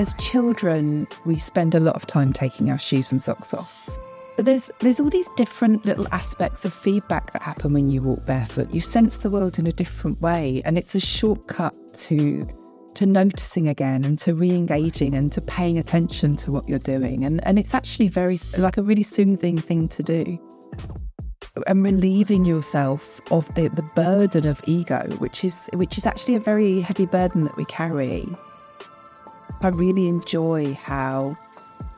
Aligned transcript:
as 0.00 0.14
children, 0.14 1.06
we 1.26 1.38
spend 1.38 1.74
a 1.74 1.80
lot 1.80 1.94
of 1.94 2.06
time 2.06 2.32
taking 2.32 2.70
our 2.70 2.78
shoes 2.78 3.12
and 3.12 3.20
socks 3.20 3.52
off. 3.52 3.90
But 4.34 4.46
there's 4.46 4.70
there's 4.78 4.98
all 4.98 5.10
these 5.10 5.28
different 5.36 5.84
little 5.84 6.08
aspects 6.10 6.64
of 6.64 6.72
feedback 6.72 7.34
that 7.34 7.42
happen 7.42 7.74
when 7.74 7.90
you 7.90 8.00
walk 8.00 8.24
barefoot. 8.24 8.72
You 8.72 8.80
sense 8.80 9.18
the 9.18 9.28
world 9.28 9.58
in 9.58 9.66
a 9.66 9.72
different 9.72 10.18
way, 10.22 10.62
and 10.64 10.78
it's 10.78 10.94
a 10.94 11.00
shortcut 11.00 11.74
to 12.06 12.42
to 12.94 13.04
noticing 13.04 13.68
again 13.68 14.04
and 14.06 14.18
to 14.20 14.34
re-engaging 14.34 15.14
and 15.14 15.30
to 15.32 15.40
paying 15.42 15.78
attention 15.78 16.34
to 16.36 16.50
what 16.50 16.66
you're 16.66 16.78
doing. 16.78 17.26
And 17.26 17.46
and 17.46 17.58
it's 17.58 17.74
actually 17.74 18.08
very 18.08 18.38
like 18.56 18.78
a 18.78 18.82
really 18.82 19.02
soothing 19.02 19.58
thing 19.58 19.86
to 19.88 20.02
do. 20.02 20.24
And 21.66 21.84
relieving 21.84 22.46
yourself 22.46 23.20
of 23.30 23.54
the, 23.54 23.68
the 23.68 23.82
burden 23.94 24.46
of 24.46 24.62
ego, 24.66 25.06
which 25.18 25.44
is 25.44 25.68
which 25.74 25.98
is 25.98 26.06
actually 26.06 26.36
a 26.36 26.40
very 26.40 26.80
heavy 26.80 27.04
burden 27.04 27.44
that 27.44 27.56
we 27.58 27.66
carry. 27.66 28.24
I 29.62 29.68
really 29.68 30.08
enjoy 30.08 30.72
how 30.74 31.36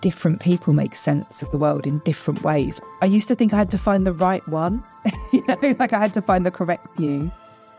different 0.01 0.41
people 0.41 0.73
make 0.73 0.97
sense 0.97 1.43
of 1.43 1.51
the 1.53 1.59
world 1.59 1.87
in 1.87 2.01
different 2.01 2.43
ways. 2.43 2.80
I 3.01 3.07
used 3.07 3.29
to 3.29 3.37
think 3.37 3.53
I 3.53 3.59
had 3.59 3.70
to 3.70 3.79
find 3.79 4.05
the 4.05 4.12
right 4.12 4.47
one, 4.48 4.83
you 5.33 5.45
know, 5.47 5.77
like 5.79 5.93
I 5.93 6.01
had 6.01 6.12
to 6.15 6.23
find 6.23 6.45
the 6.45 6.51
correct 6.51 6.89
view. 6.97 7.30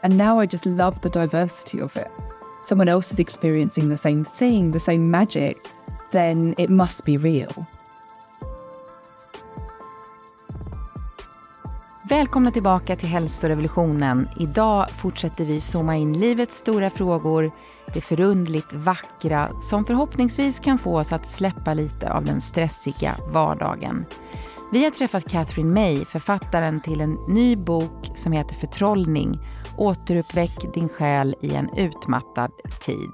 And 0.01 0.17
now 0.17 0.39
I 0.39 0.45
just 0.45 0.65
love 0.65 1.01
the 1.01 1.09
diversity 1.09 1.81
of 1.81 1.97
it. 1.97 2.09
Someone 2.61 2.87
else 2.87 3.11
is 3.11 3.19
experiencing 3.19 3.89
the 3.89 3.97
same 3.97 4.23
thing, 4.23 4.71
the 4.71 4.79
same 4.79 5.11
magic, 5.11 5.57
then 6.11 6.55
it 6.57 6.69
must 6.69 7.03
be 7.03 7.17
real. 7.17 7.51
Välkomna 12.09 12.51
tillbaka 12.51 12.95
till 12.95 13.09
hälsorevolutionen. 13.09 14.29
Idag 14.37 14.89
fortsätter 14.89 15.45
vi 15.45 15.59
zooma 15.59 15.95
in 15.95 16.19
livets 16.19 16.57
stora 16.57 16.89
frågor, 16.89 17.51
det 17.93 18.01
förundligt 18.01 18.73
vackra 18.73 19.49
som 19.61 19.85
förhoppningsvis 19.85 20.59
kan 20.59 20.77
få 20.77 20.99
oss 20.99 21.13
att 21.13 21.27
släppa 21.27 21.73
lite 21.73 22.13
av 22.13 22.25
den 22.25 22.41
stressiga 22.41 23.15
vardagen. 23.33 24.05
Vi 24.71 24.83
har 24.83 24.91
träffat 24.91 25.29
Catherine 25.29 25.73
May, 25.73 26.05
författaren 26.05 26.79
till 26.79 27.01
en 27.01 27.17
ny 27.27 27.55
bok 27.55 28.11
som 28.15 28.31
heter 28.31 28.55
Förtrollning. 28.55 29.39
Återuppväck 29.77 30.73
din 30.73 30.89
själ 30.89 31.35
i 31.41 31.55
en 31.55 31.77
utmattad 31.77 32.51
tid. 32.85 33.11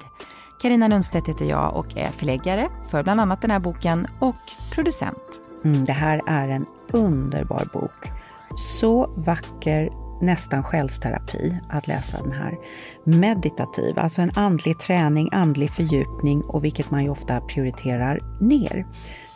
Karina 0.61 0.87
Lundstedt 0.87 1.27
heter 1.27 1.45
jag 1.45 1.75
och 1.75 1.97
är 1.97 2.11
förläggare 2.11 2.67
för 2.91 3.03
bland 3.03 3.21
annat 3.21 3.41
den 3.41 3.51
här 3.51 3.59
boken 3.59 4.07
och 4.19 4.35
producent. 4.71 5.23
Mm, 5.63 5.85
det 5.85 5.93
här 5.93 6.21
är 6.25 6.49
en 6.49 6.65
underbar 6.91 7.67
bok 7.73 8.11
så 8.55 9.13
vacker, 9.17 9.89
nästan 10.21 10.63
själsterapi 10.63 11.57
att 11.69 11.87
läsa 11.87 12.23
den 12.23 12.31
här. 12.31 12.57
Meditativ, 13.03 13.99
alltså 13.99 14.21
en 14.21 14.31
andlig 14.35 14.79
träning, 14.79 15.29
andlig 15.31 15.71
fördjupning 15.71 16.41
och 16.41 16.63
vilket 16.63 16.91
man 16.91 17.03
ju 17.03 17.09
ofta 17.09 17.41
prioriterar 17.41 18.19
ner. 18.41 18.85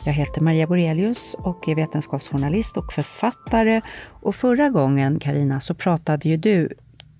Jag 0.06 0.12
heter 0.12 0.40
Maria 0.40 0.66
Borelius 0.66 1.36
och 1.38 1.68
är 1.68 1.74
vetenskapsjournalist 1.74 2.76
och 2.76 2.92
författare. 2.92 3.80
Och 4.06 4.34
förra 4.34 4.70
gången, 4.70 5.20
Karina, 5.20 5.60
så 5.60 5.74
pratade 5.74 6.28
ju 6.28 6.36
du 6.36 6.68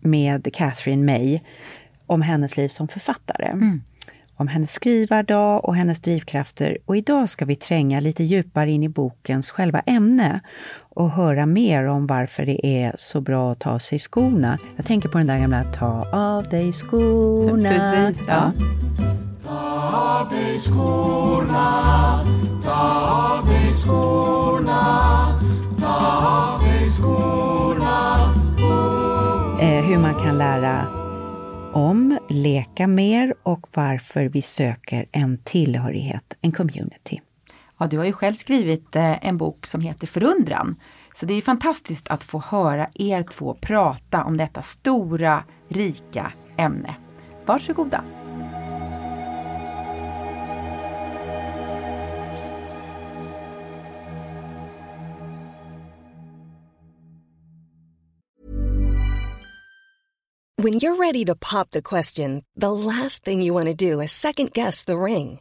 med 0.01 0.55
Catherine 0.55 1.13
May 1.13 1.41
om 2.07 2.23
hennes 2.23 2.57
liv 2.57 2.69
som 2.69 2.89
författare. 2.89 3.47
Mm 3.47 3.81
om 4.37 4.49
hennes 4.49 4.73
skrivardag 4.73 5.65
och 5.65 5.77
hennes 5.77 6.01
drivkrafter 6.01 6.79
och 6.85 6.97
idag 6.97 7.31
ska 7.31 7.45
vi 7.45 7.57
tränga 7.57 8.01
lite 8.01 8.25
djupare 8.25 8.71
in 8.71 8.83
i 8.83 8.89
bokens 8.89 9.51
själva 9.51 9.81
ämne 9.81 10.41
och 10.95 11.11
höra 11.11 11.47
mer 11.47 11.87
om 11.87 12.07
varför 12.07 12.47
det 12.47 12.67
är 12.67 12.95
så 12.99 13.21
bra 13.21 13.53
att 13.53 13.61
ta 13.61 13.71
av 13.71 13.79
sig 13.79 13.99
skorna. 13.99 14.59
Jag 14.77 14.87
tänker 14.87 15.09
på 15.09 15.19
den 15.19 15.27
där 15.27 15.39
gamla 15.39 15.65
Ta 15.65 16.07
av 16.13 16.49
dig 16.49 16.73
skorna. 16.73 17.69
Precis, 18.09 18.25
ja. 18.29 18.53
Ta 19.45 20.21
av 20.21 20.29
dig 20.31 20.59
skorna, 20.59 22.25
ta 22.65 23.39
av 23.39 23.47
dig 23.47 23.73
skorna, 23.73 25.27
ta 25.81 25.97
av 26.27 26.61
dig 26.61 26.89
skorna. 26.89 28.15
Eh, 29.61 29.85
hur 29.85 29.99
man 29.99 30.15
kan 30.15 30.39
lära 30.39 30.87
om, 31.73 32.19
leka 32.29 32.87
mer 32.87 33.35
och 33.43 33.67
varför 33.75 34.25
vi 34.25 34.43
söker 34.43 35.07
en 35.13 35.39
tillhörighet, 35.39 36.37
en 36.41 36.53
community. 36.53 37.21
Ja, 37.79 37.87
du 37.87 37.99
har 37.99 38.05
ju 38.05 38.13
själv 38.13 38.35
skrivit 38.35 38.97
eh, 38.97 39.27
en 39.27 39.37
bok 39.37 39.67
som 39.67 39.81
heter 39.81 40.07
Förundran. 40.07 40.77
Så 41.15 41.27
det 41.27 41.35
är 41.35 41.43
fantastiskt 41.43 42.09
att 42.09 42.25
få 42.25 42.39
höra 42.41 42.89
er 42.95 43.23
två 43.23 43.57
prata 43.61 44.25
om 44.25 44.37
detta 44.37 44.63
stora, 44.63 45.45
rika 45.69 46.33
ämne. 46.57 46.95
Varsågoda! 47.47 48.05
When 60.57 60.75
you're 60.75 60.97
ready 60.97 61.27
to 61.27 61.35
pop 61.35 61.71
the 61.71 61.83
question, 61.83 62.43
the 62.57 62.73
last 62.73 63.25
thing 63.25 63.43
you 63.43 63.53
want 63.53 63.67
to 63.67 63.75
do 63.75 64.01
is 64.01 64.13
second 64.13 64.53
guess 64.53 64.85
the 64.85 64.97
ring. 64.97 65.41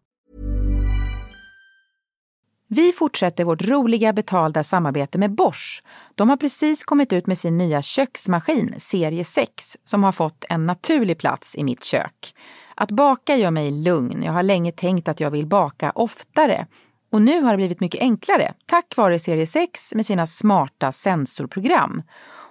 Vi 2.73 2.91
fortsätter 2.91 3.43
vårt 3.43 3.67
roliga 3.67 4.13
betalda 4.13 4.63
samarbete 4.63 5.17
med 5.17 5.31
Bosch. 5.31 5.83
De 6.15 6.29
har 6.29 6.37
precis 6.37 6.83
kommit 6.83 7.13
ut 7.13 7.27
med 7.27 7.37
sin 7.37 7.57
nya 7.57 7.81
köksmaskin, 7.81 8.75
serie 8.77 9.23
6, 9.23 9.77
som 9.83 10.03
har 10.03 10.11
fått 10.11 10.45
en 10.49 10.65
naturlig 10.65 11.17
plats 11.17 11.55
i 11.55 11.63
mitt 11.63 11.83
kök. 11.83 12.35
Att 12.75 12.91
baka 12.91 13.35
gör 13.35 13.51
mig 13.51 13.71
lugn. 13.71 14.23
Jag 14.23 14.33
har 14.33 14.43
länge 14.43 14.71
tänkt 14.71 15.07
att 15.07 15.19
jag 15.19 15.31
vill 15.31 15.47
baka 15.47 15.91
oftare. 15.95 16.67
Och 17.11 17.21
nu 17.21 17.41
har 17.41 17.51
det 17.51 17.57
blivit 17.57 17.79
mycket 17.79 18.01
enklare 18.01 18.53
tack 18.65 18.97
vare 18.97 19.19
serie 19.19 19.47
6 19.47 19.93
med 19.93 20.05
sina 20.05 20.25
smarta 20.25 20.91
sensorprogram. 20.91 22.03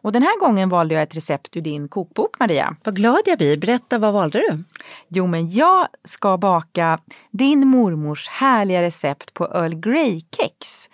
Och 0.02 0.12
den 0.12 0.23
här 0.23 0.41
gången 0.41 0.69
valde 0.69 0.94
jag 0.94 1.02
ett 1.02 1.17
recept 1.17 1.56
ur 1.56 1.61
din 1.61 1.88
kokbok 1.88 2.38
Maria. 2.38 2.76
Vad 2.85 2.97
glad 2.97 3.20
jag 3.26 3.38
blir. 3.38 3.56
Berätta, 3.56 3.99
vad 3.99 4.12
valde 4.12 4.38
du? 4.38 4.64
Jo, 5.08 5.26
men 5.26 5.50
jag 5.50 5.88
ska 6.05 6.37
baka 6.37 6.99
din 7.31 7.67
mormors 7.67 8.29
härliga 8.29 8.82
recept 8.82 9.35
på 9.35 9.44
Earl 9.44 9.75
Grey-kex. 9.75 10.88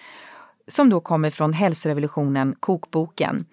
Som 0.68 0.90
då 0.90 1.00
kommer 1.00 1.30
från 1.30 1.52
hälsorevolutionen, 1.52 2.56
kokboken. 2.60 3.46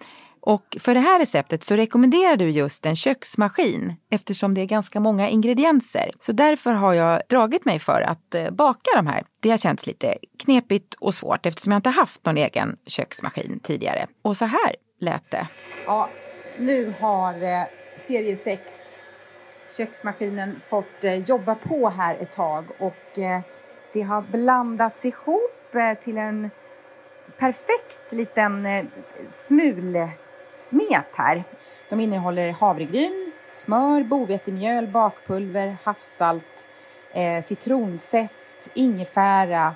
Och 0.46 0.76
för 0.80 0.94
det 0.94 1.00
här 1.00 1.18
receptet 1.18 1.64
så 1.64 1.76
rekommenderar 1.76 2.36
du 2.36 2.50
just 2.50 2.86
en 2.86 2.96
köksmaskin 2.96 3.94
eftersom 4.10 4.54
det 4.54 4.60
är 4.60 4.66
ganska 4.66 5.00
många 5.00 5.28
ingredienser. 5.28 6.10
Så 6.20 6.32
därför 6.32 6.72
har 6.72 6.94
jag 6.94 7.22
dragit 7.28 7.64
mig 7.64 7.78
för 7.78 8.00
att 8.00 8.34
eh, 8.34 8.50
baka 8.50 8.90
de 8.96 9.06
här. 9.06 9.24
Det 9.40 9.50
har 9.50 9.58
känts 9.58 9.86
lite 9.86 10.18
knepigt 10.38 10.94
och 10.94 11.14
svårt 11.14 11.46
eftersom 11.46 11.72
jag 11.72 11.78
inte 11.78 11.90
haft 11.90 12.26
någon 12.26 12.36
egen 12.36 12.76
köksmaskin 12.86 13.60
tidigare. 13.62 14.06
Och 14.22 14.36
så 14.36 14.44
här 14.44 14.76
lät 15.04 15.30
det. 15.30 15.48
Ja, 15.86 16.08
nu 16.58 16.94
har 17.00 17.42
eh, 17.42 17.64
serie 17.96 18.36
6 18.36 19.00
köksmaskinen 19.76 20.60
fått 20.68 21.04
eh, 21.04 21.18
jobba 21.18 21.54
på 21.54 21.88
här 21.88 22.16
ett 22.20 22.32
tag 22.32 22.64
och 22.78 23.18
eh, 23.18 23.40
det 23.92 24.02
har 24.02 24.22
blandats 24.22 25.04
ihop 25.04 25.74
eh, 25.74 25.94
till 25.94 26.18
en 26.18 26.50
perfekt 27.38 28.12
liten 28.12 28.66
eh, 28.66 28.84
smulsmet 29.28 31.06
här. 31.14 31.44
De 31.88 32.00
innehåller 32.00 32.52
havregryn, 32.52 33.32
smör, 33.50 34.02
bovetemjöl, 34.02 34.86
bakpulver, 34.86 35.76
havssalt, 35.84 36.68
eh, 37.12 37.42
citronzest, 37.42 38.70
ingefära, 38.74 39.74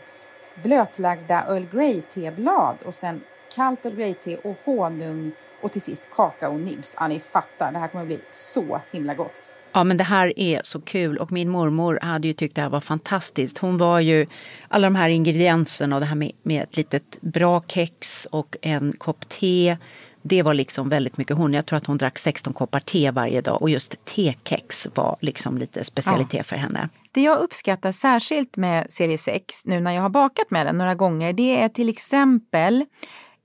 blötlagda 0.63 1.45
Earl 1.49 1.67
Grey-teblad 1.73 2.77
och 2.85 2.95
sen 2.95 3.21
kallt 3.55 3.87
Earl 3.87 3.95
Grey-te 3.95 4.37
och 4.37 4.57
honung 4.65 5.33
och 5.61 5.73
till 5.73 5.83
sist 5.83 6.11
kakaonibs. 6.11 6.97
Ja, 7.01 7.09
ni 7.09 7.21
fattar, 7.21 7.73
det 7.73 7.79
här 7.79 7.89
kommer 7.89 8.03
att 8.03 8.09
bli 8.09 8.21
så 8.29 8.81
himla 8.93 9.15
gott. 9.15 9.53
Ja 9.73 9.85
men 9.85 9.97
det 9.97 10.05
här 10.05 10.39
är 10.39 10.61
så 10.65 10.81
kul 10.81 11.19
och 11.19 11.33
min 11.33 11.49
mormor 11.49 11.99
hade 12.03 12.29
ju 12.29 12.35
tyckt 12.35 12.57
det 12.57 12.63
här 12.63 12.69
var 12.69 12.81
fantastiskt. 12.81 13.59
Hon 13.59 13.79
var 13.79 14.01
ju 14.01 14.27
alla 14.69 14.87
de 14.87 14.95
här 14.95 15.09
ingredienserna 15.09 15.97
och 15.97 16.01
det 16.01 16.07
här 16.07 16.17
med, 16.17 16.33
med 16.43 16.63
ett 16.63 16.77
litet 16.77 17.19
bra 17.21 17.65
kex 17.69 18.27
och 18.31 18.57
en 18.63 18.93
kopp 18.99 19.29
te. 19.29 19.77
Det 20.23 20.43
var 20.43 20.55
liksom 20.55 20.89
väldigt 20.89 21.17
mycket 21.17 21.37
hon. 21.37 21.55
Jag 21.55 21.67
tror 21.67 21.77
att 21.77 21.87
hon 21.87 21.99
drack 21.99 22.19
16 22.19 22.53
koppar 22.53 22.81
te 22.81 23.11
varje 23.11 23.41
dag 23.41 23.63
och 23.63 23.71
just 23.71 24.05
tekex 24.05 24.89
var 24.95 25.17
liksom 25.21 25.59
lite 25.59 25.85
specialitet 25.85 26.35
ja. 26.35 26.43
för 26.43 26.57
henne. 26.57 26.89
Det 27.13 27.23
jag 27.23 27.39
uppskattar 27.39 27.93
särskilt 27.93 28.57
med 28.57 28.93
serie 28.93 29.19
6 29.19 29.65
nu 29.65 29.81
när 29.81 29.93
jag 29.93 30.03
har 30.03 30.09
bakat 30.09 30.51
med 30.51 30.67
den 30.67 30.79
några 30.79 30.95
gånger 30.95 31.33
det 31.33 31.61
är 31.61 31.69
till 31.69 31.89
exempel 31.89 32.85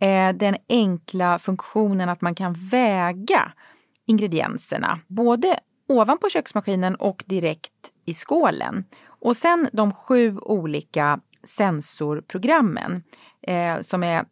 eh, 0.03 0.33
den 0.33 0.57
enkla 0.69 1.39
funktionen 1.39 2.09
att 2.09 2.21
man 2.21 2.35
kan 2.35 2.53
väga 2.53 3.51
ingredienserna. 4.05 4.99
Både 5.07 5.59
ovanpå 5.87 6.29
köksmaskinen 6.29 6.95
och 6.95 7.23
direkt 7.27 7.91
i 8.05 8.13
skålen. 8.13 8.85
Och 9.05 9.37
sen 9.37 9.69
de 9.73 9.93
sju 9.93 10.37
olika 10.37 11.19
sensorprogrammen 11.43 13.03
eh, 13.41 13.79
som 13.81 14.03
är, 14.03 14.25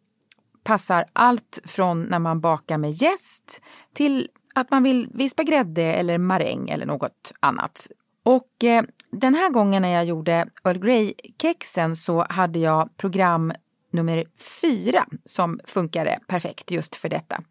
passar 0.64 1.04
allt 1.12 1.60
från 1.64 2.02
när 2.02 2.18
man 2.18 2.40
bakar 2.40 2.78
med 2.78 2.90
jäst 2.90 3.62
till 3.92 4.28
att 4.54 4.70
man 4.70 4.82
vill 4.82 5.08
vispa 5.14 5.42
grädde 5.42 5.82
eller 5.82 6.18
maräng 6.18 6.68
eller 6.68 6.86
något 6.86 7.32
annat. 7.40 7.88
Och 8.22 8.64
eh, 8.64 8.84
den 9.10 9.34
här 9.34 9.50
gången 9.50 9.82
när 9.82 9.88
jag 9.88 10.04
gjorde 10.04 10.48
Earl 10.64 10.78
Grey-kexen 10.78 11.96
så 11.96 12.26
hade 12.28 12.58
jag 12.58 12.96
program 12.96 13.52
nummer 13.92 14.24
fyra 14.60 15.06
som 15.24 15.60
funkade 15.64 16.20
perfekt 16.26 16.70
just 16.70 16.96
för 16.96 17.08
detta. 17.08 17.42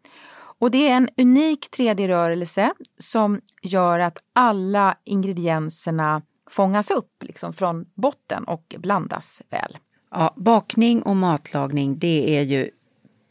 Och 0.58 0.70
det 0.70 0.88
är 0.88 0.96
en 0.96 1.08
unik 1.16 1.68
3D-rörelse 1.78 2.72
som 2.98 3.40
gör 3.62 3.98
att 3.98 4.18
alla 4.32 4.96
ingredienserna 5.04 6.22
fångas 6.50 6.90
upp 6.90 7.22
liksom 7.22 7.52
från 7.52 7.86
botten 7.94 8.44
och 8.44 8.74
blandas 8.78 9.42
väl. 9.50 9.78
Ja, 10.10 10.34
bakning 10.36 11.02
och 11.02 11.16
matlagning 11.16 11.98
det 11.98 12.38
är 12.38 12.42
ju 12.42 12.70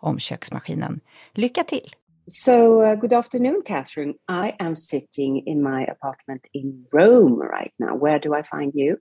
om 0.00 0.18
köksmaskinen. 0.18 1.00
Lycka 1.34 1.64
till! 1.64 1.90
So, 2.26 2.82
uh, 2.82 2.94
good 2.94 3.12
afternoon, 3.12 3.62
Katherine. 3.66 4.14
I 4.28 4.52
am 4.60 4.76
sitting 4.76 5.42
in 5.46 5.62
my 5.62 5.84
apartment 5.84 6.46
in 6.52 6.86
Rome 6.92 7.40
right 7.40 7.72
now. 7.78 7.96
Where 7.96 8.20
do 8.20 8.34
I 8.34 8.42
find 8.42 8.72
you? 8.74 8.98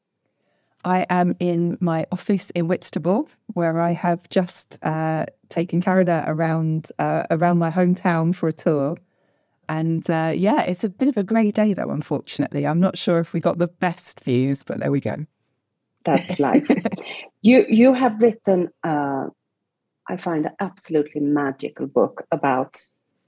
I 0.86 1.06
am 1.10 1.36
in 1.40 1.78
my 1.80 2.06
office 2.12 2.50
in 2.52 2.68
Whitstable, 2.68 3.28
where 3.54 3.80
I 3.80 3.92
have 3.92 4.28
just 4.30 4.80
uh, 4.82 5.26
taken 5.50 5.82
Carina 5.82 6.24
around 6.26 6.92
uh, 6.98 7.24
around 7.30 7.60
my 7.60 7.70
hometown 7.70 8.34
for 8.34 8.48
a 8.48 8.54
tour. 8.54 8.98
And 9.68 10.10
uh, 10.10 10.34
yeah, 10.36 10.64
it's 10.64 10.84
a 10.84 10.90
bit 10.90 11.10
of 11.10 11.18
a 11.18 11.24
grey 11.24 11.52
day, 11.52 11.74
though. 11.74 11.92
Unfortunately, 11.92 12.66
I'm 12.66 12.80
not 12.80 12.98
sure 12.98 13.20
if 13.20 13.34
we 13.34 13.42
got 13.42 13.60
the 13.60 13.68
best 13.68 14.22
views, 14.22 14.64
but 14.64 14.80
there 14.80 14.92
we 14.92 15.02
go. 15.02 15.18
That's 16.06 16.40
life. 16.48 16.66
you 17.42 17.66
you 17.70 17.94
have 17.94 18.22
written 18.22 18.70
uh, 18.84 19.26
I 20.10 20.18
find 20.18 20.46
an 20.46 20.54
absolutely 20.60 21.22
magical 21.22 21.88
book 21.88 22.26
about 22.32 22.82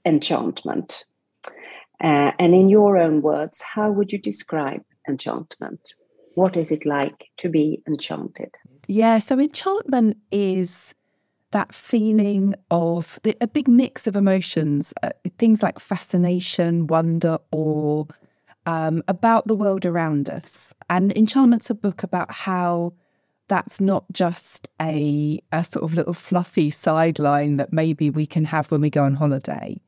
enchantment. 0.04 1.04
Uh, 2.02 2.32
and 2.38 2.54
in 2.54 2.68
your 2.68 2.98
own 2.98 3.22
words, 3.22 3.62
how 3.62 3.90
would 3.92 4.10
you 4.10 4.18
describe 4.18 4.82
enchantment? 5.08 5.80
What 6.34 6.56
is 6.56 6.72
it 6.72 6.84
like 6.84 7.30
to 7.38 7.48
be 7.48 7.82
enchanted? 7.86 8.50
Yeah, 8.88 9.20
so 9.20 9.38
enchantment 9.38 10.16
is 10.32 10.94
that 11.52 11.72
feeling 11.72 12.54
of 12.70 13.20
the, 13.22 13.36
a 13.40 13.46
big 13.46 13.68
mix 13.68 14.06
of 14.06 14.16
emotions, 14.16 14.92
uh, 15.02 15.10
things 15.38 15.62
like 15.62 15.78
fascination, 15.78 16.88
wonder, 16.88 17.38
awe, 17.52 18.04
um, 18.66 19.02
about 19.06 19.46
the 19.46 19.54
world 19.54 19.84
around 19.84 20.28
us. 20.28 20.74
And 20.90 21.16
Enchantment's 21.16 21.70
a 21.70 21.74
book 21.74 22.02
about 22.02 22.32
how 22.32 22.94
that's 23.52 23.82
not 23.82 24.06
just 24.12 24.66
a, 24.80 25.38
a 25.52 25.62
sort 25.62 25.84
of 25.84 25.92
little 25.92 26.14
fluffy 26.14 26.70
sideline 26.70 27.56
that 27.56 27.70
maybe 27.70 28.08
we 28.08 28.24
can 28.24 28.46
have 28.46 28.70
when 28.70 28.80
we 28.80 28.88
go 28.88 29.04
on 29.04 29.12
holiday, 29.12 29.78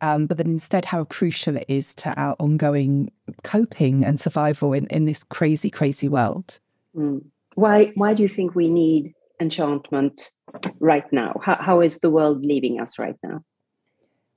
um, 0.00 0.26
but 0.26 0.36
that 0.36 0.46
instead 0.46 0.84
how 0.84 1.02
crucial 1.02 1.56
it 1.56 1.64
is 1.66 1.96
to 1.96 2.14
our 2.14 2.36
ongoing 2.38 3.10
coping 3.42 4.04
and 4.04 4.20
survival 4.20 4.72
in, 4.72 4.86
in 4.86 5.06
this 5.06 5.24
crazy, 5.24 5.68
crazy 5.68 6.08
world. 6.08 6.60
Mm. 6.96 7.24
Why, 7.56 7.90
why 7.96 8.14
do 8.14 8.22
you 8.22 8.28
think 8.28 8.54
we 8.54 8.70
need 8.70 9.12
enchantment 9.40 10.30
right 10.78 11.12
now? 11.12 11.40
How, 11.42 11.56
how 11.60 11.80
is 11.80 11.98
the 11.98 12.10
world 12.10 12.44
leaving 12.44 12.78
us 12.78 13.00
right 13.00 13.16
now? 13.24 13.42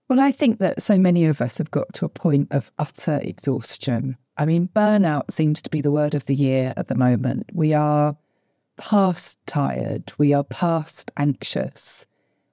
Well, 0.10 0.20
I 0.20 0.32
think 0.32 0.58
that 0.58 0.82
so 0.82 0.98
many 0.98 1.26
of 1.26 1.40
us 1.40 1.60
have 1.60 1.70
got 1.70 1.94
to 1.94 2.06
a 2.06 2.10
point 2.10 2.48
of 2.50 2.72
utter 2.80 3.20
exhaustion. 3.22 4.18
I 4.38 4.48
mean, 4.48 4.70
burnout 4.76 5.30
seems 5.30 5.62
to 5.62 5.70
be 5.70 5.82
the 5.82 5.92
word 5.92 6.16
of 6.16 6.26
the 6.26 6.34
year 6.34 6.74
at 6.78 6.88
the 6.88 6.96
moment. 6.96 7.46
We 7.54 7.76
are 7.76 8.18
past 8.78 9.40
tired, 9.46 10.12
we 10.18 10.34
are 10.34 10.44
past 10.44 11.12
anxious. 11.18 12.06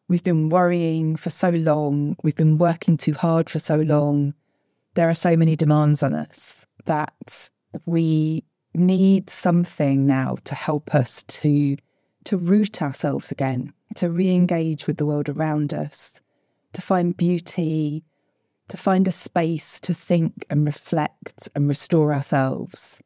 We've 0.09 0.25
been 0.25 0.49
worrying 0.49 1.17
for 1.17 1.31
so 1.31 1.51
long, 1.51 2.17
we've 2.23 2.37
been 2.37 2.59
working 2.59 2.97
too 2.97 3.15
hard 3.15 3.51
for 3.51 3.59
so 3.59 3.77
long. 3.77 4.35
There 4.95 5.09
are 5.09 5.15
so 5.15 5.37
many 5.37 5.57
demands 5.57 6.03
on 6.03 6.15
us 6.15 6.67
that 6.87 7.51
we 7.87 8.45
need 8.75 9.31
something 9.31 10.07
now 10.07 10.37
to 10.45 10.55
help 10.55 10.95
us 10.95 11.23
to 11.25 11.77
to 12.25 12.37
root 12.37 12.83
ourselves 12.83 13.31
again, 13.31 13.73
to 13.95 14.11
re-engage 14.11 14.87
with 14.87 14.99
the 14.99 15.07
world 15.07 15.31
around 15.31 15.73
us, 15.73 16.21
to 16.75 16.83
find 16.83 17.17
beauty, 17.17 18.05
to 18.69 18.77
find 18.77 19.09
a 19.09 19.13
space 19.13 19.81
to 19.81 19.95
think 19.95 20.45
and 20.51 20.67
reflect 20.67 21.49
and 21.55 21.69
restore 21.69 22.13
ourselves. 22.13 23.01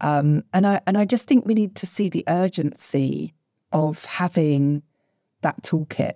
Um, 0.00 0.44
and 0.52 0.66
I 0.66 0.80
and 0.86 0.98
I 0.98 1.04
just 1.04 1.26
think 1.26 1.46
we 1.46 1.54
need 1.54 1.74
to 1.76 1.86
see 1.86 2.08
the 2.08 2.24
urgency 2.28 3.34
of 3.72 4.04
having 4.04 4.82
that 5.42 5.62
toolkit 5.62 6.14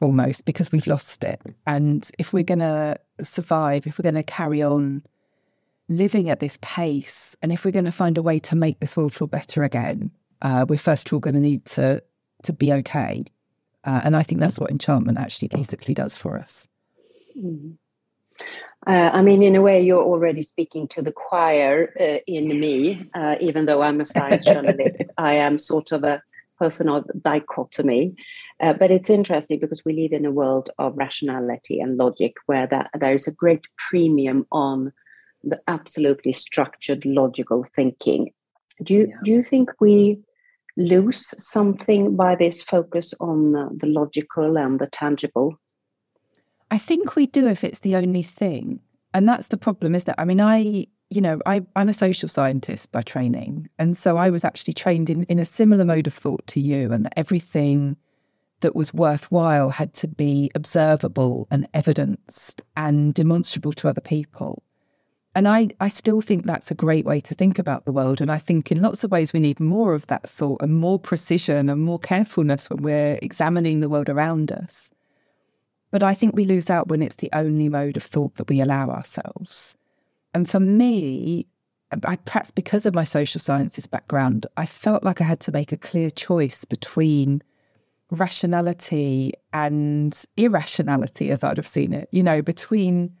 almost 0.00 0.44
because 0.44 0.72
we've 0.72 0.86
lost 0.86 1.22
it. 1.24 1.40
And 1.66 2.10
if 2.18 2.32
we're 2.32 2.42
going 2.42 2.60
to 2.60 2.96
survive, 3.22 3.86
if 3.86 3.98
we're 3.98 4.10
going 4.10 4.14
to 4.14 4.22
carry 4.22 4.62
on 4.62 5.02
living 5.88 6.30
at 6.30 6.40
this 6.40 6.58
pace, 6.62 7.36
and 7.42 7.52
if 7.52 7.64
we're 7.64 7.70
going 7.70 7.84
to 7.84 7.92
find 7.92 8.16
a 8.16 8.22
way 8.22 8.38
to 8.38 8.56
make 8.56 8.80
this 8.80 8.96
world 8.96 9.12
feel 9.12 9.28
better 9.28 9.62
again, 9.62 10.10
uh, 10.42 10.64
we're 10.68 10.78
first 10.78 11.08
of 11.08 11.12
all 11.12 11.20
going 11.20 11.34
to 11.34 11.40
need 11.40 11.64
to 11.66 12.02
to 12.44 12.52
be 12.52 12.72
okay. 12.72 13.24
Uh, 13.84 14.00
and 14.04 14.16
I 14.16 14.22
think 14.22 14.40
that's 14.40 14.58
what 14.58 14.70
enchantment 14.70 15.18
actually 15.18 15.48
basically 15.48 15.94
does 15.94 16.14
for 16.14 16.38
us. 16.38 16.68
Mm. 17.36 17.76
Uh, 18.86 19.10
I 19.12 19.20
mean, 19.20 19.42
in 19.42 19.56
a 19.56 19.60
way, 19.60 19.80
you're 19.80 20.02
already 20.02 20.42
speaking 20.42 20.88
to 20.88 21.02
the 21.02 21.12
choir 21.12 21.92
uh, 22.00 22.18
in 22.26 22.48
me, 22.48 23.08
uh, 23.14 23.36
even 23.40 23.66
though 23.66 23.82
I'm 23.82 24.00
a 24.00 24.06
science 24.06 24.44
journalist. 24.52 25.02
I 25.18 25.34
am 25.34 25.58
sort 25.58 25.92
of 25.92 26.02
a 26.02 26.22
person 26.58 26.88
of 26.88 27.04
dichotomy. 27.22 28.14
Uh, 28.60 28.74
but 28.74 28.90
it's 28.90 29.10
interesting 29.10 29.58
because 29.58 29.84
we 29.84 29.94
live 29.94 30.12
in 30.12 30.26
a 30.26 30.30
world 30.30 30.70
of 30.78 30.96
rationality 30.96 31.80
and 31.80 31.96
logic 31.96 32.34
where 32.46 32.66
that, 32.66 32.90
there 32.98 33.14
is 33.14 33.26
a 33.26 33.32
great 33.32 33.64
premium 33.88 34.46
on 34.52 34.92
the 35.42 35.58
absolutely 35.66 36.32
structured 36.32 37.04
logical 37.06 37.64
thinking. 37.74 38.30
Do 38.82 38.94
you, 38.94 39.06
yeah. 39.08 39.16
do 39.24 39.30
you 39.32 39.42
think 39.42 39.70
we 39.80 40.20
lose 40.76 41.34
something 41.42 42.16
by 42.16 42.36
this 42.36 42.62
focus 42.62 43.14
on 43.18 43.52
the 43.52 43.86
logical 43.86 44.58
and 44.58 44.78
the 44.78 44.86
tangible? 44.86 45.58
I 46.70 46.78
think 46.78 47.16
we 47.16 47.26
do 47.26 47.48
if 47.48 47.64
it's 47.64 47.80
the 47.80 47.96
only 47.96 48.22
thing. 48.22 48.80
And 49.12 49.28
that's 49.28 49.48
the 49.48 49.56
problem, 49.56 49.94
is 49.94 50.04
that 50.04 50.14
I 50.18 50.24
mean, 50.24 50.40
I, 50.40 50.86
you 51.10 51.20
know, 51.20 51.40
I, 51.46 51.62
I'm 51.74 51.88
a 51.88 51.92
social 51.92 52.28
scientist 52.28 52.92
by 52.92 53.02
training. 53.02 53.68
And 53.78 53.96
so 53.96 54.16
I 54.16 54.30
was 54.30 54.44
actually 54.44 54.74
trained 54.74 55.10
in, 55.10 55.24
in 55.24 55.38
a 55.38 55.44
similar 55.44 55.84
mode 55.84 56.06
of 56.06 56.14
thought 56.14 56.46
to 56.48 56.60
you, 56.60 56.92
and 56.92 57.08
everything 57.16 57.96
that 58.60 58.76
was 58.76 58.94
worthwhile 58.94 59.70
had 59.70 59.94
to 59.94 60.06
be 60.06 60.50
observable 60.54 61.48
and 61.50 61.66
evidenced 61.74 62.62
and 62.76 63.14
demonstrable 63.14 63.72
to 63.72 63.88
other 63.88 64.02
people. 64.02 64.62
And 65.34 65.48
I, 65.48 65.68
I 65.80 65.88
still 65.88 66.20
think 66.20 66.44
that's 66.44 66.70
a 66.70 66.74
great 66.74 67.06
way 67.06 67.20
to 67.20 67.34
think 67.34 67.58
about 67.58 67.84
the 67.84 67.92
world. 67.92 68.20
And 68.20 68.30
I 68.30 68.38
think 68.38 68.70
in 68.70 68.82
lots 68.82 69.04
of 69.04 69.10
ways 69.10 69.32
we 69.32 69.40
need 69.40 69.60
more 69.60 69.94
of 69.94 70.06
that 70.08 70.28
thought 70.28 70.60
and 70.60 70.76
more 70.76 70.98
precision 70.98 71.70
and 71.70 71.80
more 71.80 71.98
carefulness 71.98 72.68
when 72.68 72.82
we're 72.82 73.18
examining 73.22 73.80
the 73.80 73.88
world 73.88 74.08
around 74.08 74.52
us. 74.52 74.90
But 75.90 76.02
I 76.02 76.14
think 76.14 76.34
we 76.34 76.44
lose 76.44 76.70
out 76.70 76.88
when 76.88 77.02
it's 77.02 77.16
the 77.16 77.30
only 77.32 77.68
mode 77.68 77.96
of 77.96 78.02
thought 78.02 78.36
that 78.36 78.48
we 78.48 78.60
allow 78.60 78.90
ourselves. 78.90 79.76
And 80.34 80.48
for 80.48 80.60
me, 80.60 81.46
I, 82.04 82.16
perhaps 82.16 82.50
because 82.50 82.86
of 82.86 82.94
my 82.94 83.04
social 83.04 83.40
sciences 83.40 83.86
background, 83.86 84.46
I 84.56 84.66
felt 84.66 85.02
like 85.02 85.20
I 85.20 85.24
had 85.24 85.40
to 85.40 85.52
make 85.52 85.72
a 85.72 85.76
clear 85.76 86.10
choice 86.10 86.64
between 86.64 87.42
rationality 88.10 89.32
and 89.52 90.24
irrationality, 90.36 91.30
as 91.30 91.42
I'd 91.42 91.56
have 91.56 91.66
seen 91.66 91.92
it, 91.92 92.08
you 92.12 92.22
know, 92.22 92.42
between 92.42 93.16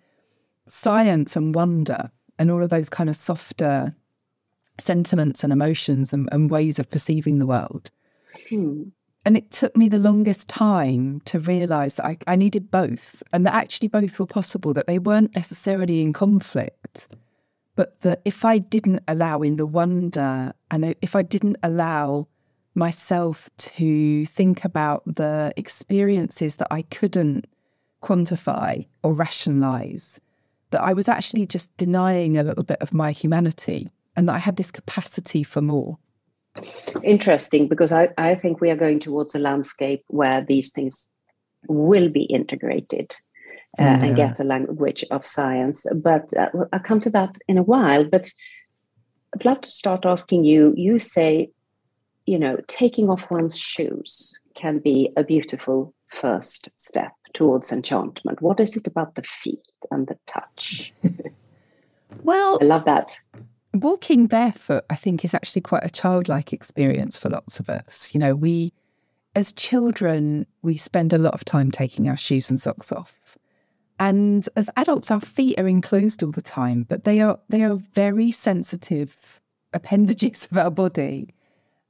science 0.66 1.36
and 1.36 1.54
wonder 1.54 2.10
and 2.38 2.50
all 2.50 2.62
of 2.62 2.70
those 2.70 2.88
kind 2.88 3.10
of 3.10 3.16
softer 3.16 3.94
sentiments 4.78 5.44
and 5.44 5.52
emotions 5.52 6.12
and, 6.12 6.28
and 6.32 6.50
ways 6.50 6.78
of 6.78 6.90
perceiving 6.90 7.38
the 7.38 7.46
world. 7.46 7.90
Hmm. 8.48 8.84
And 9.24 9.36
it 9.36 9.50
took 9.50 9.76
me 9.76 9.88
the 9.88 9.98
longest 9.98 10.48
time 10.48 11.20
to 11.26 11.38
realize 11.38 11.96
that 11.96 12.06
I, 12.06 12.16
I 12.26 12.36
needed 12.36 12.70
both 12.70 13.22
and 13.32 13.44
that 13.44 13.54
actually 13.54 13.88
both 13.88 14.18
were 14.18 14.26
possible, 14.26 14.72
that 14.74 14.86
they 14.86 14.98
weren't 14.98 15.34
necessarily 15.34 16.00
in 16.00 16.12
conflict, 16.12 17.08
but 17.76 18.00
that 18.00 18.22
if 18.24 18.44
I 18.44 18.58
didn't 18.58 19.02
allow 19.08 19.42
in 19.42 19.56
the 19.56 19.66
wonder 19.66 20.52
and 20.70 20.94
if 21.02 21.14
I 21.14 21.22
didn't 21.22 21.58
allow 21.62 22.28
myself 22.74 23.50
to 23.58 24.24
think 24.24 24.64
about 24.64 25.02
the 25.06 25.52
experiences 25.56 26.56
that 26.56 26.68
I 26.70 26.82
couldn't 26.82 27.46
quantify 28.02 28.86
or 29.02 29.12
rationalize, 29.12 30.18
that 30.70 30.80
I 30.80 30.94
was 30.94 31.08
actually 31.08 31.46
just 31.46 31.76
denying 31.76 32.38
a 32.38 32.42
little 32.42 32.64
bit 32.64 32.80
of 32.80 32.94
my 32.94 33.12
humanity 33.12 33.90
and 34.16 34.28
that 34.28 34.34
I 34.34 34.38
had 34.38 34.56
this 34.56 34.70
capacity 34.70 35.42
for 35.42 35.60
more. 35.60 35.98
Interesting, 37.04 37.68
because 37.68 37.92
I, 37.92 38.08
I 38.18 38.34
think 38.34 38.60
we 38.60 38.70
are 38.70 38.76
going 38.76 39.00
towards 39.00 39.34
a 39.34 39.38
landscape 39.38 40.02
where 40.08 40.44
these 40.44 40.70
things 40.70 41.10
will 41.68 42.08
be 42.08 42.22
integrated 42.24 43.14
uh, 43.78 43.84
yeah. 43.84 44.04
and 44.04 44.16
get 44.16 44.40
a 44.40 44.44
language 44.44 45.04
of 45.10 45.24
science. 45.24 45.86
But 45.94 46.32
uh, 46.36 46.48
I'll 46.72 46.80
come 46.80 47.00
to 47.00 47.10
that 47.10 47.36
in 47.48 47.58
a 47.58 47.62
while. 47.62 48.04
But 48.04 48.32
I'd 49.34 49.44
love 49.44 49.60
to 49.62 49.70
start 49.70 50.04
asking 50.04 50.44
you 50.44 50.74
you 50.76 50.98
say, 50.98 51.50
you 52.26 52.38
know, 52.38 52.58
taking 52.66 53.08
off 53.08 53.30
one's 53.30 53.58
shoes 53.58 54.38
can 54.54 54.78
be 54.78 55.12
a 55.16 55.24
beautiful 55.24 55.94
first 56.08 56.68
step 56.76 57.12
towards 57.32 57.72
enchantment. 57.72 58.42
What 58.42 58.60
is 58.60 58.76
it 58.76 58.86
about 58.86 59.14
the 59.14 59.22
feet 59.22 59.66
and 59.90 60.06
the 60.06 60.18
touch? 60.26 60.92
well, 62.22 62.58
I 62.60 62.64
love 62.64 62.84
that. 62.86 63.16
Walking 63.72 64.26
barefoot, 64.26 64.84
I 64.90 64.96
think, 64.96 65.24
is 65.24 65.34
actually 65.34 65.62
quite 65.62 65.84
a 65.84 65.90
childlike 65.90 66.52
experience 66.52 67.16
for 67.16 67.30
lots 67.30 67.60
of 67.60 67.68
us. 67.70 68.12
You 68.12 68.18
know, 68.18 68.34
we, 68.34 68.72
as 69.36 69.52
children, 69.52 70.46
we 70.62 70.76
spend 70.76 71.12
a 71.12 71.18
lot 71.18 71.34
of 71.34 71.44
time 71.44 71.70
taking 71.70 72.08
our 72.08 72.16
shoes 72.16 72.50
and 72.50 72.58
socks 72.58 72.90
off. 72.90 73.38
And 74.00 74.48
as 74.56 74.70
adults, 74.76 75.10
our 75.10 75.20
feet 75.20 75.60
are 75.60 75.68
enclosed 75.68 76.22
all 76.22 76.32
the 76.32 76.42
time, 76.42 76.84
but 76.88 77.04
they 77.04 77.20
are 77.20 77.38
they 77.48 77.62
are 77.62 77.76
very 77.76 78.32
sensitive 78.32 79.40
appendages 79.72 80.46
of 80.50 80.56
our 80.56 80.70
body. 80.70 81.28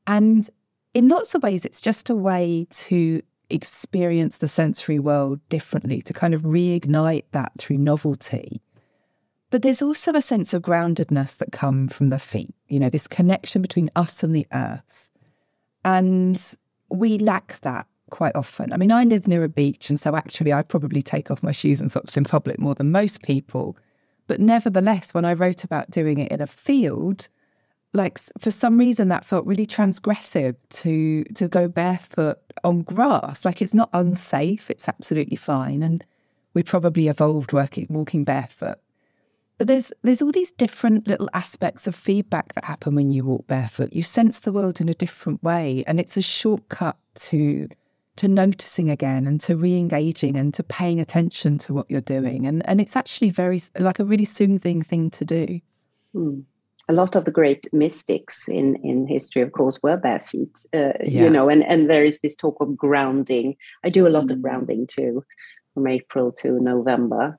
And 0.07 0.49
in 0.93 1.09
lots 1.09 1.35
of 1.35 1.43
ways, 1.43 1.65
it's 1.65 1.81
just 1.81 2.11
a 2.11 2.17
way 2.17 2.67
to 2.71 3.23
experience 3.49 4.39
the 4.39 4.49
sensory 4.49 4.99
world 4.99 5.41
differently, 5.49 6.01
to 6.03 6.13
kind 6.13 6.35
of 6.35 6.43
reignite 6.43 7.25
that 7.31 7.53
through 7.59 7.77
novelty. 7.77 8.61
But 9.51 9.63
there's 9.63 9.83
also 9.83 10.13
a 10.13 10.23
sense 10.23 10.55
of 10.55 10.63
groundedness 10.63 11.37
that 11.39 11.53
come 11.53 11.89
from 11.89 12.11
the 12.11 12.19
feet, 12.19 12.55
you 12.69 12.79
know, 12.79 12.89
this 12.89 13.09
connection 13.09 13.61
between 13.63 13.91
us 13.97 14.23
and 14.23 14.35
the 14.35 14.47
earth. 14.53 15.11
And 15.85 16.55
we 16.89 17.19
lack 17.19 17.61
that 17.63 17.87
quite 18.11 18.37
often. 18.37 18.73
I 18.73 18.77
mean, 18.77 18.93
I 18.93 19.05
live 19.05 19.27
near 19.27 19.43
a 19.43 19.49
beach, 19.49 19.91
and 19.91 19.99
so 19.99 20.15
actually 20.17 20.53
I 20.53 20.63
probably 20.63 21.03
take 21.03 21.31
off 21.31 21.43
my 21.43 21.53
shoes 21.53 21.81
and 21.81 21.91
socks 21.91 22.17
in 22.17 22.25
public 22.25 22.61
more 22.61 22.75
than 22.75 22.93
most 22.93 23.23
people. 23.23 23.77
But 24.29 24.41
nevertheless, 24.41 25.15
when 25.15 25.25
I 25.25 25.33
wrote 25.33 25.65
about 25.65 25.91
doing 25.91 26.19
it 26.19 26.31
in 26.31 26.41
a 26.41 26.47
field, 26.47 27.29
like 27.93 28.19
for 28.39 28.51
some 28.51 28.79
reason 28.79 29.09
that 29.09 29.25
felt 29.25 29.47
really 29.47 29.67
transgressive 29.67 30.55
to 30.69 31.25
to 31.35 31.49
go 31.49 31.67
barefoot 31.67 32.39
on 32.63 32.83
grass 32.83 33.45
like 33.45 33.61
it's 33.61 33.75
not 33.75 33.91
unsafe 33.93 34.71
it's 34.71 34.89
absolutely 34.89 35.37
fine 35.37 35.83
and 35.83 36.05
we 36.55 36.63
probably 36.63 37.09
evolved 37.09 37.53
working 37.53 37.87
walking 37.91 38.23
barefoot 38.23 38.79
but 39.61 39.67
there's 39.67 39.93
there's 40.01 40.23
all 40.23 40.33
these 40.33 40.51
different 40.53 41.07
little 41.07 41.29
aspects 41.35 41.87
of 41.87 41.95
feedback 41.95 42.55
that 42.55 42.65
happen 42.65 42.95
when 42.95 43.11
you 43.11 43.27
walk 43.27 43.47
barefoot. 43.47 43.93
You 43.93 44.03
sense 44.03 44.39
the 44.39 44.53
world 44.53 44.81
in 44.81 44.89
a 44.89 44.95
different 44.95 45.43
way 45.43 45.85
and 45.87 46.01
it's 46.01 46.17
a 46.17 46.23
shortcut 46.23 46.97
to 47.17 47.69
to 48.17 48.27
noticing 48.27 48.89
again 48.89 49.27
and 49.27 49.39
to 49.43 49.57
re-engaging 49.57 50.39
and 50.39 50.55
to 50.55 50.63
paying 50.63 50.99
attention 50.99 51.59
to 51.59 51.75
what 51.75 51.91
you're 51.91 52.01
doing. 52.01 52.47
And 52.47 52.67
and 52.67 52.81
it's 52.81 52.97
actually 52.97 53.29
very 53.29 53.61
like 53.79 53.99
a 53.99 54.05
really 54.07 54.25
soothing 54.25 54.81
thing 54.81 55.11
to 55.11 55.25
do. 55.27 55.61
Mm 56.15 56.45
a 56.89 56.95
lot 56.95 57.15
of 57.15 57.25
the 57.25 57.31
great 57.31 57.73
mystics 57.73 58.49
in 58.49 58.75
in 58.83 59.07
history 59.07 59.43
of 59.43 59.53
course 59.53 59.79
were 59.81 59.97
bare 59.97 60.19
feet 60.19 60.51
uh, 60.75 60.95
yeah. 61.05 61.23
you 61.23 61.31
know 61.31 61.49
and 61.49 61.63
and 61.63 61.89
there 61.89 62.05
is 62.05 62.19
this 62.21 62.35
talk 62.35 62.57
of 62.61 62.77
grounding. 62.77 63.55
I 63.85 63.91
do 63.91 64.09
a 64.09 64.15
lot 64.17 64.25
mm. 64.25 64.33
of 64.33 64.43
grounding 64.43 64.87
too 64.89 65.23
from 65.75 65.87
april 65.87 66.33
to 66.33 66.59
november 66.61 67.39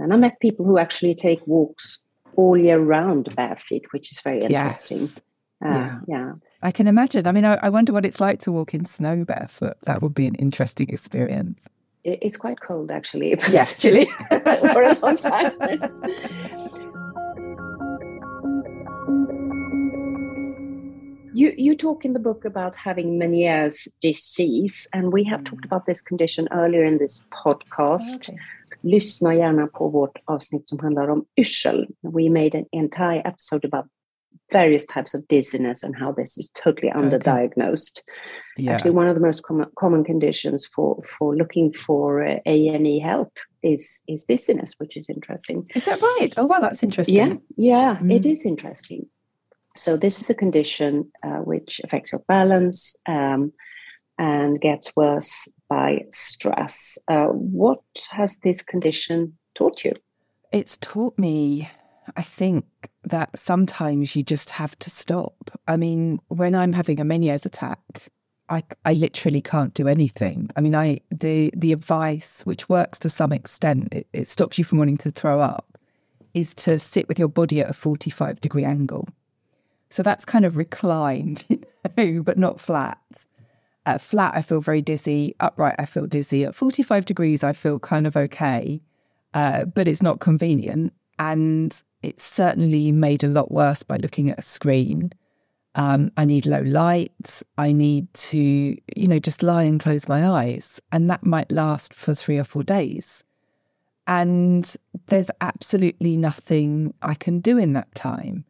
and 0.00 0.12
i 0.12 0.16
met 0.16 0.38
people 0.40 0.64
who 0.64 0.78
actually 0.78 1.14
take 1.14 1.46
walks 1.46 1.98
all 2.36 2.56
year 2.56 2.78
round 2.78 3.34
barefoot, 3.34 3.82
which 3.90 4.12
is 4.12 4.20
very 4.20 4.38
interesting 4.38 4.98
yes. 4.98 5.20
uh, 5.64 5.68
yeah. 5.68 5.98
yeah 6.06 6.32
i 6.62 6.70
can 6.70 6.86
imagine 6.86 7.26
i 7.26 7.32
mean 7.32 7.44
I, 7.44 7.54
I 7.62 7.68
wonder 7.68 7.92
what 7.92 8.06
it's 8.06 8.20
like 8.20 8.40
to 8.40 8.52
walk 8.52 8.74
in 8.74 8.84
snow 8.84 9.24
barefoot 9.24 9.76
that 9.82 10.02
would 10.02 10.14
be 10.14 10.26
an 10.26 10.34
interesting 10.36 10.88
experience 10.90 11.60
it's 12.04 12.36
quite 12.36 12.60
cold 12.60 12.90
actually 12.90 13.30
yes 13.50 13.78
chilly 13.78 14.06
for 14.28 14.82
a 14.82 14.98
long 15.02 15.16
time 15.16 15.52
You, 21.32 21.54
you 21.56 21.76
talk 21.76 22.04
in 22.04 22.12
the 22.12 22.18
book 22.18 22.44
about 22.44 22.74
having 22.74 23.18
Meniere's 23.18 23.86
disease, 24.00 24.88
and 24.92 25.12
we 25.12 25.22
have 25.24 25.40
mm. 25.40 25.44
talked 25.44 25.64
about 25.64 25.86
this 25.86 26.00
condition 26.00 26.48
earlier 26.50 26.84
in 26.84 26.98
this 26.98 27.22
podcast. 27.32 28.28
Okay. 28.28 28.38
Lyssna 28.82 29.34
gärna 29.34 29.66
på 29.66 29.88
vårt 29.88 30.18
avsnitt 30.24 30.68
som 30.68 30.78
handlar 30.78 31.08
om 31.08 31.24
yrsel. 31.40 31.86
We 32.02 32.30
made 32.30 32.58
an 32.58 32.66
entire 32.72 33.20
episode 33.20 33.64
about 33.64 33.86
various 34.52 34.86
types 34.86 35.14
of 35.14 35.26
dizziness 35.28 35.82
and 35.82 35.96
how 35.96 36.12
this 36.12 36.38
is 36.38 36.50
totally 36.50 36.90
underdiagnosed. 36.90 38.00
Okay. 38.00 38.64
Yeah. 38.64 38.74
Actually, 38.74 38.90
one 38.90 39.08
of 39.08 39.14
the 39.14 39.20
most 39.20 39.42
common, 39.42 39.66
common 39.76 40.04
conditions 40.04 40.66
for, 40.66 41.02
for 41.18 41.36
looking 41.36 41.72
for 41.72 42.26
uh, 42.26 42.38
A&E 42.46 43.00
help 43.00 43.32
is 43.62 44.02
is 44.08 44.24
dizziness, 44.24 44.74
which 44.78 44.96
is 44.96 45.08
interesting. 45.08 45.66
Is 45.74 45.84
that 45.84 46.00
right? 46.00 46.32
Oh, 46.36 46.46
well, 46.46 46.60
that's 46.60 46.82
interesting. 46.82 47.16
Yeah, 47.16 47.34
yeah, 47.56 47.98
mm. 48.00 48.12
it 48.12 48.26
is 48.26 48.44
interesting. 48.44 49.06
So 49.76 49.96
this 49.96 50.20
is 50.20 50.30
a 50.30 50.34
condition 50.34 51.10
uh, 51.22 51.42
which 51.44 51.80
affects 51.84 52.12
your 52.12 52.22
balance 52.26 52.96
um, 53.06 53.52
and 54.18 54.60
gets 54.60 54.94
worse 54.96 55.48
by 55.70 56.04
stress. 56.12 56.98
Uh, 57.08 57.28
what 57.28 57.80
has 58.10 58.36
this 58.38 58.60
condition 58.60 59.32
taught 59.54 59.84
you? 59.84 59.92
It's 60.52 60.76
taught 60.78 61.16
me, 61.16 61.70
I 62.16 62.22
think, 62.22 62.66
that 63.04 63.38
sometimes 63.38 64.14
you 64.14 64.22
just 64.22 64.50
have 64.50 64.78
to 64.80 64.90
stop. 64.90 65.50
I 65.68 65.76
mean, 65.76 66.20
when 66.28 66.54
I'm 66.54 66.72
having 66.72 67.00
a 67.00 67.04
Meniere's 67.04 67.46
attack, 67.46 68.10
I, 68.48 68.64
I 68.84 68.94
literally 68.94 69.40
can't 69.40 69.72
do 69.72 69.86
anything. 69.86 70.50
I 70.56 70.60
mean, 70.60 70.74
I 70.74 71.00
the 71.12 71.52
the 71.56 71.72
advice, 71.72 72.44
which 72.44 72.68
works 72.68 72.98
to 72.98 73.08
some 73.08 73.32
extent, 73.32 73.94
it, 73.94 74.08
it 74.12 74.26
stops 74.26 74.58
you 74.58 74.64
from 74.64 74.78
wanting 74.78 74.98
to 74.98 75.12
throw 75.12 75.40
up, 75.40 75.78
is 76.34 76.52
to 76.54 76.80
sit 76.80 77.06
with 77.06 77.18
your 77.18 77.28
body 77.28 77.60
at 77.60 77.70
a 77.70 77.72
45 77.72 78.40
degree 78.40 78.64
angle 78.64 79.08
so 79.90 80.04
that's 80.04 80.24
kind 80.24 80.44
of 80.44 80.56
reclined, 80.56 81.44
you 81.48 81.60
know, 81.96 82.22
but 82.22 82.38
not 82.38 82.60
flat. 82.60 82.98
At 83.86 84.00
flat, 84.00 84.34
I 84.34 84.42
feel 84.42 84.60
very 84.60 84.82
dizzy. 84.82 85.34
Upright, 85.40 85.76
I 85.78 85.86
feel 85.86 86.06
dizzy. 86.06 86.44
At 86.44 86.54
45 86.54 87.04
degrees, 87.06 87.42
I 87.42 87.52
feel 87.52 87.78
kind 87.78 88.06
of 88.06 88.16
okay, 88.16 88.80
uh, 89.34 89.64
but 89.64 89.88
it's 89.88 90.02
not 90.02 90.20
convenient. 90.20 90.92
And 91.18 91.82
it's 92.02 92.24
certainly 92.24 92.92
made 92.92 93.24
a 93.24 93.28
lot 93.28 93.50
worse 93.50 93.82
by 93.82 93.96
looking 93.96 94.30
at 94.30 94.38
a 94.38 94.42
screen. 94.42 95.12
Um, 95.74 96.10
I 96.16 96.24
need 96.24 96.46
low 96.46 96.62
light. 96.62 97.42
I 97.56 97.72
need 97.72 98.12
to, 98.14 98.38
you 98.38 99.08
know, 99.08 99.18
just 99.18 99.42
lie 99.42 99.62
and 99.64 99.80
close 99.80 100.08
my 100.08 100.28
eyes. 100.28 100.80
And 100.92 101.08
that 101.10 101.24
might 101.24 101.52
last 101.52 101.94
for 101.94 102.14
three 102.14 102.38
or 102.38 102.44
four 102.44 102.62
days. 102.62 103.22
And 104.06 104.74
there's 105.06 105.30
absolutely 105.40 106.16
nothing 106.16 106.92
I 107.02 107.14
can 107.14 107.40
do 107.40 107.58
in 107.58 107.74
that 107.74 107.94
time. 107.94 108.44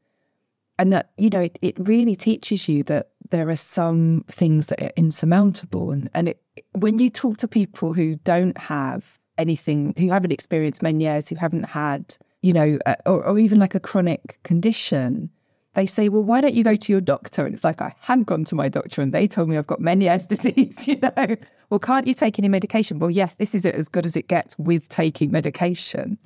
And 0.80 0.94
that, 0.94 1.10
you 1.18 1.28
know, 1.28 1.42
it, 1.42 1.58
it 1.60 1.76
really 1.78 2.16
teaches 2.16 2.66
you 2.66 2.82
that 2.84 3.10
there 3.28 3.50
are 3.50 3.56
some 3.56 4.24
things 4.28 4.68
that 4.68 4.82
are 4.82 4.92
insurmountable. 4.96 5.90
And, 5.90 6.08
and 6.14 6.30
it, 6.30 6.42
when 6.72 6.98
you 6.98 7.10
talk 7.10 7.36
to 7.38 7.46
people 7.46 7.92
who 7.92 8.16
don't 8.16 8.56
have 8.56 9.18
anything, 9.36 9.92
who 9.98 10.08
haven't 10.08 10.32
experienced 10.32 10.80
Meniere's, 10.80 11.28
who 11.28 11.36
haven't 11.36 11.64
had, 11.64 12.16
you 12.40 12.54
know, 12.54 12.78
or, 13.04 13.26
or 13.26 13.38
even 13.38 13.58
like 13.58 13.74
a 13.74 13.80
chronic 13.80 14.42
condition, 14.42 15.28
they 15.74 15.84
say, 15.84 16.08
well, 16.08 16.22
why 16.22 16.40
don't 16.40 16.54
you 16.54 16.64
go 16.64 16.74
to 16.74 16.92
your 16.92 17.02
doctor? 17.02 17.44
And 17.44 17.54
it's 17.54 17.62
like, 17.62 17.82
I 17.82 17.94
had 18.00 18.24
gone 18.24 18.44
to 18.44 18.54
my 18.54 18.70
doctor 18.70 19.02
and 19.02 19.12
they 19.12 19.26
told 19.26 19.50
me 19.50 19.58
I've 19.58 19.66
got 19.66 19.80
Meniere's 19.80 20.26
disease, 20.34 20.88
you 20.88 20.98
know. 21.02 21.36
Well, 21.68 21.78
can't 21.78 22.06
you 22.06 22.14
take 22.14 22.38
any 22.38 22.48
medication? 22.48 23.00
Well, 23.00 23.10
yes, 23.10 23.34
this 23.34 23.54
is 23.54 23.66
as 23.66 23.90
good 23.90 24.06
as 24.06 24.16
it 24.16 24.28
gets 24.28 24.58
with 24.58 24.88
taking 24.88 25.30
medication. 25.30 26.16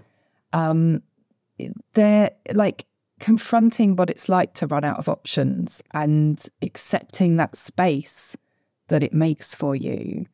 Um, 0.53 1.03
they're 1.95 2.31
like 2.53 2.87
confronting 3.25 3.97
what 3.97 4.11
it's 4.11 4.29
like 4.29 4.53
to 4.53 4.67
run 4.67 4.85
out 4.85 4.99
of 4.99 5.09
options 5.09 5.83
and 5.93 6.45
accepting 6.61 7.39
that 7.39 7.57
space 7.57 8.37
that 8.89 9.03
it 9.03 9.15
makes 9.15 9.55
for 9.55 9.75
you 9.75 10.27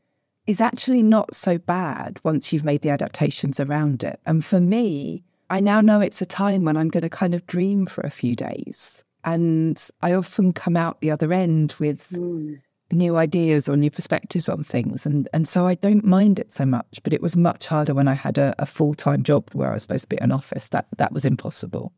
is 0.48 0.60
actually 0.60 1.00
not 1.00 1.32
so 1.32 1.56
bad 1.56 2.18
once 2.24 2.52
you've 2.52 2.64
made 2.64 2.82
the 2.82 2.90
adaptations 2.90 3.60
around 3.60 4.02
it. 4.02 4.18
And 4.26 4.44
for 4.44 4.58
me, 4.58 5.22
I 5.50 5.60
now 5.60 5.80
know 5.80 6.00
it's 6.00 6.20
a 6.20 6.26
time 6.26 6.64
when 6.64 6.76
I'm 6.76 6.88
going 6.88 7.04
to 7.04 7.08
kind 7.08 7.32
of 7.32 7.46
dream 7.46 7.86
for 7.86 8.00
a 8.00 8.10
few 8.10 8.34
days. 8.34 9.04
And 9.22 9.80
I 10.02 10.12
often 10.12 10.52
come 10.52 10.76
out 10.76 11.00
the 11.00 11.12
other 11.12 11.32
end 11.32 11.76
with 11.78 12.10
mm. 12.10 12.60
new 12.90 13.14
ideas 13.14 13.68
or 13.68 13.76
new 13.76 13.92
perspectives 13.92 14.48
on 14.48 14.64
things. 14.64 15.06
And, 15.06 15.28
and 15.32 15.46
so 15.46 15.64
I 15.64 15.76
don't 15.76 16.04
mind 16.04 16.40
it 16.40 16.50
so 16.50 16.66
much. 16.66 16.98
But 17.04 17.12
it 17.12 17.22
was 17.22 17.36
much 17.36 17.66
harder 17.66 17.94
when 17.94 18.08
I 18.08 18.14
had 18.14 18.36
a, 18.36 18.52
a 18.58 18.66
full 18.66 18.94
time 18.94 19.22
job 19.22 19.48
where 19.52 19.70
I 19.70 19.74
was 19.74 19.84
supposed 19.84 20.02
to 20.02 20.08
be 20.08 20.16
in 20.16 20.24
an 20.24 20.32
office. 20.32 20.70
That, 20.70 20.88
that 20.96 21.12
was 21.12 21.24
impossible. 21.24 21.92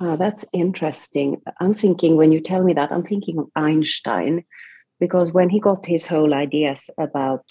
Oh, 0.00 0.16
that's 0.16 0.44
interesting. 0.52 1.42
I'm 1.60 1.74
thinking, 1.74 2.16
when 2.16 2.30
you 2.30 2.40
tell 2.40 2.62
me 2.62 2.72
that, 2.74 2.92
I'm 2.92 3.02
thinking 3.02 3.38
of 3.38 3.50
Einstein, 3.56 4.44
because 5.00 5.32
when 5.32 5.48
he 5.48 5.58
got 5.58 5.84
his 5.86 6.06
whole 6.06 6.34
ideas 6.34 6.88
about 6.98 7.50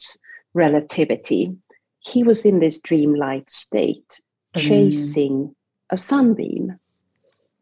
relativity, 0.53 1.55
he 1.99 2.23
was 2.23 2.45
in 2.45 2.59
this 2.59 2.79
dreamlike 2.79 3.49
state 3.49 4.21
mm. 4.55 4.61
chasing 4.61 5.55
a 5.89 5.97
sunbeam. 5.97 6.79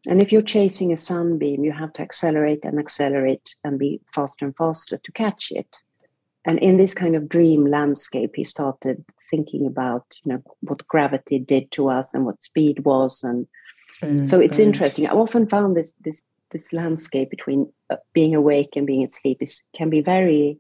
And 0.08 0.22
if 0.22 0.32
you're 0.32 0.44
chasing 0.44 0.94
a 0.94 0.98
sunbeam, 0.98 1.64
you 1.64 1.72
have 1.72 1.94
to 1.94 2.04
accelerate 2.04 2.64
and 2.64 2.78
accelerate 2.78 3.56
and 3.64 3.80
be 3.80 4.02
faster 4.14 4.46
and 4.46 4.56
faster 4.56 5.00
to 5.04 5.12
catch 5.12 5.52
it. 5.52 5.82
And 6.46 6.60
in 6.60 6.78
this 6.78 6.94
kind 6.94 7.16
of 7.16 7.28
dream 7.28 7.66
landscape, 7.66 8.36
he 8.36 8.44
started 8.44 9.04
thinking 9.32 9.66
about, 9.66 10.06
you 10.24 10.34
know, 10.34 10.44
what 10.62 10.88
gravity 10.88 11.40
did 11.40 11.72
to 11.72 11.90
us 11.90 12.14
and 12.14 12.24
what 12.24 12.44
speed 12.44 12.86
was. 12.86 13.24
And 13.24 13.48
mm, 14.02 14.26
so 14.26 14.40
it's 14.40 14.60
interesting. 14.60 15.08
I've 15.08 15.18
often 15.18 15.48
found 15.48 15.76
this 15.76 15.94
this 16.04 16.22
this 16.52 16.74
landscape 16.74 17.30
between 17.30 17.72
uh, 17.90 17.98
being 18.14 18.36
awake 18.36 18.70
and 18.76 18.88
being 18.88 19.04
asleep 19.04 19.38
is 19.42 19.64
can 19.76 19.90
be 19.90 20.02
very 20.02 20.60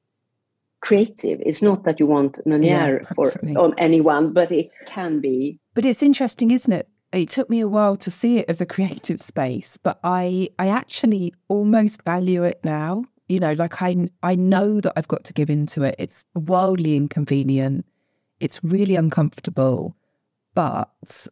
creative. 0.81 1.41
It's 1.45 1.61
not 1.61 1.83
that 1.83 1.99
you 1.99 2.05
want 2.05 2.39
Meniere 2.45 3.01
yeah, 3.01 3.13
for 3.15 3.31
on 3.57 3.73
anyone, 3.77 4.33
but 4.33 4.51
it 4.51 4.69
can 4.85 5.19
be. 5.19 5.59
But 5.73 5.85
it's 5.85 6.03
interesting, 6.03 6.51
isn't 6.51 6.71
it? 6.71 6.87
It 7.11 7.29
took 7.29 7.49
me 7.49 7.59
a 7.61 7.67
while 7.67 7.95
to 7.97 8.11
see 8.11 8.39
it 8.39 8.45
as 8.49 8.61
a 8.61 8.65
creative 8.65 9.21
space, 9.21 9.77
but 9.77 9.99
I 10.03 10.49
I 10.59 10.67
actually 10.67 11.33
almost 11.47 12.03
value 12.03 12.43
it 12.43 12.59
now. 12.63 13.05
You 13.27 13.39
know, 13.39 13.53
like 13.53 13.81
I 13.81 14.09
I 14.21 14.35
know 14.35 14.81
that 14.81 14.93
I've 14.95 15.07
got 15.07 15.23
to 15.25 15.33
give 15.33 15.49
into 15.49 15.81
it. 15.83 15.95
It's 15.97 16.25
wildly 16.35 16.95
inconvenient. 16.95 17.85
It's 18.39 18.63
really 18.63 18.95
uncomfortable, 18.95 19.95
but 20.53 21.27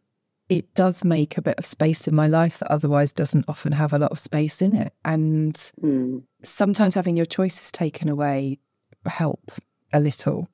it 0.58 0.74
does 0.74 1.04
make 1.04 1.36
a 1.36 1.42
bit 1.42 1.58
of 1.58 1.66
space 1.66 2.06
in 2.06 2.14
my 2.14 2.28
life 2.28 2.58
that 2.60 2.70
otherwise 2.70 3.12
doesn't 3.12 3.44
often 3.48 3.72
have 3.72 3.92
a 3.92 3.98
lot 3.98 4.12
of 4.12 4.18
space 4.18 4.62
in 4.62 4.76
it. 4.76 4.92
And 5.04 5.54
mm. 5.82 6.22
sometimes 6.42 6.94
having 6.94 7.16
your 7.16 7.26
choices 7.26 7.72
taken 7.72 8.08
away 8.08 8.58
help 9.06 9.50
a 9.92 10.00
little. 10.00 10.48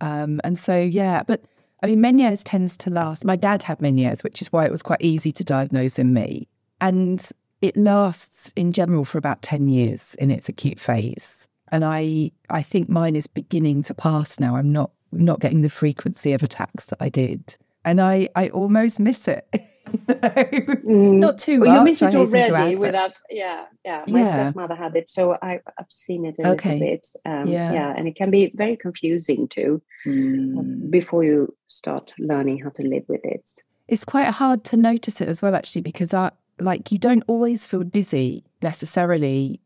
Um, 0.00 0.40
and 0.42 0.58
so, 0.58 0.76
yeah, 0.76 1.22
but 1.22 1.42
I 1.82 1.86
mean, 1.86 2.00
Meniere's 2.00 2.42
tends 2.42 2.76
to 2.78 2.90
last. 2.90 3.24
My 3.24 3.36
dad 3.36 3.62
had 3.62 3.78
Meniere's, 3.78 4.24
which 4.24 4.42
is 4.42 4.52
why 4.52 4.66
it 4.66 4.72
was 4.72 4.82
quite 4.82 5.00
easy 5.00 5.30
to 5.32 5.44
diagnose 5.44 5.98
in 5.98 6.12
me. 6.12 6.48
And 6.80 7.26
it 7.62 7.76
lasts 7.76 8.52
in 8.56 8.72
general 8.72 9.04
for 9.04 9.18
about 9.18 9.42
10 9.42 9.68
years 9.68 10.14
in 10.16 10.30
its 10.30 10.48
acute 10.48 10.80
phase. 10.80 11.48
And 11.70 11.84
I, 11.84 12.32
I 12.50 12.62
think 12.62 12.88
mine 12.88 13.16
is 13.16 13.26
beginning 13.26 13.82
to 13.84 13.94
pass 13.94 14.40
now. 14.40 14.56
I'm 14.56 14.72
not, 14.72 14.90
not 15.12 15.40
getting 15.40 15.62
the 15.62 15.70
frequency 15.70 16.32
of 16.32 16.42
attacks 16.42 16.86
that 16.86 16.98
I 17.00 17.08
did. 17.08 17.56
And 17.86 18.00
I, 18.00 18.28
I 18.34 18.48
almost 18.48 19.00
miss 19.00 19.28
it. 19.28 19.48
mm. 20.08 21.18
Not 21.18 21.38
too 21.38 21.60
well, 21.60 21.70
much. 21.70 21.78
You 21.78 21.84
miss 21.84 22.02
it 22.34 22.42
already 22.42 22.74
without, 22.74 23.12
yeah, 23.30 23.66
yeah. 23.84 24.04
My 24.08 24.20
yeah. 24.20 24.26
stepmother 24.26 24.74
had 24.74 24.96
it, 24.96 25.08
so 25.08 25.38
I, 25.40 25.60
have 25.78 25.86
seen 25.88 26.26
it 26.26 26.34
a 26.42 26.48
okay. 26.50 26.78
little 26.78 26.86
bit. 26.88 27.08
Um, 27.24 27.46
yeah. 27.46 27.72
yeah, 27.72 27.94
and 27.96 28.08
it 28.08 28.16
can 28.16 28.30
be 28.30 28.52
very 28.54 28.76
confusing 28.76 29.46
too 29.48 29.80
mm. 30.04 30.90
before 30.90 31.22
you 31.22 31.54
start 31.68 32.12
learning 32.18 32.58
how 32.58 32.70
to 32.70 32.82
live 32.82 33.04
with 33.08 33.24
it. 33.24 33.48
It's 33.86 34.04
quite 34.04 34.26
hard 34.26 34.64
to 34.64 34.76
notice 34.76 35.20
it 35.20 35.28
as 35.28 35.40
well, 35.40 35.54
actually, 35.54 35.82
because 35.82 36.12
I 36.12 36.32
like 36.58 36.90
you 36.90 36.98
don't 36.98 37.22
always 37.28 37.64
feel 37.64 37.84
dizzy 37.84 38.44
necessarily, 38.62 39.60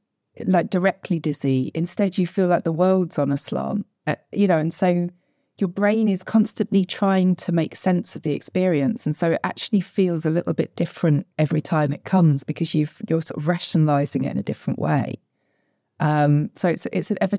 like 0.45 0.69
directly 0.69 1.19
dizzy. 1.19 1.71
Instead, 1.75 2.19
you 2.19 2.27
feel 2.27 2.49
like 2.49 2.65
the 2.65 2.73
world's 2.73 3.19
on 3.19 3.33
a 3.33 3.39
slant, 3.39 3.87
uh, 4.07 4.17
you 4.33 4.47
know, 4.47 4.59
and 4.59 4.73
so 4.73 5.09
your 5.61 5.68
brain 5.68 6.09
is 6.09 6.23
constantly 6.23 6.85
trying 6.85 7.37
to 7.37 7.53
make 7.53 7.77
sense 7.77 8.16
of 8.16 8.23
the 8.23 8.33
experience. 8.33 9.07
And 9.07 9.14
so 9.14 9.33
it 9.33 9.40
actually 9.44 9.81
feels 9.81 10.25
a 10.25 10.31
little 10.31 10.53
bit 10.53 10.75
different 10.77 11.27
every 11.38 11.61
time 11.61 11.92
it 11.92 12.05
comes 12.05 12.44
because 12.44 12.75
you've 12.75 13.01
you're 13.09 13.23
sort 13.23 13.38
of 13.38 13.49
rationalizing 13.49 14.25
it 14.25 14.31
in 14.33 14.38
a 14.38 14.42
different 14.42 14.79
way. 14.79 15.14
Um, 16.01 16.51
so 16.55 16.68
it's 16.68 16.87
it's 16.92 17.11
an 17.11 17.18
ever 17.20 17.37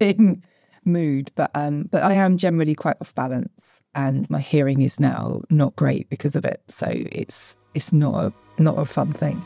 changing 0.00 0.42
mood 0.84 1.30
but 1.36 1.48
um 1.54 1.88
but 1.92 2.02
I 2.02 2.14
am 2.14 2.36
generally 2.36 2.74
quite 2.74 2.96
off 3.00 3.14
balance 3.14 3.80
and 3.94 4.28
my 4.28 4.40
hearing 4.40 4.82
is 4.82 4.98
now 4.98 5.40
not 5.48 5.76
great 5.76 6.08
because 6.10 6.34
of 6.34 6.44
it. 6.44 6.60
So 6.68 6.86
it's 6.90 7.56
it's 7.74 7.92
not 7.92 8.14
a 8.24 8.32
not 8.60 8.78
a 8.78 8.84
fun 8.84 9.12
thing 9.12 9.44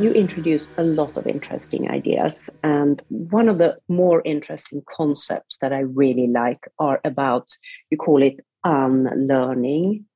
you 0.00 0.12
introduce 0.12 0.68
a 0.78 0.82
lot 0.82 1.16
of 1.16 1.26
interesting 1.26 1.90
ideas. 1.90 2.48
And 2.62 3.02
one 3.08 3.48
of 3.48 3.58
the 3.58 3.76
more 3.88 4.22
interesting 4.24 4.82
concepts 4.88 5.58
that 5.58 5.72
I 5.72 5.80
really 5.80 6.26
like 6.26 6.66
are 6.78 7.00
about, 7.04 7.56
you 7.90 7.98
call 7.98 8.22
it 8.22 8.40
unlearning 8.64 10.06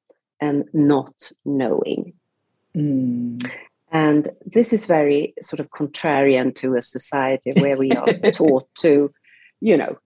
and 0.40 0.68
not 0.72 1.30
knowing. 1.44 2.14
Mm. 2.76 3.50
And 3.90 4.28
this 4.44 4.72
is 4.72 4.86
very 4.86 5.34
sort 5.40 5.60
of 5.60 5.70
contrarian 5.70 6.54
to 6.56 6.76
a 6.76 6.82
society 6.82 7.52
where 7.60 7.76
we 7.76 7.90
are 7.92 8.06
taught 8.32 8.68
to, 8.80 9.12
you 9.60 9.76
know, 9.76 9.98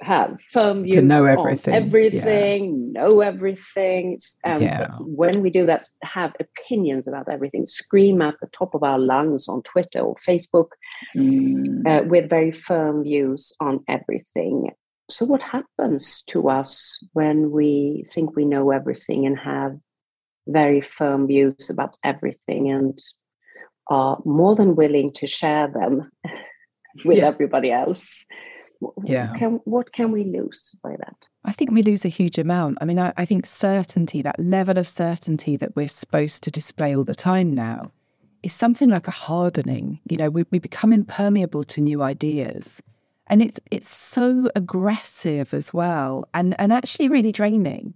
have 0.00 0.40
firm 0.40 0.82
views 0.82 0.96
to 0.96 1.02
know 1.02 1.24
everything, 1.24 1.74
everything 1.74 2.92
yeah. 2.94 3.00
know 3.00 3.20
everything. 3.20 4.18
And 4.44 4.62
yeah. 4.62 4.90
when 5.00 5.42
we 5.42 5.50
do 5.50 5.66
that, 5.66 5.88
have 6.02 6.32
opinions 6.40 7.06
about 7.08 7.28
everything, 7.28 7.66
scream 7.66 8.22
at 8.22 8.34
the 8.40 8.48
top 8.48 8.74
of 8.74 8.82
our 8.82 8.98
lungs 8.98 9.48
on 9.48 9.62
Twitter 9.62 10.00
or 10.00 10.14
Facebook 10.16 10.68
mm. 11.16 11.86
uh, 11.86 12.04
with 12.04 12.30
very 12.30 12.52
firm 12.52 13.04
views 13.04 13.52
on 13.60 13.84
everything. 13.88 14.70
So, 15.10 15.26
what 15.26 15.42
happens 15.42 16.22
to 16.28 16.48
us 16.48 16.98
when 17.12 17.50
we 17.50 18.06
think 18.12 18.36
we 18.36 18.44
know 18.44 18.70
everything 18.70 19.26
and 19.26 19.38
have 19.38 19.76
very 20.46 20.80
firm 20.80 21.26
views 21.26 21.68
about 21.70 21.96
everything 22.02 22.70
and 22.70 22.98
are 23.88 24.18
more 24.24 24.56
than 24.56 24.76
willing 24.76 25.10
to 25.12 25.26
share 25.26 25.68
them 25.68 26.10
with 27.04 27.18
yeah. 27.18 27.26
everybody 27.26 27.70
else? 27.70 28.24
Yeah. 29.04 29.32
Can, 29.38 29.60
what 29.64 29.92
can 29.92 30.12
we 30.12 30.24
lose 30.24 30.74
by 30.82 30.96
that? 30.96 31.16
I 31.44 31.52
think 31.52 31.70
we 31.70 31.82
lose 31.82 32.04
a 32.04 32.08
huge 32.08 32.38
amount. 32.38 32.78
I 32.80 32.84
mean, 32.84 32.98
I, 32.98 33.12
I 33.16 33.24
think 33.24 33.46
certainty, 33.46 34.22
that 34.22 34.38
level 34.38 34.78
of 34.78 34.88
certainty 34.88 35.56
that 35.56 35.76
we're 35.76 35.88
supposed 35.88 36.42
to 36.44 36.50
display 36.50 36.96
all 36.96 37.04
the 37.04 37.14
time 37.14 37.52
now, 37.52 37.92
is 38.42 38.52
something 38.52 38.90
like 38.90 39.08
a 39.08 39.12
hardening. 39.12 40.00
You 40.08 40.18
know, 40.18 40.30
we, 40.30 40.44
we 40.50 40.58
become 40.58 40.92
impermeable 40.92 41.64
to 41.64 41.80
new 41.80 42.02
ideas. 42.02 42.82
And 43.26 43.40
it's 43.42 43.58
it's 43.70 43.88
so 43.88 44.50
aggressive 44.54 45.54
as 45.54 45.72
well 45.72 46.28
and, 46.34 46.54
and 46.60 46.72
actually 46.72 47.08
really 47.08 47.32
draining. 47.32 47.94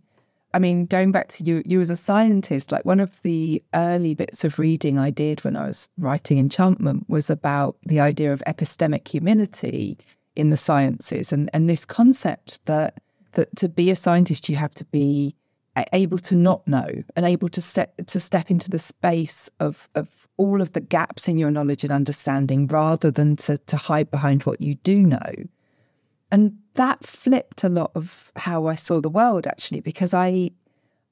I 0.55 0.59
mean, 0.59 0.87
going 0.87 1.12
back 1.12 1.29
to 1.29 1.44
you, 1.44 1.62
you 1.66 1.81
as 1.81 1.90
a 1.90 1.96
scientist, 1.96 2.72
like 2.72 2.87
one 2.87 3.01
of 3.01 3.20
the 3.22 3.62
early 3.74 4.14
bits 4.14 4.44
of 4.44 4.59
reading 4.59 4.98
I 4.98 5.11
did 5.11 5.44
when 5.44 5.57
I 5.57 5.66
was 5.66 5.90
writing 5.98 6.38
Enchantment 6.38 7.05
was 7.09 7.29
about 7.29 7.77
the 7.85 8.01
idea 8.01 8.33
of 8.33 8.42
epistemic 8.46 9.07
humility 9.07 9.98
in 10.38 10.51
the 10.51 10.57
sciences. 10.57 11.33
And, 11.33 11.51
and 11.53 11.68
this 11.68 11.85
concept 11.85 12.64
that 12.64 13.01
that 13.33 13.55
to 13.57 13.68
be 13.68 13.90
a 13.90 13.96
scientist 13.96 14.48
you 14.48 14.57
have 14.57 14.74
to 14.74 14.85
be 14.87 15.35
able 15.92 16.18
to 16.18 16.35
not 16.35 16.66
know 16.66 16.88
and 17.14 17.27
able 17.27 17.48
to 17.48 17.61
set 17.61 18.07
to 18.07 18.18
step 18.18 18.51
into 18.51 18.70
the 18.70 18.79
space 18.79 19.48
of 19.61 19.88
of 19.94 20.27
all 20.37 20.61
of 20.61 20.72
the 20.72 20.81
gaps 20.81 21.29
in 21.29 21.38
your 21.38 21.51
knowledge 21.51 21.85
and 21.85 21.92
understanding 21.92 22.66
rather 22.66 23.11
than 23.11 23.37
to 23.37 23.59
to 23.59 23.77
hide 23.77 24.11
behind 24.11 24.42
what 24.44 24.61
you 24.61 24.74
do 24.77 24.98
know. 24.98 25.33
And 26.31 26.59
that 26.74 27.05
flipped 27.05 27.64
a 27.64 27.68
lot 27.68 27.90
of 27.94 28.33
how 28.37 28.66
I 28.66 28.74
saw 28.74 29.01
the 29.01 29.09
world 29.09 29.46
actually 29.46 29.81
because 29.81 30.14
I 30.14 30.51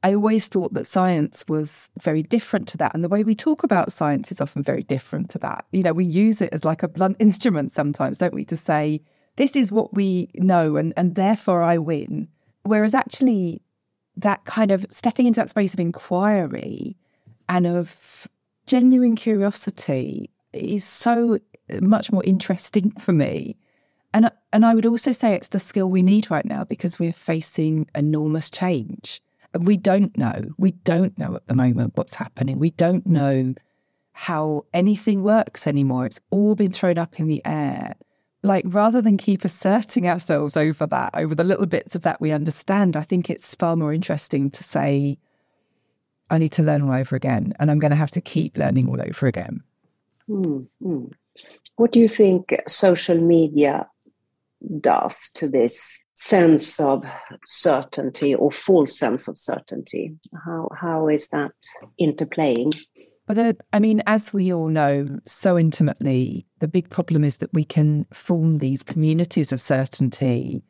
I 0.03 0.15
always 0.15 0.47
thought 0.47 0.73
that 0.75 0.87
science 0.87 1.45
was 1.49 1.91
very 2.01 2.23
different 2.23 2.69
to 2.69 2.77
that. 2.79 2.95
And 2.95 3.03
the 3.03 3.09
way 3.09 3.25
we 3.25 3.35
talk 3.35 3.65
about 3.65 3.93
science 3.93 4.31
is 4.31 4.41
often 4.41 4.63
very 4.63 4.83
different 4.83 5.31
to 5.31 5.39
that. 5.39 5.65
You 5.73 5.83
know 5.83 5.93
we 5.93 6.05
use 6.05 6.41
it 6.41 6.51
as 6.53 6.65
like 6.65 6.83
a 6.83 6.89
blunt 6.89 7.17
instrument 7.21 7.73
sometimes 7.73 8.19
don't 8.19 8.35
we 8.35 8.45
to 8.47 8.57
say 8.57 9.01
this 9.37 9.57
is 9.57 9.73
what 9.73 9.95
we 9.95 10.29
know 10.35 10.77
and 10.77 10.93
and 10.97 11.15
therefore 11.15 11.63
I 11.63 11.79
win 11.79 12.29
whereas 12.65 12.95
actually 12.95 13.63
that 14.17 14.45
kind 14.45 14.71
of 14.71 14.87
stepping 14.91 15.27
into 15.27 15.41
that 15.41 15.51
space 15.51 15.75
of 15.75 15.81
inquiry 15.81 16.97
and 17.49 17.67
of 17.67 18.27
genuine 18.67 19.15
curiosity 19.15 20.31
is 20.53 20.85
so 20.85 21.39
much 21.81 22.11
more 22.11 22.25
interesting 22.25 22.91
for 22.93 23.13
me 23.13 23.57
and 24.17 24.31
and 24.51 24.65
I 24.65 24.75
would 24.75 24.87
also 24.87 25.13
say 25.13 25.35
it's 25.35 25.49
the 25.49 25.59
skill 25.59 25.91
we 25.91 26.01
need 26.01 26.31
right 26.31 26.47
now 26.47 26.65
because 26.65 26.99
we're 26.99 27.13
facing 27.13 27.87
enormous 27.95 28.49
change. 28.49 29.21
And 29.53 29.67
we 29.67 29.77
don't 29.77 30.17
know. 30.17 30.53
We 30.57 30.71
don't 30.71 31.17
know 31.19 31.37
at 31.37 31.47
the 31.49 31.55
moment 31.55 31.97
what's 31.97 32.15
happening. 32.15 32.59
We 32.59 32.71
don't 32.71 33.07
know 33.07 33.55
how 34.13 34.65
anything 34.73 35.23
works 35.23 35.67
anymore. 35.67 36.07
It's 36.07 36.21
all 36.31 36.55
been 36.55 36.73
thrown 36.73 36.97
up 36.97 37.21
in 37.21 37.27
the 37.27 37.43
air. 37.45 37.95
Like 38.47 38.65
rather 38.69 39.03
than 39.03 39.17
keep 39.17 39.45
asserting 39.45 40.09
ourselves 40.09 40.57
over 40.57 40.87
that, 40.87 41.11
over 41.15 41.35
the 41.35 41.45
little 41.45 41.67
bits 41.67 41.95
of 41.95 42.03
that 42.03 42.21
we 42.21 42.33
understand, 42.33 42.97
I 42.97 43.03
think 43.03 43.29
it's 43.29 43.55
far 43.55 43.77
more 43.77 43.93
interesting 43.93 44.51
to 44.53 44.65
say, 44.65 45.19
I 46.31 46.39
need 46.39 46.53
to 46.53 46.63
learn 46.63 46.83
all 46.83 46.93
over 46.93 47.17
again. 47.17 47.53
And 47.59 47.71
I'm 47.71 47.79
going 47.79 47.91
to 47.91 47.97
have 47.97 48.11
to 48.13 48.21
keep 48.21 48.57
learning 48.57 48.89
all 48.89 49.01
over 49.01 49.27
again. 49.27 49.63
Mm-hmm. 50.29 51.05
What 51.77 51.93
do 51.93 52.01
you 52.01 52.09
think 52.09 52.57
social 52.67 53.21
media 53.21 53.87
does 54.81 55.31
to 55.33 55.49
this 55.49 56.05
sense 56.15 56.81
of 56.81 57.05
certainty 57.45 58.35
or 58.35 58.51
false 58.51 58.99
sense 58.99 59.29
of 59.29 59.39
certainty. 59.39 60.15
How 60.45 60.69
how 60.79 61.09
is 61.09 61.29
that 61.29 61.53
interplaying? 62.01 62.77
But 63.27 63.39
uh, 63.39 63.53
I 63.73 63.81
mean, 63.81 64.03
as 64.07 64.33
we 64.33 64.53
all 64.53 64.69
know 64.69 65.19
so 65.27 65.59
intimately, 65.59 66.47
the 66.61 66.69
big 66.69 66.89
problem 66.91 67.25
is 67.25 67.39
that 67.39 67.53
we 67.53 67.65
can 67.65 68.07
form 68.13 68.59
these 68.59 68.83
communities 68.83 69.53
of 69.53 69.61
certainty 69.61 70.63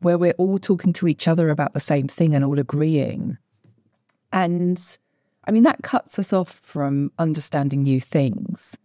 where 0.00 0.18
we're 0.18 0.34
all 0.38 0.58
talking 0.58 0.92
to 0.94 1.08
each 1.08 1.28
other 1.28 1.50
about 1.50 1.74
the 1.74 1.80
same 1.80 2.08
thing 2.08 2.34
and 2.34 2.44
all 2.44 2.58
agreeing. 2.58 3.36
And 4.32 4.98
I 5.44 5.50
mean, 5.50 5.64
that 5.64 5.82
cuts 5.82 6.18
us 6.18 6.32
off 6.32 6.50
from 6.50 7.10
understanding 7.18 7.82
new 7.82 8.00
things. 8.00 8.76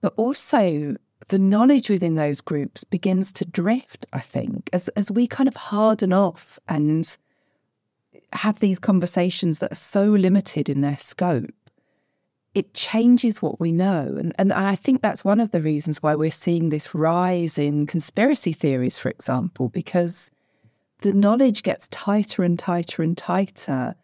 But 0.00 0.14
also, 0.16 0.96
the 1.28 1.38
knowledge 1.38 1.90
within 1.90 2.14
those 2.14 2.40
groups 2.40 2.84
begins 2.84 3.32
to 3.32 3.44
drift, 3.44 4.06
I 4.12 4.20
think, 4.20 4.70
as, 4.72 4.88
as 4.90 5.10
we 5.10 5.26
kind 5.26 5.48
of 5.48 5.56
harden 5.56 6.12
off 6.12 6.58
and 6.68 7.16
have 8.32 8.60
these 8.60 8.78
conversations 8.78 9.58
that 9.58 9.72
are 9.72 9.76
so 9.76 10.04
limited 10.04 10.68
in 10.68 10.80
their 10.80 10.98
scope. 10.98 11.50
It 12.58 12.74
changes 12.74 13.40
what 13.40 13.60
we 13.60 13.70
know. 13.70 14.16
And, 14.18 14.34
and 14.36 14.52
I 14.52 14.74
think 14.74 15.00
that's 15.00 15.24
one 15.24 15.38
of 15.38 15.52
the 15.52 15.62
reasons 15.62 16.02
why 16.02 16.16
we're 16.16 16.32
seeing 16.32 16.70
this 16.70 16.92
rise 16.92 17.56
in 17.56 17.86
conspiracy 17.86 18.52
theories, 18.52 18.98
for 18.98 19.10
example, 19.10 19.68
because 19.68 20.32
the 21.02 21.12
knowledge 21.12 21.62
gets 21.62 21.86
tighter 21.86 22.42
and 22.42 22.58
tighter 22.58 23.00
and 23.00 23.16
tighter. 23.16 23.94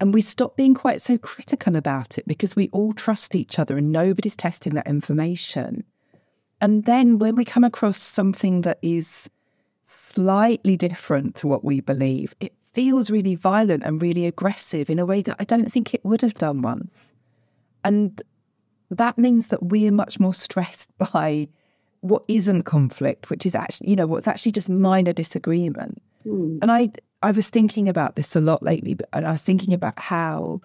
And 0.00 0.12
we 0.12 0.22
stop 0.22 0.56
being 0.56 0.74
quite 0.74 1.00
so 1.00 1.18
critical 1.18 1.76
about 1.76 2.18
it 2.18 2.26
because 2.26 2.56
we 2.56 2.68
all 2.72 2.92
trust 2.92 3.36
each 3.36 3.60
other 3.60 3.78
and 3.78 3.92
nobody's 3.92 4.34
testing 4.34 4.74
that 4.74 4.88
information. 4.88 5.84
And 6.60 6.86
then 6.86 7.20
when 7.20 7.36
we 7.36 7.44
come 7.44 7.62
across 7.62 8.02
something 8.02 8.62
that 8.62 8.80
is 8.82 9.30
slightly 9.84 10.76
different 10.76 11.36
to 11.36 11.46
what 11.46 11.62
we 11.64 11.78
believe, 11.78 12.34
it 12.40 12.54
feels 12.72 13.08
really 13.08 13.36
violent 13.36 13.84
and 13.84 14.02
really 14.02 14.26
aggressive 14.26 14.90
in 14.90 14.98
a 14.98 15.06
way 15.06 15.22
that 15.22 15.36
I 15.38 15.44
don't 15.44 15.72
think 15.72 15.94
it 15.94 16.04
would 16.04 16.22
have 16.22 16.34
done 16.34 16.60
once. 16.60 17.14
And 17.84 18.20
that 18.90 19.18
means 19.18 19.48
that 19.48 19.62
we're 19.62 19.92
much 19.92 20.18
more 20.18 20.34
stressed 20.34 20.96
by 20.98 21.48
what 22.00 22.24
isn't 22.28 22.62
conflict, 22.62 23.30
which 23.30 23.44
is 23.44 23.54
actually, 23.54 23.90
you 23.90 23.96
know, 23.96 24.06
what's 24.06 24.28
actually 24.28 24.52
just 24.52 24.68
minor 24.68 25.12
disagreement. 25.12 26.02
Mm. 26.26 26.58
And 26.62 26.70
I 26.70 26.90
I 27.22 27.32
was 27.32 27.50
thinking 27.50 27.88
about 27.88 28.16
this 28.16 28.34
a 28.34 28.40
lot 28.40 28.62
lately, 28.62 28.94
but, 28.94 29.08
and 29.12 29.26
I 29.26 29.30
was 29.30 29.42
thinking 29.42 29.74
about 29.74 29.98
how 29.98 30.62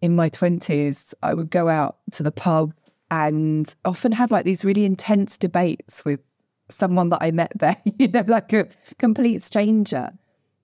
in 0.00 0.14
my 0.14 0.30
20s 0.30 1.12
I 1.22 1.34
would 1.34 1.50
go 1.50 1.68
out 1.68 1.96
to 2.12 2.22
the 2.22 2.30
pub 2.30 2.72
and 3.10 3.74
often 3.84 4.12
have 4.12 4.30
like 4.30 4.44
these 4.44 4.64
really 4.64 4.84
intense 4.84 5.36
debates 5.36 6.04
with 6.04 6.20
someone 6.68 7.08
that 7.08 7.18
I 7.20 7.30
met 7.32 7.52
there, 7.56 7.76
you 7.98 8.08
know, 8.08 8.24
like 8.26 8.52
a 8.52 8.68
complete 8.98 9.42
stranger. 9.42 10.12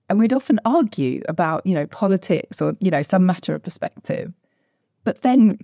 And 0.07 0.19
we'd 0.19 0.33
often 0.33 0.59
argue 0.65 1.21
about, 1.27 1.65
you 1.65 1.73
know, 1.73 1.87
politics 1.87 2.61
or, 2.61 2.77
you 2.79 2.91
know, 2.91 3.01
some 3.01 3.25
matter 3.25 3.55
of 3.55 3.63
perspective. 3.63 4.31
But 5.03 5.23
then 5.23 5.57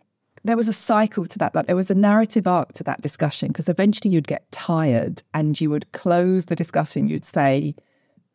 there 0.44 0.58
was 0.58 0.68
a 0.68 0.74
cycle 0.74 1.26
to 1.26 1.38
that, 1.40 1.54
like 1.54 1.68
there 1.68 1.76
was 1.76 1.92
a 1.92 1.96
narrative 1.96 2.48
arc 2.48 2.74
to 2.74 2.84
that 2.84 3.02
discussion 3.02 3.50
because 3.50 3.70
eventually 3.70 4.14
you'd 4.14 4.28
get 4.28 4.52
tired 4.52 5.22
and 5.34 5.60
you 5.60 5.70
would 5.70 5.92
close 5.92 6.46
the 6.46 6.56
discussion. 6.56 7.08
You'd 7.08 7.26
say, 7.26 7.76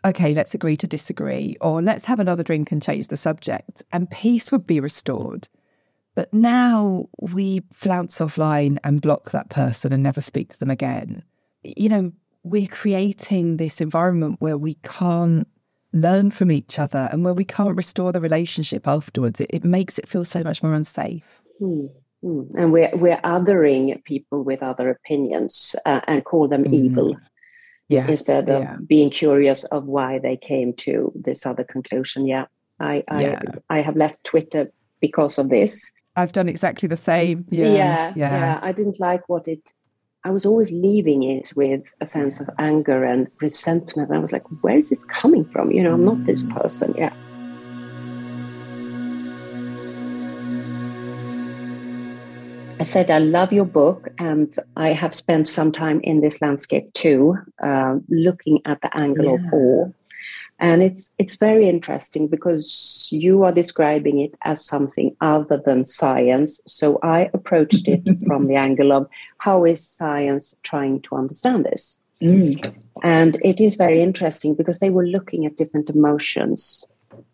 okay, 0.04 0.32
let's 0.34 0.54
agree 0.54 0.76
to 0.76 0.86
disagree, 0.86 1.56
or 1.60 1.82
let's 1.82 2.04
have 2.04 2.20
another 2.20 2.42
drink 2.42 2.70
and 2.70 2.82
change 2.82 3.08
the 3.08 3.16
subject, 3.16 3.82
and 3.92 4.10
peace 4.10 4.52
would 4.52 4.66
be 4.66 4.78
restored. 4.78 5.48
But 6.14 6.32
now 6.32 7.08
we 7.20 7.62
flounce 7.72 8.18
offline 8.20 8.78
and 8.84 9.02
block 9.02 9.32
that 9.32 9.50
person 9.50 9.92
and 9.92 10.02
never 10.02 10.20
speak 10.20 10.50
to 10.50 10.58
them 10.58 10.70
again. 10.70 11.22
You 11.62 11.88
know, 11.88 12.12
we're 12.42 12.68
creating 12.68 13.56
this 13.56 13.80
environment 13.80 14.36
where 14.38 14.56
we 14.56 14.74
can't 14.82 15.46
learn 15.92 16.30
from 16.30 16.52
each 16.52 16.78
other 16.78 17.08
and 17.10 17.24
where 17.24 17.34
we 17.34 17.44
can't 17.44 17.76
restore 17.76 18.12
the 18.12 18.20
relationship 18.20 18.86
afterwards. 18.86 19.40
It, 19.40 19.50
it 19.50 19.64
makes 19.64 19.98
it 19.98 20.08
feel 20.08 20.24
so 20.24 20.42
much 20.42 20.62
more 20.62 20.72
unsafe. 20.72 21.42
Mm, 21.60 21.90
mm. 22.24 22.54
And 22.56 22.72
we're, 22.72 22.90
we're 22.94 23.20
othering 23.22 24.02
people 24.04 24.42
with 24.42 24.62
other 24.62 24.90
opinions 24.90 25.74
uh, 25.84 26.00
and 26.06 26.24
call 26.24 26.48
them 26.48 26.64
mm. 26.64 26.72
evil. 26.72 27.16
Yes, 27.88 28.08
instead 28.08 28.50
of 28.50 28.62
yeah. 28.62 28.76
being 28.84 29.10
curious 29.10 29.62
of 29.62 29.84
why 29.84 30.18
they 30.18 30.36
came 30.36 30.72
to 30.78 31.12
this 31.14 31.46
other 31.46 31.62
conclusion. 31.62 32.26
Yeah, 32.26 32.46
I 32.80 33.04
I, 33.06 33.22
yeah. 33.22 33.42
I 33.70 33.80
have 33.80 33.94
left 33.94 34.24
Twitter 34.24 34.72
because 35.00 35.38
of 35.38 35.50
this 35.50 35.92
I've 36.16 36.32
done 36.32 36.48
exactly 36.48 36.88
the 36.88 36.96
same. 36.96 37.44
Yeah, 37.50 37.66
yeah, 37.66 37.74
yeah. 37.74 38.12
yeah. 38.16 38.60
I 38.62 38.72
didn't 38.72 38.98
like 38.98 39.28
what 39.28 39.46
it. 39.46 39.72
I 40.24 40.30
was 40.30 40.46
always 40.46 40.72
leaving 40.72 41.22
it 41.22 41.52
with 41.54 41.92
a 42.00 42.06
sense 42.06 42.40
of 42.40 42.48
anger 42.58 43.04
and 43.04 43.28
resentment. 43.40 44.10
I 44.10 44.18
was 44.18 44.32
like, 44.32 44.42
where 44.62 44.76
is 44.76 44.90
this 44.90 45.04
coming 45.04 45.44
from? 45.44 45.70
You 45.70 45.84
know, 45.84 45.92
I'm 45.92 46.04
not 46.04 46.24
this 46.24 46.42
person. 46.42 46.94
Yeah. 46.96 47.12
I 52.78 52.82
said, 52.82 53.10
I 53.10 53.18
love 53.18 53.52
your 53.52 53.64
book, 53.64 54.08
and 54.18 54.54
I 54.76 54.92
have 54.92 55.14
spent 55.14 55.48
some 55.48 55.72
time 55.72 56.00
in 56.02 56.20
this 56.20 56.42
landscape 56.42 56.92
too, 56.92 57.36
uh, 57.62 57.96
looking 58.08 58.60
at 58.66 58.80
the 58.82 58.94
angle 58.96 59.24
yeah. 59.24 59.46
of 59.46 59.52
awe 59.52 59.92
and 60.58 60.82
it's 60.82 61.10
it's 61.18 61.36
very 61.36 61.68
interesting 61.68 62.28
because 62.28 63.08
you 63.12 63.42
are 63.42 63.52
describing 63.52 64.20
it 64.20 64.34
as 64.42 64.64
something 64.64 65.14
other 65.20 65.60
than 65.64 65.84
science 65.84 66.60
so 66.66 66.98
i 67.02 67.28
approached 67.34 67.88
it 67.88 68.02
from 68.26 68.46
the 68.46 68.56
angle 68.56 68.92
of 68.92 69.08
how 69.38 69.64
is 69.64 69.86
science 69.86 70.56
trying 70.62 71.00
to 71.02 71.14
understand 71.14 71.64
this 71.64 72.00
mm. 72.22 72.74
and 73.02 73.38
it 73.44 73.60
is 73.60 73.76
very 73.76 74.02
interesting 74.02 74.54
because 74.54 74.78
they 74.78 74.90
were 74.90 75.06
looking 75.06 75.44
at 75.44 75.56
different 75.56 75.90
emotions 75.90 76.88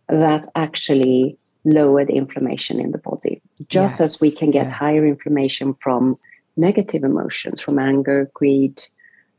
that 0.08 0.46
actually 0.56 1.36
lower 1.64 2.04
the 2.04 2.14
inflammation 2.14 2.80
in 2.80 2.90
the 2.90 2.98
body 2.98 3.40
just 3.68 4.00
yes. 4.00 4.00
as 4.00 4.20
we 4.20 4.30
can 4.30 4.50
get 4.50 4.66
yeah. 4.66 4.72
higher 4.72 5.06
inflammation 5.06 5.74
from 5.74 6.18
negative 6.56 7.04
emotions 7.04 7.60
from 7.60 7.78
anger 7.78 8.30
greed 8.34 8.82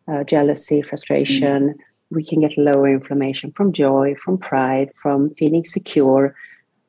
uh, 0.08 0.24
jealousy 0.24 0.82
frustration 0.82 1.70
mm 1.70 1.80
we 2.14 2.24
can 2.24 2.42
get 2.42 2.58
lower 2.58 2.88
inflammation 2.88 3.52
from 3.52 3.74
joy, 3.74 4.16
from 4.16 4.38
pride, 4.38 4.92
from 4.96 5.32
feeling 5.32 5.66
secure. 5.66 6.36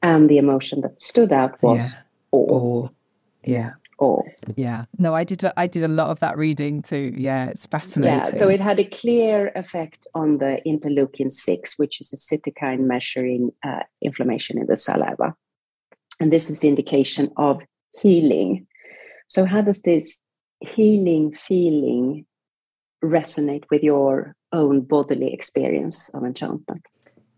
And 0.03 0.29
the 0.29 0.39
emotion 0.39 0.83
that 0.83 1.01
stood 1.01 1.33
out 1.33 1.61
was 1.63 1.95
yeah. 1.95 1.99
awe. 2.33 2.89
Yeah. 3.45 3.71
Oh, 4.01 4.23
Yeah. 4.57 4.85
No, 4.99 5.15
I 5.15 5.25
did. 5.25 5.43
I 5.57 5.67
did 5.67 5.83
a 5.85 5.89
lot 5.89 6.09
of 6.09 6.19
that 6.21 6.37
reading 6.37 6.83
too. 6.83 7.15
Yeah, 7.17 7.47
it's 7.47 7.67
fascinating. 7.67 8.19
yeah. 8.19 8.39
So 8.39 8.49
it 8.49 8.61
had 8.61 8.81
a 8.81 8.85
clear 8.85 9.53
effect 9.55 10.07
on 10.15 10.39
the 10.39 10.59
interleukin 10.67 11.31
six, 11.31 11.79
which 11.79 12.01
is 12.01 12.13
a 12.13 12.17
cytokine 12.17 12.81
measuring 12.81 13.51
uh, 13.65 13.81
inflammation 14.03 14.59
in 14.59 14.67
the 14.67 14.77
saliva, 14.77 15.35
and 16.21 16.33
this 16.33 16.51
is 16.51 16.61
the 16.61 16.69
indication 16.69 17.31
of 17.37 17.63
healing. 18.01 18.67
So 19.29 19.45
how 19.45 19.63
does 19.63 19.83
this 19.83 20.21
healing 20.61 21.33
feeling 21.33 22.27
resonate 23.03 23.65
with 23.71 23.83
your 23.83 24.35
own 24.53 24.81
bodily 24.81 25.33
experience 25.33 26.09
of 26.15 26.25
enchantment? 26.25 26.83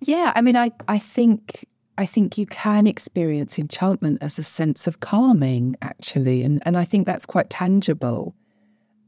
Yeah, 0.00 0.32
I 0.34 0.40
mean, 0.40 0.56
I 0.56 0.70
I 0.88 0.98
think 0.98 1.66
I 1.98 2.06
think 2.06 2.36
you 2.36 2.46
can 2.46 2.86
experience 2.86 3.58
enchantment 3.58 4.18
as 4.20 4.38
a 4.38 4.42
sense 4.42 4.86
of 4.86 5.00
calming, 5.00 5.76
actually, 5.82 6.42
and 6.42 6.62
and 6.66 6.76
I 6.76 6.84
think 6.84 7.06
that's 7.06 7.26
quite 7.26 7.50
tangible, 7.50 8.34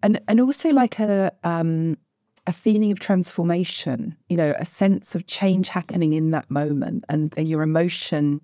and 0.03 0.21
and 0.29 0.41
also 0.41 0.71
like 0.71 0.99
a 0.99 1.33
um 1.45 1.99
a 2.47 2.53
feeling 2.53 2.91
of 2.91 2.99
transformation. 2.99 4.17
You 4.29 4.37
know, 4.39 4.55
a 4.59 4.65
sense 4.65 5.15
of 5.15 5.27
change 5.27 5.69
happening 5.69 6.15
in 6.15 6.31
that 6.31 6.51
moment, 6.51 7.05
and, 7.09 7.33
and 7.37 7.47
your 7.49 7.63
emotion 7.63 8.41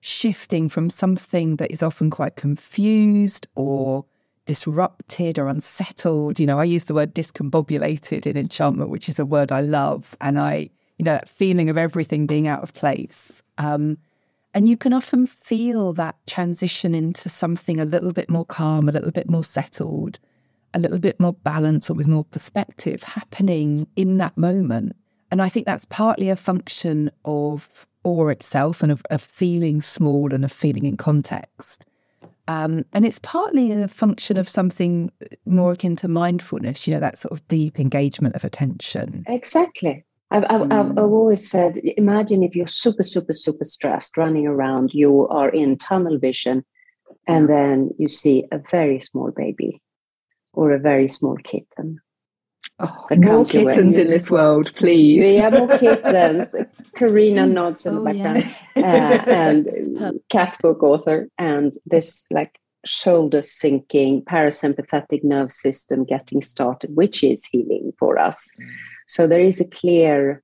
shifting 0.00 0.68
from 0.68 0.90
something 0.90 1.56
that 1.56 1.72
is 1.72 1.82
often 1.82 2.10
quite 2.10 2.36
confused 2.36 3.46
or 3.54 4.04
disrupted 4.44 5.38
or 5.38 5.48
unsettled. 5.48 6.38
You 6.38 6.46
know, 6.46 6.58
I 6.58 6.64
use 6.64 6.84
the 6.84 6.94
word 6.94 7.14
discombobulated 7.14 8.26
in 8.26 8.36
enchantment, 8.36 8.90
which 8.90 9.08
is 9.08 9.18
a 9.18 9.26
word 9.26 9.50
I 9.50 9.62
love, 9.62 10.16
and 10.20 10.38
I 10.38 10.70
you 10.98 11.04
know, 11.04 11.12
that 11.12 11.28
feeling 11.28 11.68
of 11.68 11.76
everything 11.76 12.26
being 12.26 12.48
out 12.48 12.62
of 12.62 12.72
place. 12.74 13.42
Um, 13.58 13.98
and 14.54 14.68
you 14.68 14.76
can 14.76 14.94
often 14.94 15.26
feel 15.26 15.92
that 15.94 16.16
transition 16.26 16.94
into 16.94 17.28
something 17.28 17.78
a 17.78 17.84
little 17.84 18.12
bit 18.12 18.30
more 18.30 18.46
calm, 18.46 18.88
a 18.88 18.92
little 18.92 19.10
bit 19.10 19.28
more 19.28 19.44
settled, 19.44 20.18
a 20.72 20.78
little 20.78 20.98
bit 20.98 21.20
more 21.20 21.34
balanced 21.34 21.90
or 21.90 21.94
with 21.94 22.06
more 22.06 22.24
perspective 22.24 23.02
happening 23.02 23.86
in 23.96 24.16
that 24.16 24.36
moment. 24.38 24.96
And 25.30 25.42
I 25.42 25.50
think 25.50 25.66
that's 25.66 25.84
partly 25.84 26.30
a 26.30 26.36
function 26.36 27.10
of 27.26 27.86
awe 28.02 28.28
itself 28.28 28.82
and 28.82 28.90
of, 28.90 29.02
of 29.10 29.20
feeling 29.20 29.82
small 29.82 30.32
and 30.32 30.42
of 30.42 30.52
feeling 30.52 30.86
in 30.86 30.96
context. 30.96 31.84
Um, 32.48 32.86
and 32.94 33.04
it's 33.04 33.18
partly 33.18 33.72
a 33.72 33.88
function 33.88 34.38
of 34.38 34.48
something 34.48 35.10
more 35.44 35.72
akin 35.72 35.96
to 35.96 36.08
mindfulness, 36.08 36.86
you 36.86 36.94
know, 36.94 37.00
that 37.00 37.18
sort 37.18 37.32
of 37.32 37.46
deep 37.48 37.78
engagement 37.78 38.36
of 38.36 38.44
attention. 38.44 39.24
Exactly. 39.26 40.05
I've, 40.30 40.44
I've, 40.50 40.62
I've, 40.72 40.90
I've 40.90 40.98
always 40.98 41.48
said, 41.48 41.76
imagine 41.96 42.42
if 42.42 42.56
you're 42.56 42.66
super, 42.66 43.02
super, 43.04 43.32
super 43.32 43.64
stressed, 43.64 44.16
running 44.16 44.46
around, 44.46 44.92
you 44.92 45.26
are 45.28 45.48
in 45.48 45.78
tunnel 45.78 46.18
vision, 46.18 46.64
and 47.28 47.48
then 47.48 47.90
you 47.98 48.08
see 48.08 48.44
a 48.50 48.58
very 48.58 48.98
small 49.00 49.30
baby 49.30 49.80
or 50.52 50.72
a 50.72 50.78
very 50.78 51.06
small 51.08 51.36
kitten. 51.36 52.00
Oh, 52.80 53.06
More 53.10 53.20
comes 53.22 53.54
your 53.54 53.64
way. 53.64 53.72
kittens 53.72 53.96
in 53.96 54.08
this 54.08 54.30
world, 54.30 54.72
please. 54.74 55.22
We 55.22 55.36
have 55.36 55.52
more 55.52 55.78
kittens. 55.78 56.54
Carina 56.96 57.46
nods 57.46 57.86
in 57.86 57.94
the 57.94 58.00
Oh, 58.00 58.10
yeah. 58.10 58.32
background, 58.32 58.54
uh, 58.76 59.30
and 59.30 60.20
cat 60.30 60.56
book 60.60 60.82
author, 60.82 61.28
and 61.38 61.72
this 61.86 62.24
like 62.30 62.58
shoulder 62.86 63.42
sinking, 63.42 64.22
parasympathetic 64.22 65.22
nerve 65.24 65.52
system 65.52 66.04
getting 66.04 66.40
started, 66.40 66.94
which 66.94 67.22
is 67.22 67.44
healing 67.44 67.92
for 67.98 68.18
us. 68.18 68.50
So 69.06 69.26
there 69.26 69.40
is 69.40 69.60
a 69.60 69.66
clear. 69.66 70.42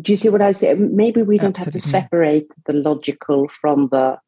Do 0.00 0.12
you 0.12 0.16
see 0.16 0.30
what 0.30 0.42
I 0.42 0.52
say? 0.52 0.74
Maybe 0.74 1.22
we 1.22 1.36
don't 1.36 1.58
have 1.58 1.70
to 1.70 1.80
separate 1.80 2.50
the 2.66 2.72
logical 2.72 3.48
from 3.48 3.88
the 3.88 4.18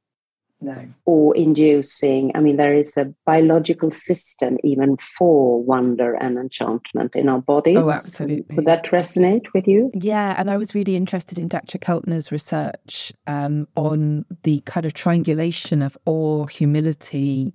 no. 0.60 0.88
awe-inducing. 1.04 2.32
I 2.34 2.40
mean, 2.40 2.56
there 2.56 2.74
is 2.74 2.96
a 2.96 3.12
biological 3.24 3.90
system 3.90 4.58
even 4.64 4.96
for 4.96 5.62
wonder 5.62 6.14
and 6.14 6.38
enchantment 6.38 7.14
in 7.14 7.28
our 7.28 7.40
bodies. 7.40 7.78
Oh, 7.86 7.90
absolutely. 7.90 8.56
Would 8.56 8.66
that 8.66 8.86
resonate 8.86 9.46
with 9.54 9.66
you? 9.66 9.90
Yeah, 9.94 10.34
and 10.38 10.50
I 10.50 10.56
was 10.56 10.74
really 10.74 10.96
interested 10.96 11.38
in 11.38 11.48
Dr. 11.48 11.78
Keltner's 11.78 12.32
research 12.32 13.12
um, 13.26 13.68
on 13.76 14.24
the 14.42 14.60
kind 14.60 14.86
of 14.86 14.94
triangulation 14.94 15.82
of 15.82 15.96
awe, 16.06 16.46
humility, 16.46 17.52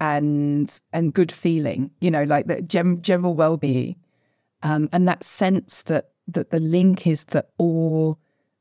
and 0.00 0.80
and 0.92 1.14
good 1.14 1.30
feeling. 1.30 1.90
You 2.00 2.10
know, 2.10 2.24
like 2.24 2.46
the 2.46 2.62
gem, 2.62 3.00
general 3.00 3.34
well-being, 3.34 3.96
um, 4.62 4.88
and 4.92 5.06
that 5.06 5.22
sense 5.22 5.82
that 5.82 6.10
that 6.28 6.50
the 6.50 6.60
link 6.60 7.06
is 7.06 7.24
that 7.26 7.50
awe 7.58 8.14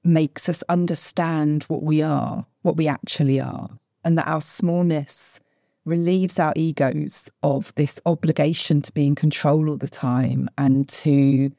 makes 0.04 0.50
us 0.50 0.64
understand 0.68 1.64
what 1.64 1.84
we 1.84 2.02
are, 2.02 2.46
what 2.62 2.78
we 2.78 2.88
actually 2.88 3.40
are, 3.40 3.70
and 4.04 4.18
that 4.18 4.28
our 4.28 4.42
smallness 4.42 5.40
relieves 5.86 6.40
our 6.40 6.54
egos 6.56 7.30
of 7.42 7.74
this 7.76 8.00
obligation 8.06 8.82
to 8.84 8.92
be 8.92 9.08
in 9.08 9.16
control 9.16 9.70
all 9.70 9.78
the 9.78 9.88
time 9.88 10.48
and 10.58 10.88
to 10.88 11.52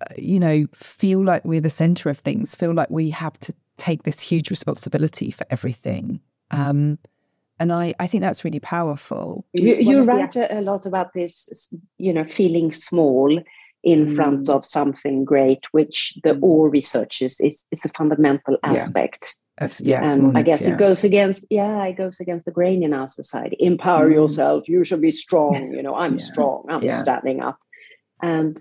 uh, 0.00 0.14
you 0.16 0.38
know, 0.38 0.64
feel 0.74 1.24
like 1.24 1.44
we're 1.44 1.60
the 1.60 1.70
center 1.70 2.08
of 2.08 2.18
things, 2.18 2.54
feel 2.54 2.72
like 2.72 2.90
we 2.90 3.10
have 3.10 3.38
to 3.40 3.52
take 3.78 4.04
this 4.04 4.20
huge 4.20 4.50
responsibility 4.50 5.30
for 5.30 5.44
everything. 5.50 6.20
Um, 6.50 6.98
and 7.58 7.72
I, 7.72 7.94
I 7.98 8.06
think 8.06 8.22
that's 8.22 8.44
really 8.44 8.60
powerful. 8.60 9.44
You, 9.54 9.74
One 9.76 9.86
you 9.86 10.00
of 10.00 10.06
the- 10.06 10.12
write 10.12 10.36
a, 10.36 10.60
a 10.60 10.62
lot 10.62 10.86
about 10.86 11.14
this, 11.14 11.72
you 11.96 12.12
know, 12.12 12.24
feeling 12.24 12.70
small 12.70 13.36
in 13.82 14.04
mm. 14.04 14.14
front 14.14 14.48
of 14.48 14.64
something 14.64 15.24
great, 15.24 15.64
which 15.72 16.14
the 16.22 16.30
mm. 16.30 16.42
awe 16.42 16.68
researchers 16.68 17.40
is 17.40 17.66
is 17.72 17.84
a 17.84 17.88
fundamental 17.88 18.56
Yeah. 18.64 19.22
Of, 19.60 19.78
yeah, 19.80 20.12
and 20.12 20.36
I 20.38 20.42
guess 20.42 20.62
yeah. 20.62 20.74
it 20.74 20.78
goes 20.78 21.04
against, 21.04 21.44
yeah, 21.50 21.84
it 21.84 21.96
goes 21.96 22.20
against 22.20 22.46
the 22.46 22.52
grain 22.52 22.82
in 22.82 22.92
our 22.92 23.08
society. 23.08 23.56
Empower 23.58 24.08
Mm. 24.08 24.14
yourself. 24.14 24.68
You 24.68 24.84
should 24.84 25.00
be 25.00 25.12
strong. 25.12 25.72
You 25.76 25.82
know, 25.82 25.94
I'm 25.94 26.12
Yeah. 26.16 26.24
strong. 26.24 26.64
I'm 26.68 26.82
Yeah. 26.82 26.98
standing 27.02 27.40
up. 27.40 27.58
And 28.22 28.58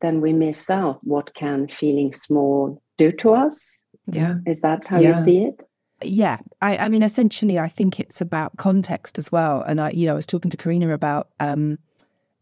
then 0.00 0.20
we 0.20 0.32
miss 0.32 0.68
out. 0.70 0.98
What 1.04 1.34
can 1.34 1.68
feeling 1.68 2.12
small 2.12 2.82
do 2.98 3.12
to 3.12 3.34
us? 3.34 3.80
Yeah. 4.06 4.36
Is 4.46 4.60
that 4.60 4.84
how 4.84 4.98
you 4.98 5.14
see 5.14 5.38
it? 5.44 5.60
Yeah, 6.02 6.38
I, 6.62 6.78
I 6.78 6.88
mean, 6.88 7.02
essentially, 7.02 7.58
I 7.58 7.68
think 7.68 8.00
it's 8.00 8.20
about 8.20 8.56
context 8.56 9.18
as 9.18 9.30
well. 9.30 9.62
And 9.62 9.80
I, 9.80 9.90
you 9.90 10.06
know, 10.06 10.12
I 10.12 10.16
was 10.16 10.26
talking 10.26 10.50
to 10.50 10.56
Carina 10.56 10.94
about 10.94 11.28
um, 11.40 11.78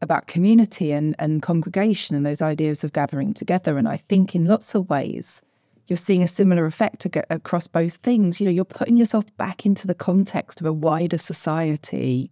about 0.01 0.29
community 0.29 0.93
and 0.93 1.17
and 1.19 1.43
congregation 1.43 2.15
and 2.15 2.25
those 2.25 2.41
ideas 2.41 2.85
of 2.85 2.93
gathering 2.93 3.33
together. 3.33 3.77
And 3.77 3.89
I 3.89 3.97
think 3.97 4.35
in 4.35 4.45
lots 4.45 4.77
of 4.77 4.89
ways, 4.89 5.43
you're 5.89 5.97
seeing 5.97 6.23
a 6.23 6.29
similar 6.29 6.67
effect 6.67 7.07
across 7.31 7.67
both 7.67 7.95
things. 7.95 8.41
You 8.41 8.47
know, 8.47 8.53
you're 8.53 8.65
putting 8.65 8.97
yourself 8.97 9.25
back 9.37 9.65
into 9.67 9.87
the 9.87 9.95
context 9.95 10.61
of 10.61 10.67
a 10.67 10.73
wider 10.73 11.19
society 11.19 12.31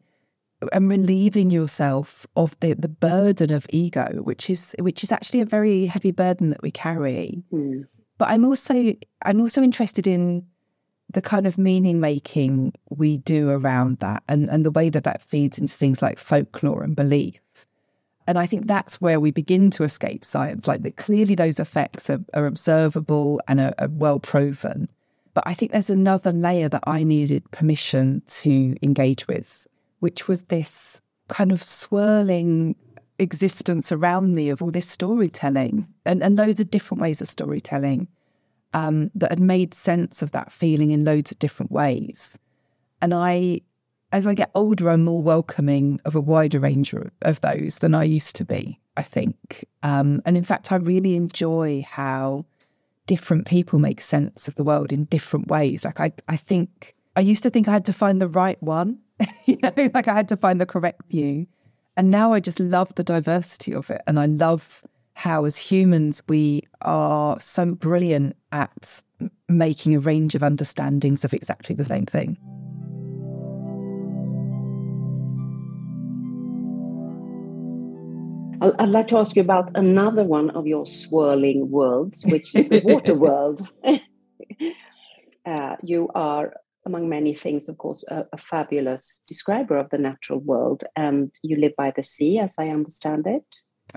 and 0.73 0.89
relieving 0.89 1.51
yourself 1.51 2.27
of 2.37 2.59
the 2.61 2.75
the 2.75 2.89
burden 2.89 3.53
of 3.53 3.67
ego, 3.71 4.21
which 4.23 4.49
is 4.51 4.75
which 4.79 5.03
is 5.03 5.11
actually 5.11 5.41
a 5.41 5.47
very 5.47 5.87
heavy 5.87 6.13
burden 6.13 6.51
that 6.51 6.63
we 6.63 6.71
carry 6.71 7.43
Hmm. 7.51 7.83
but 8.19 8.29
I'm 8.29 8.45
also 8.45 8.95
I'm 9.23 9.41
also 9.41 9.63
interested 9.63 10.07
in 10.07 10.47
the 11.13 11.23
kind 11.23 11.47
of 11.47 11.57
meaning 11.57 12.01
making 12.01 12.73
we 12.91 13.19
do 13.19 13.51
around 13.51 13.99
that 14.01 14.23
and, 14.29 14.49
and 14.49 14.65
the 14.65 14.73
way 14.73 14.91
that 14.91 15.05
that 15.05 15.23
feeds 15.23 15.57
into 15.57 15.75
things 15.75 16.03
like 16.03 16.19
folklore 16.19 16.83
and 16.83 16.97
belief. 16.97 17.41
And 18.27 18.39
I 18.39 18.47
think 18.47 18.67
that's 18.67 19.01
where 19.01 19.21
we 19.21 19.31
begin 19.31 19.71
to 19.73 19.85
escape 19.85 20.25
science. 20.25 20.67
Like 20.67 20.83
that 20.83 20.97
clearly 20.97 21.35
those 21.35 21.61
effects 21.61 22.11
are, 22.11 22.21
are 22.35 22.47
observable 22.47 23.41
and 23.47 23.61
are, 23.61 23.75
are 23.79 23.89
well 23.89 24.19
proven. 24.19 24.89
But 25.35 25.45
I 25.47 25.55
think 25.55 25.73
there's 25.73 25.91
another 25.91 26.33
layer 26.33 26.69
that 26.69 26.83
I 26.87 27.03
needed 27.03 27.49
permission 27.51 28.23
to 28.27 28.75
engage 28.83 29.29
with, 29.29 29.67
which 30.01 30.29
was 30.29 30.45
this 30.45 31.01
kind 31.29 31.53
of 31.53 31.63
swirling 31.63 32.75
existence 33.19 33.93
around 33.93 34.35
me 34.35 34.49
of 34.49 34.63
all 34.63 34.71
this 34.71 34.89
storytelling 34.89 35.87
and, 36.05 36.23
and 36.23 36.37
loads 36.37 36.61
of 36.61 36.71
different 36.71 37.01
ways 37.01 37.21
of 37.21 37.29
storytelling 37.29 38.09
um, 38.75 39.11
that 39.15 39.31
had 39.31 39.41
made 39.41 39.75
sense 39.75 40.23
of 40.23 40.33
that 40.33 40.53
feeling 40.53 40.91
in 40.91 41.05
loads 41.05 41.31
of 41.31 41.39
different 41.39 41.73
ways. 41.73 42.39
And 43.01 43.15
I, 43.15 43.61
as 44.13 44.27
I 44.27 44.35
get 44.35 44.51
older, 44.55 44.89
I'm 44.89 45.05
more 45.05 45.23
welcoming 45.23 46.01
of 46.05 46.15
a 46.15 46.21
wider 46.21 46.61
range 46.61 46.95
of, 47.23 47.41
those 47.41 47.79
than 47.79 47.95
I 47.95 48.05
used 48.05 48.37
to 48.37 48.45
be, 48.45 48.81
I 48.97 49.03
think. 49.03 49.67
Um, 49.83 50.23
and 50.25 50.37
in 50.37 50.45
fact, 50.45 50.71
I 50.71 50.77
really 50.77 51.17
enjoy 51.17 51.85
how 51.89 52.45
different 53.07 53.47
people 53.47 53.79
make 53.79 54.01
sense 54.01 54.49
of 54.49 54.55
the 54.55 54.65
world 54.65 54.93
in 54.93 55.05
different 55.05 55.49
ways. 55.49 55.85
Like, 55.85 56.01
I, 56.01 56.13
I 56.29 56.37
think 56.37 56.95
I 57.17 57.21
used 57.21 57.43
to 57.45 57.51
think 57.51 57.69
I 57.69 57.73
had 57.73 57.85
to 57.87 57.93
find 57.93 58.21
the 58.21 58.29
right 58.29 58.63
one, 58.63 58.99
you 59.45 59.59
know, 59.63 59.73
like 59.95 60.09
I 60.09 60.15
had 60.15 60.29
to 60.31 60.37
find 60.37 60.61
the 60.61 60.67
correct 60.67 61.03
view. 61.11 61.47
And 61.97 62.11
now 62.11 62.33
I 62.33 62.41
just 62.41 62.61
love 62.61 62.95
the 62.95 63.05
diversity 63.05 63.75
of 63.75 63.91
it. 63.91 64.03
And 64.07 64.21
I 64.21 64.27
love 64.27 64.85
how, 65.15 65.47
as 65.47 65.57
humans, 65.57 66.23
we 66.29 66.63
are 66.83 67.41
so 67.41 67.75
brilliant 67.75 68.37
at 68.53 69.03
making 69.49 69.97
a 69.97 70.01
range 70.01 70.35
of 70.35 70.43
understandings 70.43 71.25
of 71.25 71.33
exactly 71.33 71.75
the 71.75 71.87
same 71.87 72.05
thing. 72.05 72.37
I'd, 78.61 78.89
like 78.89 79.09
to 79.09 79.19
ask 79.19 79.37
you 79.37 79.43
about 79.43 79.71
another 79.75 80.25
one 80.25 80.51
of 80.51 80.67
your 80.67 80.87
swirling 80.87 81.71
worlds, 81.71 82.25
which 82.27 82.55
is 82.55 82.69
the 82.69 82.83
water 82.85 83.15
world. 83.27 83.61
uh, 85.47 85.77
you 85.83 86.09
are 86.15 86.55
among 86.85 87.09
many 87.09 87.35
things, 87.35 87.69
of 87.69 87.79
course, 87.79 88.05
a, 88.09 88.25
a, 88.33 88.39
fabulous 88.39 89.23
describer 89.27 89.77
of 89.77 89.91
the 89.91 89.99
natural 89.99 90.39
world, 90.39 90.85
and 90.95 91.33
you 91.43 91.57
live 91.57 91.73
by 91.77 91.93
the 91.95 92.03
sea, 92.03 92.39
as 92.39 92.55
I 92.59 92.69
understand 92.69 93.27
it. 93.27 93.45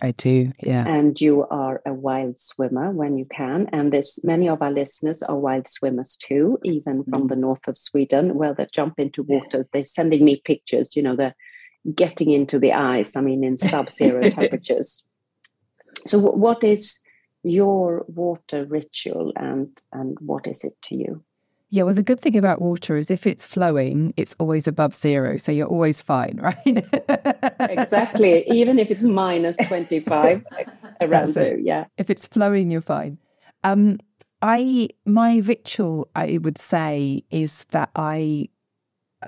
I 0.02 0.12
do, 0.12 0.52
yeah. 0.62 0.88
And 0.88 1.20
you 1.20 1.46
are 1.50 1.82
a 1.86 1.94
wild 1.94 2.40
swimmer 2.40 2.92
when 2.92 3.18
you 3.18 3.26
can. 3.26 3.68
And 3.74 3.92
there's 3.92 4.20
many 4.24 4.48
of 4.48 4.62
our 4.62 4.72
listeners 4.72 5.24
are 5.24 5.38
wild 5.38 5.68
swimmers 5.68 6.16
too, 6.16 6.60
even 6.64 7.04
from 7.06 7.24
mm. 7.24 7.30
the 7.30 7.36
north 7.36 7.68
of 7.68 7.78
Sweden, 7.78 8.36
where 8.36 8.54
they 8.54 8.68
jump 8.74 9.00
into 9.00 9.24
waters. 9.24 9.68
They're 9.74 9.86
sending 9.86 10.24
me 10.24 10.42
pictures, 10.46 10.96
you 10.96 11.02
know, 11.02 11.16
they're 11.16 11.36
getting 11.96 12.32
into 12.32 12.60
the 12.60 12.74
ice, 12.74 13.16
I 13.16 13.22
mean, 13.22 13.44
in 13.44 13.58
sub 13.58 13.92
zero 13.92 14.22
temperatures. 14.30 15.04
So, 16.06 16.20
what 16.20 16.64
is 16.64 17.00
your 17.44 18.06
water 18.08 18.66
ritual 18.66 19.32
and, 19.36 19.70
and 19.92 20.18
what 20.20 20.48
is 20.48 20.64
it 20.64 20.74
to 20.84 20.96
you? 20.96 21.24
Yeah, 21.72 21.84
well, 21.84 21.94
the 21.94 22.04
good 22.04 22.20
thing 22.20 22.36
about 22.36 22.62
water 22.62 22.98
is 22.98 23.12
if 23.12 23.28
it's 23.28 23.46
flowing, 23.46 24.12
it's 24.18 24.36
always 24.40 24.68
above 24.68 24.96
zero. 24.96 25.38
So 25.38 25.52
you're 25.52 25.68
always 25.68 26.02
fine, 26.02 26.38
right? 26.42 26.86
exactly. 27.60 28.44
Even 28.50 28.80
if 28.80 28.90
it's 28.90 29.04
minus 29.04 29.56
25 29.58 30.44
around 31.02 31.34
there. 31.36 31.60
Yeah. 31.60 31.86
If 31.98 32.10
it's 32.10 32.26
flowing, 32.26 32.72
you're 32.72 32.82
fine. 32.82 33.20
Um, 33.64 34.00
I, 34.42 34.90
my 35.06 35.38
ritual, 35.38 36.10
I 36.16 36.40
would 36.42 36.58
say, 36.58 37.24
is 37.30 37.66
that 37.72 37.92
I, 37.96 38.50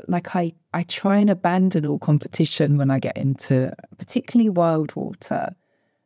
like, 0.07 0.35
I, 0.35 0.53
I 0.73 0.83
try 0.83 1.17
and 1.17 1.29
abandon 1.29 1.85
all 1.85 1.99
competition 1.99 2.77
when 2.77 2.91
I 2.91 2.99
get 2.99 3.17
into 3.17 3.73
particularly 3.97 4.49
wild 4.49 4.95
water. 4.95 5.55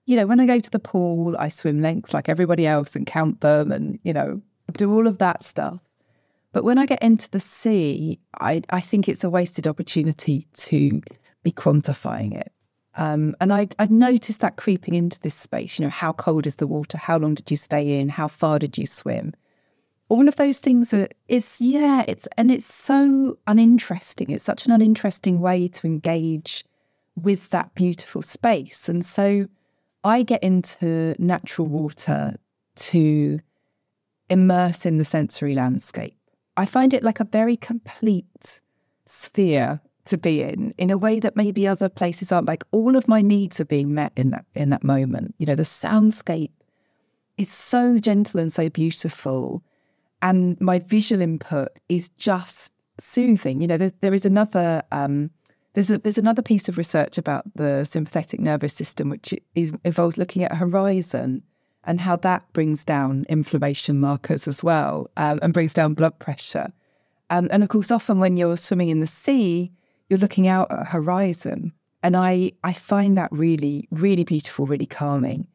You 0.06 0.15
know, 0.15 0.26
when 0.28 0.39
I 0.39 0.45
go 0.45 0.60
to 0.60 0.69
the 0.69 0.80
pool, 0.80 1.36
I 1.38 1.50
swim 1.50 1.82
lengths 1.82 2.13
like 2.13 2.30
everybody 2.30 2.67
else 2.67 2.95
and 2.95 3.06
count 3.06 3.41
them 3.41 3.71
and, 3.71 4.00
you 4.04 4.13
know, 4.13 4.41
do 4.74 4.91
all 4.91 5.08
of 5.08 5.17
that 5.19 5.43
stuff. 5.43 5.80
But 6.52 6.63
when 6.63 6.78
I 6.78 6.86
get 6.86 7.04
into 7.04 7.30
the 7.32 7.39
sea, 7.39 8.19
I, 8.39 8.62
I 8.69 8.82
think 8.82 9.10
it's 9.10 9.24
a 9.24 9.30
wasted 9.30 9.67
opportunity 9.67 10.48
to 10.54 11.02
be 11.43 11.52
quantifying 11.52 12.39
it. 12.39 12.52
Um, 12.98 13.36
and 13.41 13.52
I, 13.52 13.67
I've 13.78 13.91
noticed 13.91 14.41
that 14.41 14.56
creeping 14.56 14.93
into 14.93 15.19
this 15.19 15.36
space. 15.36 15.78
You 15.78 15.86
know, 15.86 15.91
how 15.91 16.13
cold 16.13 16.48
is 16.48 16.56
the 16.56 16.67
water? 16.67 16.98
How 16.98 17.17
long 17.17 17.34
did 17.34 17.52
you 17.52 17.58
stay 17.58 18.00
in? 18.00 18.08
How 18.08 18.28
far 18.28 18.58
did 18.58 18.78
you 18.78 18.86
swim? 18.86 19.34
All 20.10 20.28
of 20.28 20.36
those 20.36 20.60
things 20.60 20.94
are, 20.94 21.08
it's, 21.28 21.60
yeah, 21.60 22.04
it's, 22.08 22.28
and 22.38 22.52
it's 22.52 22.72
so 22.72 23.38
uninteresting. 23.48 24.30
It's 24.30 24.44
such 24.44 24.65
an 24.65 24.72
uninteresting 24.72 25.39
way 25.39 25.68
to 25.70 25.88
engage 25.88 26.63
with 27.15 27.50
that 27.50 27.74
beautiful 27.76 28.22
space. 28.22 28.88
And 28.88 29.04
so 29.04 29.48
I 30.04 30.22
get 30.24 30.44
into 30.44 31.15
natural 31.18 31.68
water 31.68 32.36
to 32.76 33.39
immerse 34.30 34.86
in 34.86 34.98
the 34.98 35.06
sensory 35.06 35.56
landscape. 35.56 36.18
I 36.58 36.65
find 36.65 36.94
it 36.94 37.04
like 37.04 37.20
a 37.20 37.26
very 37.26 37.58
complete 37.58 38.62
sphere 39.06 39.82
to 40.06 40.18
be 40.18 40.41
in, 40.41 40.74
in 40.78 40.91
a 40.91 40.98
way 40.98 41.20
that 41.20 41.36
maybe 41.36 41.68
other 41.68 41.89
places 41.89 42.32
aren't. 42.32 42.48
Like 42.48 42.63
all 42.72 42.96
of 42.96 43.08
my 43.08 43.22
needs 43.22 43.60
are 43.60 43.65
being 43.65 43.94
met 43.94 44.13
in 44.15 44.30
that 44.32 44.46
in 44.54 44.70
that 44.70 44.84
moment. 44.84 45.36
You 45.38 45.48
know, 45.48 45.56
the 45.56 45.63
soundscape 45.63 46.52
is 47.38 47.52
so 47.52 47.98
gentle 47.98 48.39
and 48.39 48.54
so 48.54 48.70
beautiful, 48.70 49.63
and 50.21 50.60
my 50.62 50.80
visual 50.80 51.21
input 51.21 51.69
is 51.89 52.10
just 52.10 52.73
soothing. 52.99 53.62
You 53.62 53.67
know, 53.67 53.78
there, 53.78 53.91
there 54.01 54.13
is 54.13 54.25
another. 54.25 54.82
Um, 54.91 55.32
there's 55.73 55.91
a, 55.91 55.97
there's 55.97 56.17
another 56.17 56.41
piece 56.41 56.69
of 56.69 56.78
research 56.78 57.17
about 57.17 57.43
the 57.56 57.84
sympathetic 57.84 58.39
nervous 58.39 58.73
system, 58.73 59.10
which 59.10 59.34
is, 59.56 59.73
involves 59.84 60.17
looking 60.17 60.41
at 60.43 60.56
horizon 60.56 61.43
and 61.84 61.99
how 61.99 62.15
that 62.17 62.51
brings 62.54 62.84
down 62.84 63.25
inflammation 63.30 63.99
markers 63.99 64.47
as 64.47 64.63
well 64.63 65.10
um, 65.17 65.39
and 65.41 65.54
brings 65.54 65.73
down 65.73 65.93
blood 65.93 66.17
pressure. 66.19 66.71
Um, 67.30 67.49
and 67.51 67.62
of 67.62 67.69
course, 67.69 67.91
often 67.91 68.19
when 68.19 68.38
you're 68.38 68.58
swimming 68.58 68.89
in 68.89 69.01
the 69.01 69.08
sea, 69.08 69.71
you're 70.10 70.19
looking 70.19 70.47
out 70.47 70.71
at 70.71 70.88
horizon. 70.88 71.73
And 72.04 72.15
I, 72.15 72.51
I 72.63 72.73
find 72.73 73.17
that 73.17 73.32
really, 73.32 73.88
really 73.91 74.23
beautiful, 74.23 74.65
really 74.65 74.86
calming. 74.86 75.47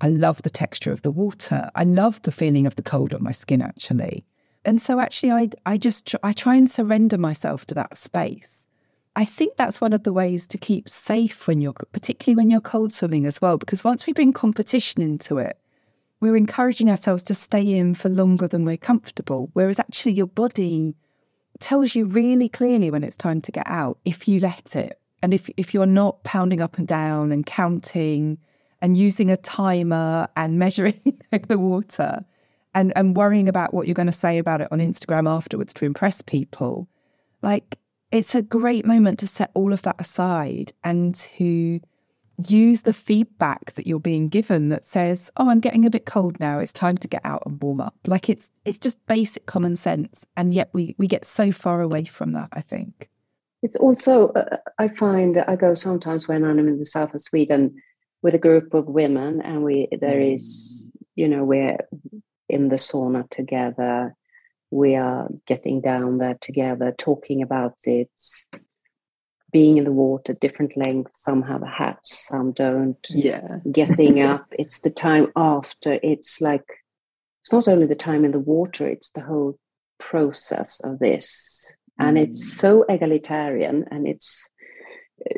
I 0.00 0.08
love 0.08 0.42
the 0.42 0.50
texture 0.50 0.92
of 0.92 1.02
the 1.02 1.10
water. 1.10 1.70
I 1.74 1.84
love 1.84 2.20
the 2.22 2.32
feeling 2.32 2.66
of 2.66 2.76
the 2.76 2.82
cold 2.82 3.14
on 3.14 3.22
my 3.22 3.32
skin, 3.32 3.62
actually. 3.62 4.24
And 4.64 4.82
so, 4.82 5.00
actually, 5.00 5.32
I, 5.32 5.50
I 5.64 5.78
just 5.78 6.14
I 6.22 6.32
try 6.32 6.56
and 6.56 6.70
surrender 6.70 7.16
myself 7.16 7.66
to 7.66 7.74
that 7.74 7.96
space. 7.96 8.66
I 9.14 9.24
think 9.24 9.56
that's 9.56 9.80
one 9.80 9.94
of 9.94 10.02
the 10.02 10.12
ways 10.12 10.46
to 10.48 10.58
keep 10.58 10.88
safe 10.88 11.46
when 11.46 11.62
you're, 11.62 11.72
particularly 11.72 12.36
when 12.36 12.50
you're 12.50 12.60
cold 12.60 12.92
swimming 12.92 13.24
as 13.24 13.40
well, 13.40 13.56
because 13.56 13.82
once 13.82 14.06
we 14.06 14.12
bring 14.12 14.32
competition 14.32 15.00
into 15.00 15.38
it, 15.38 15.58
we're 16.20 16.36
encouraging 16.36 16.90
ourselves 16.90 17.22
to 17.24 17.34
stay 17.34 17.62
in 17.62 17.94
for 17.94 18.10
longer 18.10 18.46
than 18.46 18.64
we're 18.66 18.76
comfortable. 18.76 19.48
Whereas 19.54 19.78
actually, 19.78 20.12
your 20.12 20.26
body 20.26 20.96
tells 21.58 21.94
you 21.94 22.04
really 22.04 22.50
clearly 22.50 22.90
when 22.90 23.04
it's 23.04 23.16
time 23.16 23.40
to 23.40 23.52
get 23.52 23.66
out 23.66 23.98
if 24.04 24.28
you 24.28 24.40
let 24.40 24.76
it. 24.76 25.00
And 25.22 25.32
if, 25.32 25.48
if 25.56 25.72
you're 25.72 25.86
not 25.86 26.22
pounding 26.22 26.60
up 26.60 26.76
and 26.76 26.86
down 26.86 27.32
and 27.32 27.46
counting 27.46 28.38
and 28.82 28.96
using 28.96 29.30
a 29.30 29.36
timer 29.36 30.28
and 30.36 30.58
measuring 30.58 31.00
the 31.48 31.58
water 31.58 32.24
and, 32.74 32.92
and 32.96 33.16
worrying 33.16 33.48
about 33.48 33.72
what 33.72 33.86
you're 33.86 33.94
going 33.94 34.06
to 34.06 34.12
say 34.12 34.38
about 34.38 34.60
it 34.60 34.68
on 34.70 34.78
Instagram 34.78 35.28
afterwards 35.28 35.72
to 35.74 35.84
impress 35.84 36.20
people, 36.22 36.88
like 37.42 37.78
it's 38.12 38.34
a 38.34 38.42
great 38.42 38.84
moment 38.84 39.18
to 39.20 39.26
set 39.26 39.50
all 39.54 39.72
of 39.72 39.82
that 39.82 39.96
aside 39.98 40.72
and 40.84 41.14
to 41.14 41.80
use 42.48 42.82
the 42.82 42.92
feedback 42.92 43.72
that 43.74 43.86
you're 43.86 43.98
being 43.98 44.28
given 44.28 44.68
that 44.68 44.84
says, 44.84 45.30
"Oh, 45.36 45.48
I'm 45.48 45.60
getting 45.60 45.84
a 45.86 45.90
bit 45.90 46.06
cold 46.06 46.38
now. 46.38 46.58
It's 46.58 46.72
time 46.72 46.98
to 46.98 47.08
get 47.08 47.22
out 47.24 47.42
and 47.46 47.60
warm 47.62 47.80
up." 47.80 47.96
Like 48.06 48.28
it's 48.28 48.50
it's 48.64 48.78
just 48.78 49.04
basic 49.06 49.46
common 49.46 49.76
sense, 49.76 50.24
and 50.36 50.52
yet 50.52 50.68
we 50.72 50.94
we 50.98 51.06
get 51.06 51.24
so 51.24 51.50
far 51.50 51.80
away 51.80 52.04
from 52.04 52.32
that. 52.32 52.48
I 52.52 52.60
think 52.60 53.08
it's 53.62 53.76
also 53.76 54.28
uh, 54.30 54.56
I 54.78 54.88
find 54.88 55.38
I 55.38 55.56
go 55.56 55.74
sometimes 55.74 56.28
when 56.28 56.44
I'm 56.44 56.58
in 56.58 56.78
the 56.78 56.84
south 56.84 57.14
of 57.14 57.20
Sweden 57.20 57.74
with 58.22 58.34
a 58.34 58.38
group 58.38 58.74
of 58.74 58.86
women, 58.86 59.40
and 59.42 59.62
we 59.62 59.88
there 60.00 60.20
is 60.20 60.90
you 61.14 61.28
know 61.28 61.44
we're 61.44 61.78
in 62.48 62.68
the 62.68 62.76
sauna 62.76 63.28
together. 63.30 64.14
We 64.70 64.96
are 64.96 65.28
getting 65.46 65.80
down 65.80 66.18
there 66.18 66.36
together, 66.40 66.94
talking 66.98 67.42
about 67.42 67.76
it, 67.84 68.10
being 69.52 69.78
in 69.78 69.84
the 69.84 69.92
water, 69.92 70.34
different 70.34 70.76
lengths. 70.76 71.22
Some 71.22 71.42
have 71.42 71.62
a 71.62 71.66
hat, 71.66 72.00
some 72.02 72.52
don't. 72.52 72.98
Yeah. 73.10 73.58
Getting 73.70 74.20
up. 74.32 74.46
It's 74.52 74.80
the 74.80 74.90
time 74.90 75.28
after. 75.36 75.98
It's 76.02 76.40
like, 76.40 76.66
it's 77.42 77.52
not 77.52 77.68
only 77.68 77.86
the 77.86 77.94
time 77.94 78.24
in 78.24 78.32
the 78.32 78.40
water, 78.40 78.86
it's 78.88 79.12
the 79.12 79.22
whole 79.22 79.58
process 79.98 80.80
of 80.80 80.98
this. 80.98 81.74
And 81.98 82.16
mm. 82.16 82.24
it's 82.24 82.52
so 82.52 82.84
egalitarian 82.88 83.84
and 83.90 84.06
it's 84.06 84.50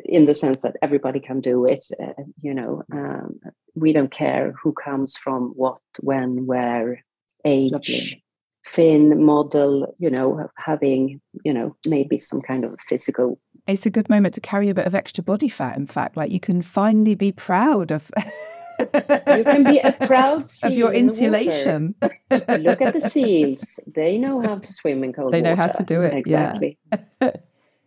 in 0.05 0.25
the 0.25 0.35
sense 0.35 0.59
that 0.59 0.75
everybody 0.81 1.19
can 1.19 1.41
do 1.41 1.65
it. 1.65 1.85
Uh, 2.01 2.23
you 2.41 2.53
know, 2.53 2.83
um, 2.93 3.39
we 3.75 3.93
don't 3.93 4.11
care 4.11 4.53
who 4.61 4.73
comes 4.73 5.17
from 5.17 5.53
what, 5.55 5.79
when, 5.99 6.45
where, 6.45 7.03
age. 7.45 7.71
Lovely 7.71 8.23
thin 8.65 9.23
model 9.23 9.95
you 9.99 10.09
know 10.09 10.47
having 10.57 11.19
you 11.45 11.53
know 11.53 11.75
maybe 11.87 12.19
some 12.19 12.41
kind 12.41 12.65
of 12.65 12.77
physical 12.87 13.39
it's 13.69 13.85
a 13.85 13.89
good 13.89 14.09
moment 14.09 14.33
to 14.33 14.41
carry 14.41 14.69
a 14.69 14.73
bit 14.73 14.87
of 14.87 14.95
extra 14.95 15.23
body 15.23 15.47
fat. 15.47 15.77
In 15.77 15.85
fact, 15.85 16.17
like 16.17 16.31
you 16.31 16.39
can 16.39 16.61
finally 16.61 17.15
be 17.15 17.31
proud 17.31 17.91
of. 17.91 18.11
you 18.79 19.43
can 19.43 19.63
be 19.63 19.79
a 19.79 19.91
proud 19.91 20.49
of 20.63 20.71
your 20.71 20.91
in 20.91 21.09
insulation. 21.09 21.95
Look 22.01 22.81
at 22.81 22.93
the 22.93 23.01
seals; 23.01 23.79
they 23.85 24.17
know 24.17 24.41
how 24.41 24.57
to 24.57 24.73
swim 24.73 25.03
in 25.03 25.13
cold. 25.13 25.33
They 25.33 25.41
know 25.41 25.51
water. 25.51 25.61
how 25.61 25.67
to 25.67 25.83
do 25.83 26.01
it. 26.01 26.13
Exactly. 26.15 26.77
Yeah. 27.21 27.31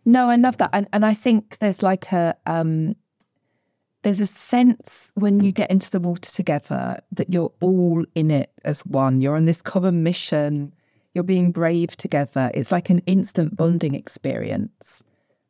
No, 0.05 0.29
I 0.29 0.37
love 0.37 0.57
that, 0.59 0.71
and 0.73 0.89
and 0.93 1.05
I 1.05 1.15
think 1.15 1.59
there's 1.59 1.83
like 1.83 2.13
a 2.13 2.37
um, 2.47 2.97
there's 4.03 4.21
a 4.21 4.27
sense 4.27 5.11
when 5.15 5.41
you 5.41 5.53
get 5.53 5.71
into 5.71 5.91
the 5.91 6.01
water 6.01 6.31
together 6.31 6.99
that 7.13 7.33
you're 7.33 7.53
all 7.61 8.05
in 8.15 8.31
it 8.31 8.51
as 8.65 8.85
one. 8.85 9.21
You're 9.21 9.37
on 9.37 9.45
this 9.45 9.63
common 9.63 10.03
mission. 10.03 10.73
You're 11.15 11.25
being 11.25 11.53
brave 11.53 11.97
together. 11.97 12.51
It's 12.55 12.73
like 12.73 12.91
an 12.91 12.99
instant 13.01 13.57
bonding 13.57 13.95
experience. 13.95 15.03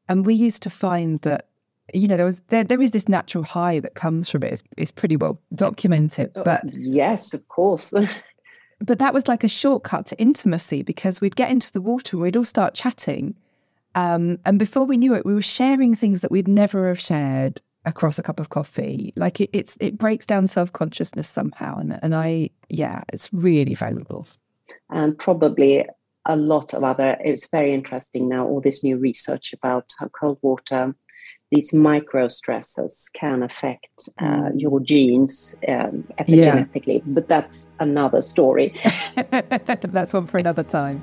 And 0.09 0.27
we 0.27 0.35
used 0.35 0.62
to 0.65 0.71
find 0.71 1.19
that, 1.21 1.49
you 1.95 2.07
know, 2.07 2.17
there 2.17 2.27
was 2.27 2.41
there, 2.49 2.65
there 2.65 2.83
is 2.83 2.91
this 2.91 3.09
natural 3.09 3.45
high 3.45 3.81
that 3.81 3.95
comes 3.95 4.29
from 4.29 4.43
it. 4.43 4.53
It's, 4.53 4.65
it's 4.77 4.93
pretty 4.93 5.17
well 5.17 5.41
documented. 5.55 6.33
Oh, 6.37 6.43
but 6.43 6.62
yes, 6.75 7.33
of 7.33 7.47
course. 7.49 7.95
but 8.81 8.99
that 8.99 9.15
was 9.15 9.29
like 9.29 9.45
a 9.45 9.49
shortcut 9.49 10.07
to 10.07 10.21
intimacy 10.21 10.83
because 10.83 11.21
we'd 11.21 11.37
get 11.37 11.51
into 11.51 11.73
the 11.73 11.81
water, 11.81 12.19
we'd 12.19 12.37
all 12.37 12.45
start 12.45 12.75
chatting. 12.75 13.35
Um, 13.95 14.39
and 14.45 14.59
before 14.59 14.85
we 14.85 14.97
knew 14.97 15.15
it, 15.15 15.27
we 15.27 15.35
were 15.35 15.43
sharing 15.43 15.95
things 15.95 16.21
that 16.21 16.31
we'd 16.31 16.49
never 16.49 16.88
have 16.88 17.01
shared 17.01 17.61
across 17.85 18.19
a 18.19 18.23
cup 18.23 18.40
of 18.40 18.49
coffee. 18.49 19.13
Like 19.17 19.40
it, 19.40 19.51
it's 19.53 19.77
it 19.81 19.99
breaks 19.99 20.27
down 20.27 20.47
self 20.47 20.73
consciousness 20.73 21.29
somehow, 21.29 21.79
and 21.79 21.99
and 22.03 22.15
I 22.15 22.51
yeah, 22.69 23.03
it's 23.13 23.33
really 23.33 23.75
valuable. 23.75 24.27
And 24.90 25.17
probably 25.17 25.87
a 26.27 26.37
lot 26.37 26.73
of 26.73 26.85
other, 26.85 27.17
it's 27.21 27.49
very 27.49 27.75
interesting 27.75 28.29
now, 28.29 28.47
all 28.47 28.61
this 28.61 28.85
new 28.85 28.97
research 28.97 29.53
about 29.53 29.90
how 29.99 30.09
cold 30.09 30.38
water, 30.43 30.95
these 31.51 31.73
micro 31.73 32.29
stresses 32.29 33.11
can 33.13 33.43
affect 33.43 34.09
uh, 34.19 34.25
mm. 34.25 34.61
your 34.61 34.81
genes 34.81 35.57
um, 35.69 36.05
epigenetically. 36.19 36.99
Yeah. 36.99 37.05
But 37.07 37.29
that's 37.29 37.67
another 37.81 38.23
story. 38.23 38.79
that's 39.31 40.13
one 40.13 40.27
for 40.27 40.38
another 40.38 40.63
time. 40.63 41.03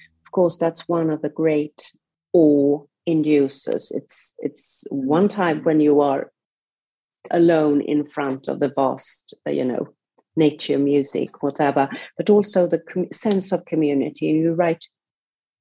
of 0.31 0.33
course, 0.33 0.55
that's 0.55 0.87
one 0.87 1.09
of 1.09 1.21
the 1.21 1.27
great 1.27 1.91
awe 2.31 2.79
inducers. 3.05 3.91
It's 3.93 4.33
it's 4.39 4.85
one 4.89 5.27
time 5.27 5.61
when 5.65 5.81
you 5.81 5.99
are 5.99 6.31
alone 7.31 7.81
in 7.81 8.05
front 8.05 8.47
of 8.47 8.61
the 8.61 8.71
vast, 8.73 9.33
you 9.45 9.65
know, 9.65 9.89
nature, 10.37 10.79
music, 10.79 11.43
whatever, 11.43 11.89
but 12.15 12.29
also 12.29 12.65
the 12.65 12.79
com- 12.79 13.11
sense 13.11 13.51
of 13.51 13.65
community. 13.65 14.27
You 14.27 14.53
write 14.53 14.87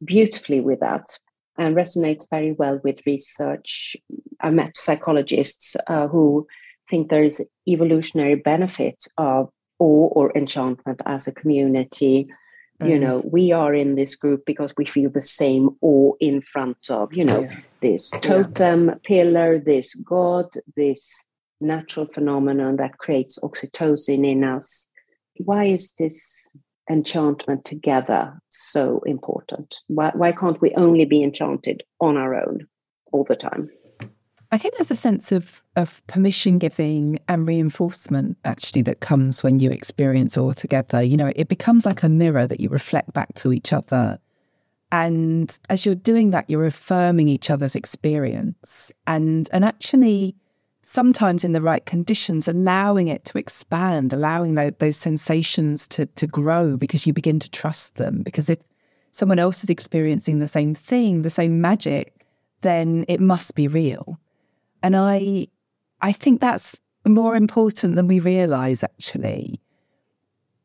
beautifully 0.05 0.61
with 0.61 0.79
that 0.79 1.19
and 1.59 1.75
resonates 1.75 2.31
very 2.31 2.53
well 2.53 2.81
with 2.85 3.05
research. 3.05 3.97
I 4.41 4.51
met 4.51 4.77
psychologists 4.77 5.75
uh, 5.89 6.07
who 6.07 6.47
think 6.89 7.11
there 7.11 7.25
is 7.25 7.45
evolutionary 7.67 8.37
benefit 8.37 9.03
of 9.19 9.51
awe 9.81 10.09
or 10.13 10.31
enchantment 10.37 11.01
as 11.07 11.27
a 11.27 11.33
community. 11.33 12.29
You 12.83 12.99
know, 12.99 13.23
we 13.31 13.53
are 13.53 13.75
in 13.75 13.95
this 13.95 14.17
group 14.17 14.45
because 14.47 14.73
we 14.77 14.85
feel 14.85 15.11
the 15.11 15.21
same 15.21 15.71
awe 15.83 16.13
in 16.21 16.41
front 16.41 16.79
of, 16.89 17.15
you 17.15 17.25
know, 17.25 17.47
this 17.81 18.11
totem 18.23 18.93
pillar, 19.03 19.59
this 19.59 19.95
god, 19.97 20.47
this 20.77 21.27
natural 21.61 22.07
phenomenon 22.07 22.77
that 22.77 22.99
creates 22.99 23.39
oxytocin 23.41 24.27
in 24.27 24.45
us. 24.45 24.89
Why 25.37 25.65
is 25.65 25.95
this 25.95 26.49
enchantment 26.91 27.65
together 27.65 28.41
so 28.49 29.01
important? 29.07 29.81
Why, 29.89 30.11
why 30.15 30.33
can't 30.33 30.61
we 30.61 30.73
only 30.75 31.05
be 31.05 31.23
enchanted 31.23 31.83
on 32.01 32.17
our 32.17 32.35
own 32.35 32.67
all 33.13 33.25
the 33.25 33.37
time? 33.37 33.71
I 34.53 34.59
think 34.59 34.77
there's 34.77 34.91
a 34.91 34.97
sense 34.97 35.31
of 35.31 35.63
of 35.77 36.05
permission 36.09 36.59
giving 36.59 37.21
and 37.29 37.47
reinforcement 37.47 38.37
actually 38.45 38.83
that 38.83 39.01
comes 39.01 39.43
when 39.43 39.61
you 39.61 39.71
experience 39.71 40.37
all 40.37 40.55
together. 40.55 41.03
You 41.03 41.17
know, 41.17 41.33
it 41.37 41.49
becomes 41.49 41.87
like 41.87 42.03
a 42.03 42.09
mirror 42.09 42.47
that 42.47 42.61
you 42.61 42.69
reflect 42.69 43.13
back 43.13 43.33
to 43.37 43.53
each 43.53 43.73
other. 43.73 44.19
And 44.93 45.57
as 45.69 45.87
you're 45.87 45.95
doing 45.95 46.31
that, 46.31 46.51
you're 46.51 46.67
affirming 46.67 47.29
each 47.29 47.49
other's 47.49 47.77
experience 47.77 48.91
and 49.07 49.49
and 49.53 49.65
actually 49.65 50.35
sometimes 50.83 51.45
in 51.45 51.53
the 51.53 51.63
right 51.63 51.85
conditions, 51.87 52.49
allowing 52.49 53.07
it 53.07 53.25
to 53.27 53.39
expand, 53.39 54.13
allowing 54.13 54.55
tho- 54.57 54.75
those 54.81 54.97
sensations 54.97 55.87
to 55.89 56.07
to 56.07 56.27
grow 56.27 56.77
because 56.77 57.07
you 57.07 57.13
begin 57.13 57.39
to 57.39 57.51
trust 57.51 57.95
them. 57.97 58.23
Because 58.25 58.51
if 58.51 58.59
someone 59.13 59.39
else 59.39 59.63
is 59.63 59.71
experiencing 59.71 60.41
the 60.41 60.49
same 60.49 60.75
thing, 60.75 61.23
the 61.23 61.31
same 61.31 61.61
magic, 61.61 62.27
then 62.63 63.05
it 63.07 63.21
must 63.21 63.55
be 63.55 63.69
real. 63.69 64.19
And 64.83 64.97
I 64.97 65.47
I 66.01 66.13
think 66.13 66.41
that's 66.41 66.81
more 67.07 67.37
important 67.37 67.97
than 67.97 68.09
we 68.09 68.21
realize 68.21 68.83
actually. 68.83 69.61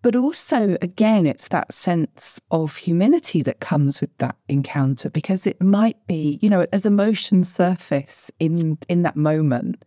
But 0.01 0.15
also, 0.15 0.77
again, 0.83 1.25
it's 1.25 1.47
that 1.47 1.73
sense 1.73 2.39
of 2.51 2.75
humility 2.75 3.41
that 3.41 3.59
comes 3.59 3.99
with 3.99 4.15
that 4.19 4.35
encounter 4.47 5.09
because 5.09 5.47
it 5.47 5.59
might 5.59 5.97
be, 6.05 6.37
you 6.43 6.49
know, 6.49 6.67
as 6.71 6.85
emotions 6.85 7.51
surface 7.51 8.29
in 8.39 8.77
in 8.87 9.01
that 9.01 9.15
moment, 9.15 9.83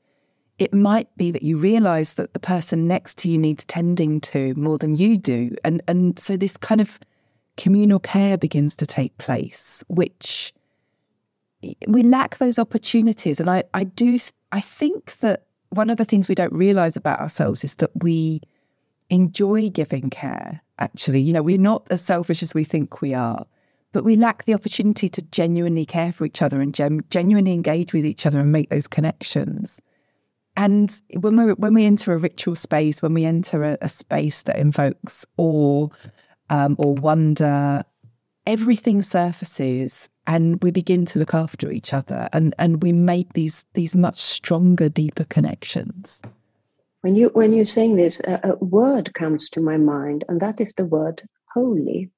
it 0.59 0.75
might 0.75 1.09
be 1.17 1.31
that 1.31 1.43
you 1.43 1.57
realize 1.57 2.15
that 2.15 2.33
the 2.33 2.41
person 2.41 2.89
next 2.89 3.17
to 3.19 3.31
you 3.31 3.39
needs 3.39 3.65
tending 3.65 4.21
to 4.23 4.55
more 4.55 4.77
than 4.77 4.97
you 4.97 5.17
do. 5.17 5.55
And 5.65 5.83
and 5.87 6.19
so 6.19 6.37
this 6.37 6.57
kind 6.57 6.81
of 6.81 6.99
communal 7.57 8.01
care 8.01 8.37
begins 8.37 8.75
to 8.77 8.87
take 8.87 9.17
place, 9.19 9.85
which 9.89 10.53
we 11.87 12.03
lack 12.03 12.39
those 12.39 12.59
opportunities. 12.59 13.41
And 13.41 13.51
I, 13.51 13.65
I 13.75 13.85
do, 13.85 14.19
I 14.53 14.61
think 14.61 15.19
that 15.19 15.47
one 15.71 15.91
of 15.91 15.97
the 15.97 16.05
things 16.05 16.29
we 16.29 16.35
don't 16.35 16.53
realize 16.53 16.97
about 16.97 17.21
ourselves 17.21 17.65
is 17.65 17.75
that 17.77 17.91
we 18.03 18.41
enjoy 19.11 19.71
giving 19.71 20.11
care, 20.11 20.61
actually. 20.79 21.21
You 21.21 21.33
know, 21.33 21.43
we're 21.43 21.59
not 21.59 21.87
as 21.91 22.03
selfish 22.03 22.43
as 22.43 22.55
we 22.55 22.65
think 22.65 23.01
we 23.01 23.15
are, 23.15 23.45
but 23.93 24.05
we 24.05 24.17
lack 24.17 24.45
the 24.45 24.55
opportunity 24.55 25.09
to 25.09 25.23
genuinely 25.23 25.85
care 25.85 26.13
for 26.13 26.25
each 26.25 26.43
other 26.43 26.61
and 26.61 26.75
genuinely 27.11 27.53
engage 27.53 27.93
with 27.93 28.07
each 28.07 28.27
other 28.27 28.39
and 28.41 28.53
make 28.53 28.71
those 28.71 28.87
connections. 28.87 29.81
And 30.57 31.01
when 31.21 31.37
we 31.37 31.53
when 31.53 31.73
we 31.73 31.85
enter 31.85 32.13
a 32.13 32.19
ritual 32.19 32.57
space, 32.57 33.01
when 33.01 33.15
we 33.15 33.25
enter 33.25 33.63
a, 33.63 33.79
a 33.81 33.89
space 33.89 34.43
that 34.43 34.59
invokes 34.59 35.25
awe 35.37 35.89
um, 36.51 36.75
or 36.79 36.95
wonder, 36.95 37.83
everything 38.45 39.01
surfaces 39.01 40.09
and 40.29 40.63
we 40.63 40.71
begin 40.71 41.07
to 41.07 41.19
look 41.19 41.35
after 41.35 41.73
each 41.73 41.93
other 41.93 42.29
and, 42.33 42.55
and 42.59 42.83
we 42.83 42.93
make 42.93 43.33
these 43.33 43.65
these 43.75 43.97
much 43.97 44.19
stronger, 44.19 44.89
deeper 44.89 45.25
connections. 45.25 46.23
When 47.01 47.17
you 47.17 47.31
when 47.33 47.53
you're 47.53 47.65
saying 47.65 47.97
this, 47.97 48.21
a, 48.21 48.39
a 48.45 48.65
word 48.65 49.15
comes 49.15 49.49
to 49.51 49.61
my 49.61 49.77
mind, 49.79 50.25
and 50.29 50.41
that 50.41 50.61
is 50.61 50.75
the 50.75 50.85
word 50.85 51.23
holy. 51.53 52.11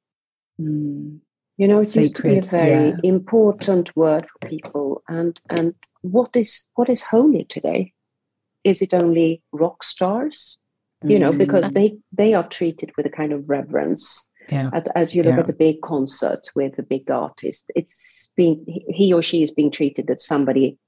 Hmm. 0.58 1.18
You 1.56 1.68
know, 1.68 1.80
it 1.80 1.94
used 1.94 2.16
to 2.16 2.22
be 2.22 2.38
a 2.38 2.42
very 2.42 2.88
yeah. 2.88 2.96
important 3.04 3.94
word 3.94 4.26
for 4.26 4.48
people. 4.48 5.02
And 5.08 5.40
and 5.48 5.74
what 6.00 6.34
is 6.34 6.68
what 6.74 6.88
is 6.88 7.02
holy 7.02 7.44
today? 7.44 7.92
Is 8.64 8.82
it 8.82 8.92
only 8.92 9.42
rock 9.52 9.82
stars? 9.82 10.58
You 11.02 11.18
know, 11.18 11.30
hmm. 11.30 11.38
because 11.38 11.72
they 11.72 11.96
they 12.12 12.34
are 12.34 12.48
treated 12.48 12.92
with 12.96 13.06
a 13.06 13.10
kind 13.10 13.32
of 13.32 13.48
reverence. 13.48 14.26
Yeah. 14.48 14.70
As, 14.72 14.84
as 14.94 15.14
you 15.14 15.22
look 15.22 15.34
Yeah. 15.34 15.40
at 15.40 15.50
a 15.50 15.54
big 15.54 15.80
concert 15.82 16.48
with 16.54 16.78
a 16.78 16.82
big 16.82 17.10
artist, 17.10 17.70
it's 17.74 18.30
being 18.36 18.64
he 18.88 19.12
or 19.12 19.22
she 19.22 19.42
is 19.42 19.50
being 19.50 19.70
treated 19.70 20.10
as 20.10 20.24
somebody, 20.24 20.78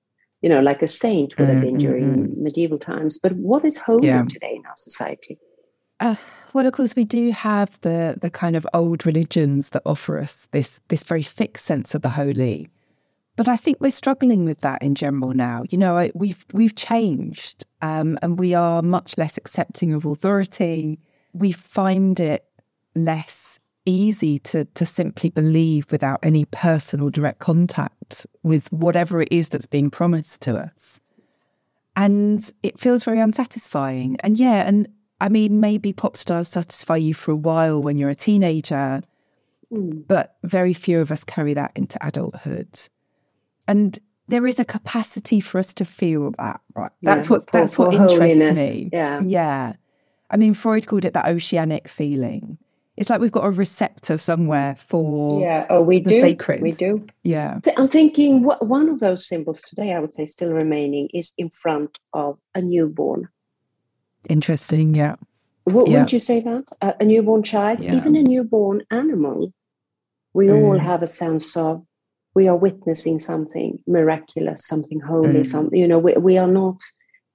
you 0.41 0.49
know, 0.49 0.61
like 0.61 0.83
a 0.83 0.87
saint 0.89 1.39
would 1.39 1.49
have 1.49 1.59
Mm, 1.59 1.63
been 1.63 1.75
mm, 1.77 1.81
during 1.81 2.43
medieval 2.43 2.79
times. 2.79 3.19
But 3.23 3.33
what 3.37 3.65
is 3.65 3.77
holy 3.77 4.07
Yeah. 4.07 4.25
today 4.25 4.55
in 4.57 4.67
our 4.67 4.77
society? 4.77 5.39
Uh, 6.01 6.17
well, 6.53 6.67
of 6.67 6.73
course, 6.73 6.97
we 6.97 7.05
do 7.05 7.31
have 7.31 7.81
the 7.83 8.19
the 8.21 8.31
kind 8.31 8.57
of 8.57 8.67
old 8.75 9.07
religions 9.07 9.71
that 9.71 9.83
offer 9.87 10.19
us 10.19 10.49
this 10.51 10.81
this 10.89 11.05
very 11.05 11.23
fixed 11.23 11.65
sense 11.65 11.95
of 11.95 12.03
the 12.03 12.09
holy, 12.11 12.69
but 13.37 13.49
I 13.49 13.57
think 13.57 13.79
we're 13.81 13.91
struggling 13.93 14.45
with 14.45 14.61
that 14.63 14.83
in 14.83 14.95
general 14.95 15.33
now. 15.33 15.63
You 15.71 15.79
know, 15.79 15.97
I, 15.97 16.11
we've 16.15 16.45
we've 16.53 16.75
changed, 16.75 17.65
um, 17.81 18.19
and 18.23 18.39
we 18.39 18.53
are 18.55 18.83
much 18.83 19.17
less 19.17 19.37
accepting 19.39 19.95
of 19.95 20.05
authority. 20.05 20.99
We 21.33 21.53
find 21.53 22.19
it 22.19 22.45
less 22.95 23.59
easy 23.85 24.39
to 24.39 24.65
to 24.67 24.87
simply 24.87 25.29
believe 25.31 25.91
without 25.91 26.21
any 26.23 26.45
personal 26.47 27.11
direct 27.11 27.41
contact 27.41 28.27
with 28.45 28.71
whatever 28.73 29.21
it 29.21 29.29
is 29.33 29.49
that's 29.49 29.67
being 29.67 29.91
promised 29.91 30.41
to 30.43 30.55
us 30.55 31.01
and 31.97 32.53
it 32.63 32.79
feels 32.81 33.05
very 33.05 33.21
unsatisfying. 33.21 34.17
And 34.21 34.39
yeah, 34.39 34.67
and 34.67 34.89
I 35.21 35.29
mean, 35.29 35.61
maybe 35.61 35.93
pop 35.93 36.17
stars 36.17 36.49
satisfy 36.49 36.97
you 36.97 37.13
for 37.15 37.33
a 37.33 37.37
while 37.37 37.83
when 37.83 37.97
you're 37.97 38.09
a 38.11 38.15
teenager, 38.15 39.03
Mm. 39.71 40.07
but 40.07 40.37
very 40.43 40.75
few 40.75 41.01
of 41.01 41.11
us 41.11 41.25
carry 41.25 41.55
that 41.55 41.73
into 41.75 41.99
adulthood. 42.07 42.79
And 43.67 43.99
there 44.29 44.47
is 44.47 44.59
a 44.61 44.65
capacity 44.67 45.41
for 45.41 45.59
us 45.59 45.73
to 45.75 45.85
feel 45.87 46.33
that, 46.39 46.61
right? 46.75 46.91
That's 47.03 47.31
what 47.31 47.51
that's 47.53 47.79
what 47.79 47.95
interests 47.95 48.19
holiness. 48.19 48.59
me. 48.59 48.91
Yeah. 48.93 49.21
Yeah. 49.23 49.73
I 50.31 50.37
mean, 50.37 50.53
Freud 50.55 50.87
called 50.87 51.05
it 51.07 51.15
that 51.15 51.27
oceanic 51.27 51.89
feeling. 51.89 52.59
It's 52.97 53.09
like 53.09 53.21
we've 53.21 53.33
got 53.33 53.47
a 53.47 53.51
receptor 53.51 54.19
somewhere 54.19 54.75
for 54.77 55.41
Yeah. 55.41 55.67
Oh, 55.71 55.83
we 55.83 56.01
the 56.01 56.11
do. 56.11 56.21
sacred. 56.21 56.61
We 56.61 56.73
do. 56.73 57.07
Yeah. 57.23 57.59
I'm 57.79 57.89
thinking 57.89 58.43
wha- 58.45 58.59
one 58.61 58.89
of 58.91 59.01
those 59.01 59.27
symbols 59.27 59.63
today, 59.63 59.93
I 59.95 59.99
would 59.99 60.13
say, 60.13 60.27
still 60.27 60.51
remaining 60.51 61.09
is 61.15 61.33
in 61.39 61.49
front 61.49 61.99
of 62.13 62.39
a 62.55 62.61
newborn. 62.61 63.29
Interesting. 64.29 64.95
Yeah. 64.95 65.17
W- 65.67 65.87
Yeah. 65.87 65.93
Wouldn't 65.95 66.13
you 66.13 66.19
say 66.19 66.41
that? 66.41 66.65
A, 66.83 66.95
a 67.01 67.05
newborn 67.05 67.43
child, 67.43 67.81
Yeah. 67.81 67.95
even 67.97 68.15
a 68.17 68.23
newborn 68.23 68.83
animal, 68.91 69.53
we 70.35 70.51
all 70.51 70.77
Mm. 70.77 70.81
have 70.81 71.03
a 71.03 71.07
sense 71.07 71.57
of 71.57 71.85
we 72.35 72.49
are 72.49 72.57
witnessing 72.57 73.19
something 73.19 73.79
miraculous, 73.87 74.67
something 74.67 75.01
holy, 75.01 75.41
Mm. 75.43 75.47
something, 75.47 75.79
you 75.79 75.87
know, 75.89 75.99
we, 75.99 76.13
we 76.15 76.37
are 76.39 76.47
not 76.51 76.79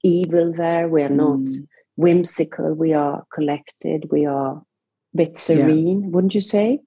evil 0.04 0.54
there, 0.54 0.88
we 0.90 1.02
are 1.04 1.10
not 1.26 1.40
Mm. 1.40 1.68
whimsical, 1.96 2.74
we 2.74 2.94
are 2.94 3.24
collected, 3.34 4.10
we 4.12 4.26
are 4.26 4.64
bit 5.16 5.38
serene, 5.38 6.12
wouldn't 6.12 6.36
you 6.36 6.42
say? 6.42 6.80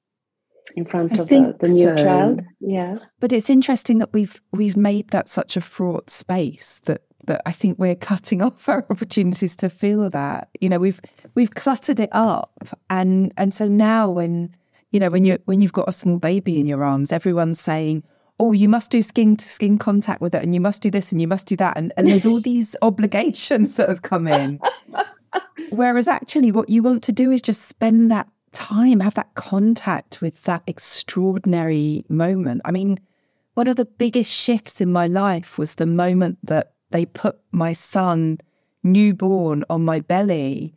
In 0.77 0.85
front 0.85 1.19
I 1.19 1.23
of 1.23 1.29
the, 1.29 1.57
the 1.59 1.69
new 1.69 1.97
so. 1.97 2.05
child? 2.05 2.43
Yeah. 2.61 2.99
But 3.19 3.33
it's 3.33 3.51
interesting 3.51 3.99
that 3.99 4.13
we've 4.13 4.41
we've 4.53 4.77
made 4.77 5.09
that 5.09 5.29
such 5.29 5.57
a 5.57 5.61
fraught 5.61 6.11
space 6.11 6.81
that 6.85 7.03
that 7.27 7.43
I 7.47 7.53
think 7.53 7.79
we're 7.79 7.97
cutting 7.97 8.43
off 8.47 8.69
our 8.69 8.87
opportunities 8.91 9.57
to 9.57 9.69
feel 9.69 10.09
that. 10.11 10.49
You 10.61 10.69
know, 10.69 10.79
we've 10.79 11.01
we've 11.35 11.55
cluttered 11.55 12.01
it 12.01 12.11
up, 12.13 12.69
and 12.89 13.33
and 13.37 13.53
so 13.53 13.67
now 13.67 14.09
when 14.11 14.55
you 14.91 15.01
know 15.01 15.09
when 15.09 15.25
you 15.25 15.39
when 15.47 15.61
you've 15.61 15.73
got 15.73 15.89
a 15.89 15.93
small 15.93 16.19
baby 16.19 16.61
in 16.61 16.67
your 16.67 16.85
arms, 16.85 17.13
everyone's 17.13 17.61
saying. 17.61 18.05
Oh, 18.43 18.53
you 18.53 18.71
must 18.71 18.91
do 18.91 19.03
skin 19.03 19.37
to 19.37 19.47
skin 19.47 19.77
contact 19.77 20.23
with 20.23 20.35
it, 20.35 20.43
and 20.43 20.55
you 20.55 20.63
must 20.63 20.81
do 20.81 20.91
this 20.91 21.13
and 21.13 21.21
you 21.21 21.29
must 21.29 21.47
do 21.47 21.57
that. 21.57 21.77
And, 21.77 21.93
and 21.99 22.09
there's 22.09 22.25
all 22.25 22.41
these 22.53 22.75
obligations 22.81 23.75
that 23.75 23.87
have 23.87 24.01
come 24.01 24.27
in. 24.27 24.59
Whereas 25.71 26.09
actually, 26.09 26.53
what 26.53 26.69
you 26.69 26.83
want 26.83 27.03
to 27.05 27.13
do 27.13 27.31
is 27.31 27.41
just 27.41 27.63
spend 27.63 28.11
that 28.11 28.29
time, 28.53 29.01
have 29.01 29.15
that 29.15 29.35
contact 29.35 30.21
with 30.21 30.43
that 30.45 30.63
extraordinary 30.67 32.05
moment. 32.09 32.63
I 32.65 32.71
mean, 32.71 32.99
one 33.55 33.69
of 33.69 33.77
the 33.77 33.85
biggest 33.85 34.33
shifts 34.33 34.81
in 34.81 34.93
my 34.93 35.07
life 35.07 35.59
was 35.59 35.75
the 35.75 35.87
moment 35.87 36.39
that 36.45 36.73
they 36.91 37.07
put 37.07 37.39
my 37.53 37.73
son 37.73 38.39
newborn 38.83 39.65
on 39.69 39.85
my 39.85 40.01
belly 40.01 40.75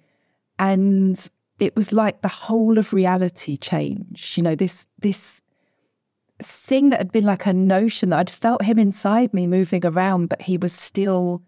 and 0.59 1.29
it 1.59 1.75
was 1.75 1.93
like 1.93 2.21
the 2.21 2.27
whole 2.27 2.77
of 2.77 2.91
reality 2.93 3.55
changed 3.55 4.35
you 4.35 4.43
know 4.43 4.55
this 4.55 4.85
this 4.99 5.41
thing 6.39 6.89
that 6.89 6.99
had 6.99 7.11
been 7.11 7.23
like 7.23 7.45
a 7.45 7.53
notion 7.53 8.09
that 8.09 8.19
I'd 8.19 8.29
felt 8.29 8.63
him 8.63 8.77
inside 8.77 9.33
me 9.33 9.47
moving 9.47 9.85
around 9.85 10.27
but 10.27 10.41
he 10.41 10.57
was 10.57 10.73
still 10.73 11.41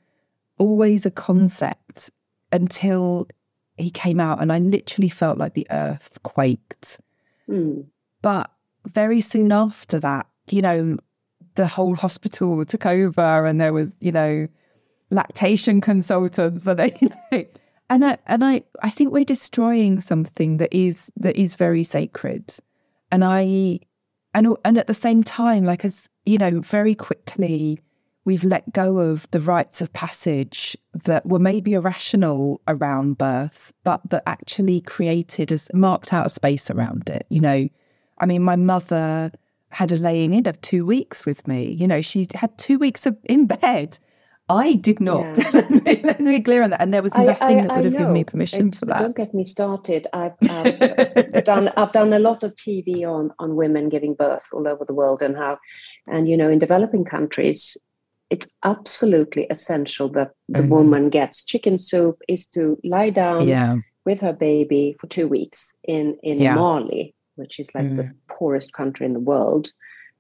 always 0.57 1.05
a 1.05 1.11
concept 1.11 2.09
until 2.55 3.27
he 3.77 3.89
came 3.91 4.19
out 4.19 4.41
and 4.41 4.51
I 4.51 4.59
literally 4.59 5.09
felt 5.09 5.37
like 5.37 5.53
the 5.53 5.67
earth 5.69 6.21
quaked 6.23 6.99
Mm. 7.47 7.85
but 8.23 8.49
very 8.91 9.21
soon 9.21 9.51
after 9.51 9.99
that, 9.99 10.25
you 10.49 10.61
know, 10.61 10.97
the 11.55 11.67
whole 11.67 11.95
hospital 11.95 12.65
took 12.65 12.85
over 12.85 13.45
and 13.45 13.61
there 13.61 13.71
was, 13.73 13.97
you 14.01 14.11
know, 14.11 14.47
lactation 15.11 15.79
consultants 15.81 16.65
and 16.67 16.81
I, 16.81 16.91
you 17.01 17.09
know, 17.31 17.45
and 17.89 18.05
I 18.05 18.17
and 18.25 18.43
I 18.43 18.63
I 18.81 18.89
think 18.89 19.11
we're 19.11 19.25
destroying 19.25 19.99
something 19.99 20.57
that 20.57 20.73
is 20.75 21.11
that 21.17 21.35
is 21.35 21.53
very 21.55 21.83
sacred. 21.83 22.53
And 23.11 23.23
I 23.23 23.79
and 24.33 24.47
and 24.65 24.77
at 24.77 24.87
the 24.87 24.93
same 24.93 25.23
time, 25.23 25.63
like 25.65 25.85
as 25.85 26.09
you 26.25 26.37
know, 26.39 26.61
very 26.61 26.95
quickly 26.95 27.79
we've 28.25 28.43
let 28.43 28.73
go 28.73 28.97
of 28.97 29.29
the 29.31 29.39
rites 29.39 29.81
of 29.81 29.93
passage 29.93 30.75
that 31.05 31.25
were 31.25 31.39
maybe 31.39 31.73
irrational 31.73 32.59
around 32.67 33.17
birth, 33.17 33.71
but 33.83 34.01
that 34.09 34.23
actually 34.25 34.81
created 34.81 35.51
as 35.51 35.69
marked 35.73 36.11
out 36.11 36.25
a 36.25 36.29
space 36.29 36.69
around 36.69 37.07
it. 37.07 37.25
You 37.29 37.39
know, 37.41 37.69
I 38.17 38.25
mean, 38.25 38.43
my 38.43 38.55
mother 38.55 39.31
had 39.69 39.91
a 39.91 39.97
laying 39.97 40.33
in 40.33 40.47
of 40.47 40.59
two 40.61 40.85
weeks 40.85 41.25
with 41.25 41.47
me. 41.47 41.75
You 41.79 41.87
know, 41.87 42.01
she 42.01 42.27
had 42.33 42.57
two 42.57 42.79
weeks 42.79 43.05
of 43.05 43.15
in 43.25 43.45
bed. 43.45 43.97
I 44.47 44.73
did 44.73 44.99
not. 44.99 45.37
Yeah. 45.37 45.49
let's, 45.53 45.79
be, 45.79 46.01
let's 46.03 46.23
be 46.23 46.39
clear 46.39 46.61
on 46.61 46.69
that. 46.69 46.79
And 46.79 46.93
there 46.93 47.01
was 47.01 47.15
nothing 47.15 47.59
I- 47.59 47.61
that 47.63 47.71
I 47.71 47.75
would 47.77 47.85
have 47.85 47.97
given 47.97 48.13
me 48.13 48.23
permission 48.23 48.67
It's- 48.67 48.79
for 48.79 48.85
that. 48.85 49.01
Don't 49.01 49.15
get 49.15 49.33
me 49.33 49.43
started. 49.43 50.07
I've, 50.13 50.33
I've 50.49 51.43
done 51.43 51.71
I've 51.75 51.91
done 51.91 52.13
a 52.13 52.19
lot 52.19 52.43
of 52.43 52.55
TV 52.55 53.03
on 53.03 53.31
on 53.39 53.55
women 53.55 53.89
giving 53.89 54.13
birth 54.13 54.47
all 54.53 54.67
over 54.67 54.85
the 54.85 54.93
world 54.93 55.21
and 55.21 55.35
how, 55.35 55.57
and 56.07 56.29
you 56.29 56.37
know, 56.37 56.49
in 56.49 56.59
developing 56.59 57.05
countries, 57.05 57.75
it's 58.29 58.49
absolutely 58.63 59.45
essential 59.49 60.09
that 60.09 60.31
the 60.49 60.61
Mhm. 60.61 60.69
woman 60.69 61.09
gets 61.09 61.43
chicken 61.43 61.77
soup 61.77 62.17
is 62.27 62.45
to 62.47 62.77
lie 62.83 63.09
down 63.11 63.47
Yeah. 63.47 63.77
with 64.05 64.19
her 64.21 64.33
baby 64.33 64.95
for 64.99 65.07
two 65.07 65.27
weeks 65.27 65.77
in 65.83 66.17
in 66.23 66.39
Yeah. 66.39 66.55
Mali, 66.55 67.13
which 67.35 67.59
is 67.59 67.69
like 67.75 67.95
the 67.95 68.11
poorest 68.29 68.73
country 68.73 69.05
in 69.05 69.13
the 69.13 69.19
world, 69.19 69.71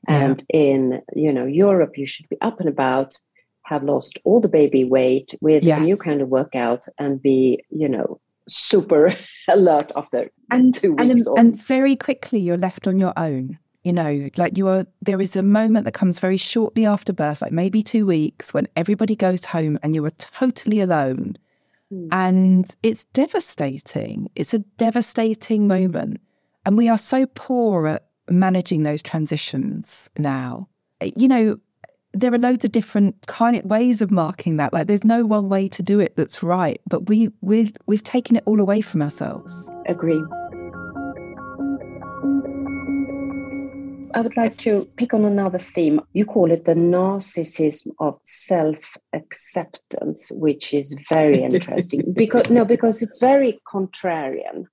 Yeah. 0.07 0.23
and 0.25 0.43
in 0.49 1.01
you 1.15 1.31
know 1.33 1.45
Europe, 1.45 1.97
you 1.97 2.05
should 2.05 2.29
be 2.29 2.37
up 2.41 2.59
and 2.59 2.69
about, 2.69 3.15
have 3.63 3.83
lost 3.83 4.19
all 4.23 4.39
the 4.39 4.47
baby 4.59 4.83
weight 4.83 5.33
with 5.41 5.63
a 5.63 5.79
new 5.79 5.97
kind 5.97 6.21
of 6.21 6.29
workout, 6.29 6.85
and 6.99 7.21
be 7.21 7.63
you 7.69 7.89
know 7.89 8.19
super 8.47 9.09
alert 9.49 9.91
after 9.95 10.29
and 10.51 10.75
two 10.75 10.95
and, 10.99 11.09
weeks. 11.09 11.27
or- 11.27 11.39
and 11.39 11.55
very 11.55 11.95
quickly 11.95 12.39
you're 12.39 12.57
left 12.67 12.87
on 12.87 12.99
your 12.99 13.13
own 13.17 13.57
you 13.85 13.93
know 13.93 14.27
like 14.35 14.57
you 14.57 14.67
are 14.67 14.85
there 15.01 15.21
is 15.21 15.35
a 15.35 15.43
moment 15.43 15.85
that 15.85 15.93
comes 15.93 16.19
very 16.19 16.37
shortly 16.37 16.85
after 16.85 17.13
birth 17.13 17.41
like 17.41 17.51
maybe 17.51 17.81
two 17.83 18.05
weeks 18.05 18.53
when 18.53 18.67
everybody 18.75 19.15
goes 19.15 19.45
home 19.45 19.79
and 19.83 19.95
you 19.95 20.03
are 20.03 20.11
totally 20.11 20.81
alone. 20.81 21.37
Hmm. 21.91 22.07
and 22.11 22.75
it's 22.81 23.03
devastating. 23.05 24.27
It's 24.35 24.55
a 24.55 24.59
devastating 24.77 25.67
moment. 25.67 26.19
And 26.65 26.77
we 26.79 26.89
are 26.89 26.97
so 26.97 27.27
poor 27.35 27.85
at 27.85 28.07
managing 28.27 28.81
those 28.81 29.03
transitions 29.03 30.09
now. 30.17 30.67
You 31.15 31.27
know 31.27 31.59
there 32.13 32.33
are 32.33 32.39
loads 32.39 32.65
of 32.65 32.71
different 32.71 33.27
kind 33.27 33.57
of 33.57 33.65
ways 33.65 34.01
of 34.01 34.09
marking 34.09 34.57
that. 34.57 34.73
Like 34.73 34.87
there's 34.87 35.03
no 35.03 35.25
one 35.25 35.47
way 35.47 35.67
to 35.67 35.83
do 35.83 35.99
it 35.99 36.15
that's 36.15 36.41
right 36.41 36.81
but 36.89 37.07
we 37.07 37.29
we've 37.41 37.71
we've 37.85 38.03
taken 38.03 38.35
it 38.35 38.43
all 38.47 38.59
away 38.59 38.81
from 38.81 39.03
ourselves. 39.03 39.69
Agree. 39.85 40.23
I 44.15 44.21
would 44.21 44.37
like 44.37 44.57
to 44.59 44.87
pick 44.95 45.13
on 45.13 45.25
another 45.25 45.59
theme. 45.59 45.99
You 46.13 46.25
call 46.25 46.49
it 46.49 46.63
the 46.65 46.73
narcissism 46.73 47.87
of 47.99 48.17
self-acceptance, 48.23 50.31
which 50.31 50.73
is 50.73 50.95
very 51.13 51.43
interesting. 51.49 52.13
because 52.13 52.49
no, 52.49 52.63
because 52.65 53.01
it's 53.01 53.19
very 53.19 53.59
contrarian. 53.73 54.65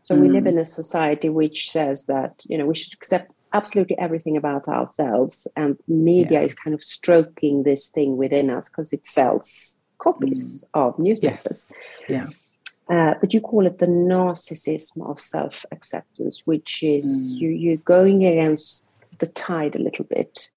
So 0.00 0.14
we 0.14 0.28
live 0.28 0.44
Mm. 0.44 0.48
in 0.52 0.58
a 0.58 0.64
society 0.66 1.28
which 1.30 1.70
says 1.70 2.04
that 2.06 2.32
you 2.46 2.56
know 2.58 2.66
we 2.66 2.74
should 2.74 2.92
accept 2.94 3.34
absolutely 3.52 3.98
everything 3.98 4.36
about 4.36 4.68
ourselves, 4.68 5.46
and 5.56 5.76
media 5.88 6.42
is 6.42 6.54
kind 6.54 6.74
of 6.74 6.84
stroking 6.84 7.62
this 7.64 7.88
thing 7.88 8.16
within 8.16 8.50
us 8.50 8.68
because 8.68 8.92
it 8.92 9.06
sells 9.06 9.78
copies 9.98 10.64
of 10.74 10.96
newspapers. 10.98 11.72
yeah 12.08 12.26
Uh, 12.88 13.14
but 13.20 13.32
you 13.32 13.40
call 13.40 13.66
it 13.66 13.78
the 13.78 13.86
narcissism 13.86 15.08
of 15.08 15.18
self-acceptance, 15.20 16.42
which 16.44 16.82
is 16.82 17.32
Mm. 17.32 17.40
you 17.40 17.48
you're 17.48 17.76
going 17.78 18.24
against 18.24 18.86
the 19.20 19.26
tide 19.26 19.74
a 19.74 19.82
little 19.82 20.04
bit. 20.04 20.50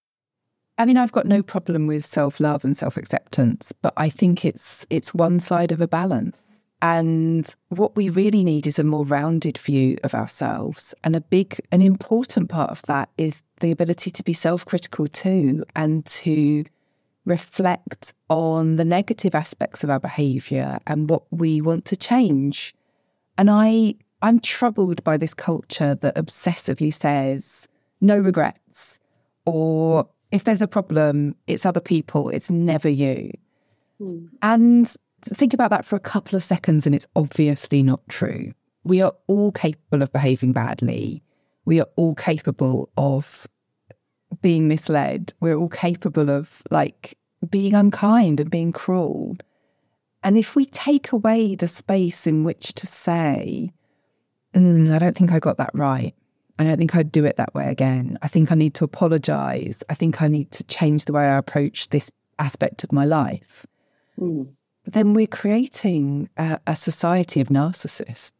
I 0.78 0.86
mean, 0.86 0.97
I've 0.97 1.11
got 1.11 1.25
no 1.25 1.41
problem 1.41 1.88
with 1.88 2.05
self-love 2.05 2.63
and 2.63 2.75
self-acceptance, 2.78 3.73
but 3.82 3.93
I 3.97 4.09
think 4.09 4.45
it's 4.45 4.86
it's 4.89 5.13
one 5.13 5.39
side 5.39 5.71
of 5.71 5.82
a 5.82 5.88
balance. 5.88 6.63
And 6.82 7.55
what 7.69 7.95
we 7.95 8.09
really 8.09 8.43
need 8.43 8.67
is 8.67 8.78
a 8.78 8.84
more 8.84 9.03
rounded 9.03 9.57
view 9.57 9.97
of 10.03 10.13
ourselves. 10.13 10.93
And 11.03 11.15
a 11.15 11.21
big 11.21 11.59
an 11.71 11.82
important 11.82 12.49
part 12.49 12.69
of 12.69 12.84
that 12.84 13.09
is 13.17 13.41
the 13.61 13.71
ability 13.71 14.11
to 14.11 14.23
be 14.23 14.34
self-critical 14.34 15.07
too 15.07 15.63
and 15.75 16.05
to 16.05 16.65
reflect 17.28 18.13
on 18.30 18.78
the 18.78 18.86
negative 18.86 19.36
aspects 19.36 19.84
of 19.84 19.89
our 19.89 19.99
behavior 19.99 20.80
and 20.88 21.09
what 21.09 21.23
we 21.32 21.61
want 21.61 21.86
to 21.86 21.95
change. 21.95 22.73
And 23.38 23.49
I 23.49 23.95
I'm 24.21 24.39
troubled 24.39 25.03
by 25.03 25.17
this 25.17 25.36
culture 25.36 25.93
that 25.95 26.15
obsessively 26.15 26.91
says 26.91 27.67
no 28.01 28.17
regrets 28.17 28.99
or 29.45 30.07
if 30.32 30.43
there's 30.43 30.61
a 30.61 30.67
problem, 30.67 31.36
it's 31.47 31.65
other 31.65 31.80
people, 31.80 32.30
it's 32.30 32.49
never 32.49 32.89
you. 32.89 33.32
Hmm. 33.97 34.25
And 34.41 34.93
think 35.23 35.53
about 35.53 35.69
that 35.69 35.86
for 35.86 35.95
a 35.95 36.01
couple 36.01 36.36
of 36.36 36.43
seconds, 36.43 36.86
and 36.86 36.93
it's 36.93 37.07
obviously 37.15 37.84
not 37.84 38.01
true. 38.09 38.51
We 38.84 39.01
are 39.01 39.13
all 39.28 39.51
capable 39.51 40.03
of 40.03 40.11
behaving 40.11 40.53
badly. 40.53 41.23
We 41.65 41.80
are 41.80 41.88
all 41.95 42.15
capable 42.15 42.89
of 42.97 43.47
being 44.41 44.67
misled. 44.67 45.34
We're 45.39 45.55
all 45.55 45.69
capable 45.69 46.30
of 46.30 46.61
like 46.71 47.17
being 47.49 47.73
unkind 47.73 48.39
and 48.39 48.49
being 48.49 48.71
cruel. 48.71 49.38
And 50.23 50.38
if 50.38 50.55
we 50.55 50.65
take 50.65 51.11
away 51.11 51.55
the 51.55 51.67
space 51.67 52.28
in 52.28 52.43
which 52.43 52.73
to 52.73 52.88
say, 52.88 53.71
mm, 54.53 54.89
I 54.89 54.99
don't 54.99 55.15
think 55.15 55.32
I 55.32 55.39
got 55.39 55.57
that 55.57 55.71
right. 55.73 56.13
I 56.59 56.63
don't 56.63 56.78
think 56.78 56.95
I'd 56.95 57.11
do 57.11 57.23
it 57.23 57.36
that 57.36 57.53
way 57.53 57.69
again. 57.69 58.17
I 58.23 58.28
think 58.28 58.51
I 58.51 58.55
need 58.55 58.73
to 58.75 58.84
apologize. 58.84 59.84
I 59.89 59.93
think 59.93 60.21
I 60.21 60.28
need 60.28 60.51
to 60.51 60.63
change 60.63 61.05
the 61.05 61.13
way 61.13 61.23
I 61.23 61.38
approach 61.38 61.89
this 61.89 62.11
aspect 62.39 62.84
of 62.84 62.91
my 62.91 63.05
life. 63.05 63.65
Mm. 64.19 64.49
Then 64.86 65.13
we're 65.13 65.28
creating 65.28 66.30
a, 66.38 66.59
a 66.65 66.75
society 66.75 67.41
of 67.41 67.49
narcissists. 67.49 68.32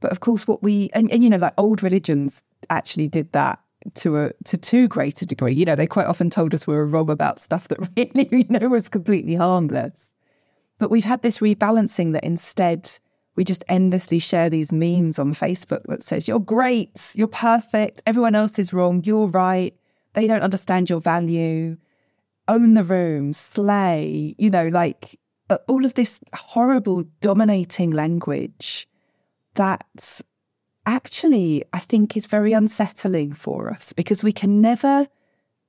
But 0.00 0.10
of 0.12 0.20
course, 0.20 0.48
what 0.48 0.62
we 0.62 0.90
and, 0.94 1.10
and 1.10 1.22
you 1.22 1.30
know, 1.30 1.36
like 1.36 1.54
old 1.58 1.82
religions 1.82 2.42
actually 2.70 3.08
did 3.08 3.32
that 3.32 3.60
to 3.94 4.18
a 4.18 4.32
to 4.44 4.56
too 4.56 4.88
great 4.88 5.22
a 5.22 5.26
degree. 5.26 5.52
You 5.52 5.64
know, 5.64 5.76
they 5.76 5.86
quite 5.86 6.06
often 6.06 6.30
told 6.30 6.54
us 6.54 6.66
we 6.66 6.74
were 6.74 6.86
wrong 6.86 7.10
about 7.10 7.40
stuff 7.40 7.68
that 7.68 7.78
really, 7.96 8.28
you 8.30 8.46
know, 8.48 8.68
was 8.68 8.88
completely 8.88 9.34
harmless. 9.34 10.14
But 10.78 10.90
we've 10.90 11.04
had 11.04 11.22
this 11.22 11.38
rebalancing 11.38 12.12
that 12.12 12.24
instead 12.24 12.90
we 13.38 13.44
just 13.44 13.62
endlessly 13.68 14.18
share 14.18 14.50
these 14.50 14.72
memes 14.72 15.16
on 15.16 15.32
Facebook 15.32 15.84
that 15.84 16.02
says, 16.02 16.26
You're 16.26 16.40
great, 16.40 17.12
you're 17.14 17.28
perfect, 17.28 18.02
everyone 18.04 18.34
else 18.34 18.58
is 18.58 18.72
wrong, 18.72 19.02
you're 19.04 19.28
right, 19.28 19.72
they 20.14 20.26
don't 20.26 20.42
understand 20.42 20.90
your 20.90 21.00
value, 21.00 21.76
own 22.48 22.74
the 22.74 22.82
room, 22.82 23.32
slay, 23.32 24.34
you 24.38 24.50
know, 24.50 24.66
like 24.66 25.20
uh, 25.50 25.58
all 25.68 25.84
of 25.84 25.94
this 25.94 26.18
horrible 26.34 27.04
dominating 27.20 27.90
language 27.90 28.88
that 29.54 30.20
actually 30.88 31.62
I 31.72 31.78
think 31.78 32.16
is 32.16 32.26
very 32.26 32.52
unsettling 32.52 33.32
for 33.32 33.70
us 33.70 33.92
because 33.92 34.24
we 34.24 34.32
can 34.32 34.60
never, 34.60 35.06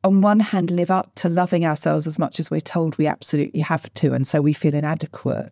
on 0.03 0.21
one 0.21 0.39
hand, 0.39 0.71
live 0.71 0.89
up 0.89 1.13
to 1.15 1.29
loving 1.29 1.65
ourselves 1.65 2.07
as 2.07 2.17
much 2.17 2.39
as 2.39 2.49
we're 2.49 2.61
told 2.61 2.97
we 2.97 3.05
absolutely 3.05 3.59
have 3.59 3.93
to, 3.95 4.13
and 4.13 4.25
so 4.25 4.41
we 4.41 4.53
feel 4.53 4.73
inadequate. 4.73 5.51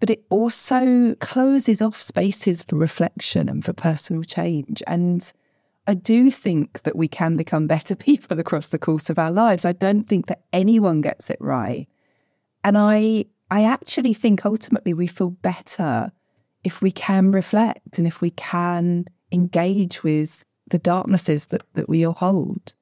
But 0.00 0.10
it 0.10 0.24
also 0.30 1.14
closes 1.16 1.82
off 1.82 2.00
spaces 2.00 2.62
for 2.62 2.76
reflection 2.76 3.48
and 3.48 3.64
for 3.64 3.72
personal 3.72 4.22
change. 4.22 4.82
And 4.86 5.30
I 5.88 5.94
do 5.94 6.30
think 6.30 6.82
that 6.82 6.96
we 6.96 7.08
can 7.08 7.36
become 7.36 7.66
better 7.66 7.96
people 8.08 8.40
across 8.40 8.68
the 8.68 8.78
course 8.78 9.10
of 9.10 9.18
our 9.18 9.30
lives. 9.30 9.64
I 9.64 9.72
don't 9.72 10.04
think 10.04 10.26
that 10.26 10.44
anyone 10.52 11.00
gets 11.00 11.30
it 11.30 11.38
right. 11.40 11.86
And 12.64 12.78
I 12.78 13.26
I 13.50 13.64
actually 13.64 14.14
think 14.14 14.44
ultimately 14.44 14.94
we 14.94 15.06
feel 15.06 15.30
better 15.30 16.12
if 16.68 16.82
we 16.82 16.92
can 16.92 17.30
reflect 17.30 17.96
and 17.96 18.06
if 18.06 18.20
we 18.20 18.28
can 18.32 19.06
engage 19.32 20.02
with 20.02 20.44
the 20.68 20.78
darknesses 20.78 21.46
that, 21.46 21.62
that 21.72 21.88
we 21.88 22.04
all 22.04 22.12
hold. 22.12 22.74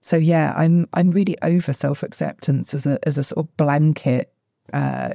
So 0.00 0.16
yeah, 0.16 0.52
I'm 0.56 0.88
I'm 0.94 1.10
really 1.10 1.36
over 1.42 1.72
self 1.72 2.04
acceptance 2.04 2.72
as 2.72 2.86
a 2.86 2.98
as 3.08 3.18
a 3.18 3.24
sort 3.24 3.44
of 3.44 3.56
blanket 3.56 4.32
uh, 4.72 5.14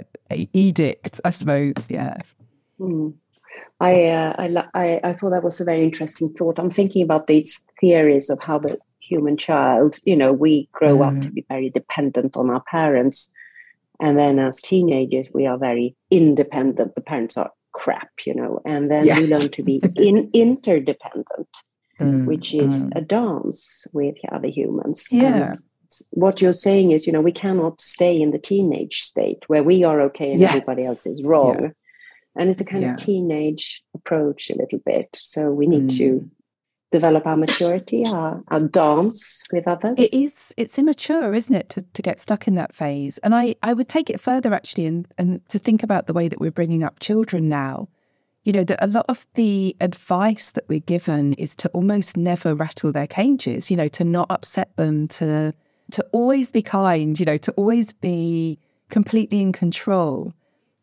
edict, 0.53 1.21
I 1.23 1.29
suppose. 1.29 1.89
Yeah. 1.89 2.17
Mm. 2.79 3.13
I, 3.79 4.05
uh, 4.05 4.33
I, 4.37 4.63
I 4.73 4.99
I 5.09 5.13
thought 5.13 5.31
that 5.31 5.43
was 5.43 5.61
a 5.61 5.65
very 5.65 5.83
interesting 5.83 6.33
thought. 6.33 6.59
I'm 6.59 6.69
thinking 6.69 7.03
about 7.03 7.27
these 7.27 7.63
theories 7.79 8.29
of 8.29 8.39
how 8.41 8.59
the 8.59 8.77
human 8.99 9.37
child, 9.37 9.99
you 10.03 10.17
know, 10.17 10.33
we 10.33 10.67
grow 10.73 10.97
mm. 10.97 11.07
up 11.07 11.23
to 11.23 11.31
be 11.31 11.45
very 11.47 11.69
dependent 11.69 12.35
on 12.35 12.49
our 12.49 12.63
parents, 12.69 13.31
and 14.01 14.19
then 14.19 14.37
as 14.37 14.61
teenagers 14.61 15.27
we 15.33 15.45
are 15.45 15.57
very 15.57 15.95
independent. 16.11 16.95
The 16.95 17.01
parents 17.01 17.37
are 17.37 17.51
crap, 17.77 18.09
you 18.25 18.33
know, 18.33 18.59
and 18.65 18.89
then 18.89 19.05
yes. 19.05 19.19
we 19.19 19.27
learn 19.27 19.49
to 19.49 19.63
be 19.63 19.81
in, 19.95 20.29
interdependent, 20.33 21.47
mm, 21.99 22.25
which 22.25 22.53
is 22.53 22.87
mm. 22.87 22.91
a 22.95 23.01
dance 23.01 23.85
with 23.93 24.15
other 24.31 24.47
humans. 24.47 25.07
Yeah. 25.11 25.51
And 25.51 25.59
what 26.09 26.41
you're 26.41 26.53
saying 26.53 26.91
is, 26.91 27.05
you 27.05 27.13
know, 27.13 27.21
we 27.21 27.31
cannot 27.31 27.79
stay 27.79 28.19
in 28.19 28.31
the 28.31 28.39
teenage 28.39 29.01
state 29.01 29.43
where 29.47 29.63
we 29.63 29.83
are 29.83 30.01
okay 30.01 30.31
and 30.31 30.39
yes. 30.39 30.49
everybody 30.49 30.85
else 30.85 31.05
is 31.05 31.23
wrong. 31.23 31.61
Yeah. 31.61 31.69
And 32.35 32.49
it's 32.49 32.61
a 32.61 32.65
kind 32.65 32.83
yeah. 32.83 32.93
of 32.93 32.97
teenage 32.97 33.83
approach 33.95 34.49
a 34.49 34.55
little 34.55 34.79
bit. 34.85 35.09
So 35.13 35.51
we 35.51 35.67
need 35.67 35.89
mm. 35.89 35.97
to 35.97 36.29
develop 36.91 37.25
our 37.25 37.37
maturity, 37.37 38.03
our, 38.05 38.41
our 38.47 38.61
dance 38.61 39.43
with 39.51 39.67
others. 39.67 39.97
It 39.99 40.13
is 40.13 40.53
it's 40.57 40.79
immature, 40.79 41.33
isn't 41.33 41.53
it, 41.53 41.69
to, 41.69 41.81
to 41.81 42.01
get 42.01 42.19
stuck 42.19 42.47
in 42.47 42.55
that 42.55 42.75
phase. 42.75 43.17
And 43.19 43.35
I, 43.35 43.55
I 43.63 43.73
would 43.73 43.89
take 43.89 44.09
it 44.09 44.19
further 44.19 44.53
actually 44.53 44.85
and, 44.85 45.07
and 45.17 45.47
to 45.49 45.59
think 45.59 45.83
about 45.83 46.07
the 46.07 46.13
way 46.13 46.27
that 46.27 46.39
we're 46.39 46.51
bringing 46.51 46.83
up 46.83 46.99
children 46.99 47.49
now. 47.49 47.89
You 48.43 48.53
know, 48.53 48.63
that 48.63 48.81
a 48.81 48.87
lot 48.87 49.05
of 49.09 49.27
the 49.33 49.75
advice 49.81 50.51
that 50.53 50.63
we're 50.69 50.79
given 50.79 51.33
is 51.33 51.53
to 51.55 51.69
almost 51.69 52.15
never 52.15 52.55
rattle 52.55 52.93
their 52.93 53.07
cages, 53.07 53.69
you 53.69 53.75
know, 53.75 53.89
to 53.89 54.05
not 54.05 54.27
upset 54.29 54.73
them, 54.77 55.07
to 55.09 55.53
to 55.91 56.05
always 56.11 56.51
be 56.51 56.61
kind, 56.61 57.19
you 57.19 57.25
know, 57.25 57.37
to 57.37 57.51
always 57.53 57.91
be 57.93 58.57
completely 58.89 59.41
in 59.41 59.51
control 59.51 60.33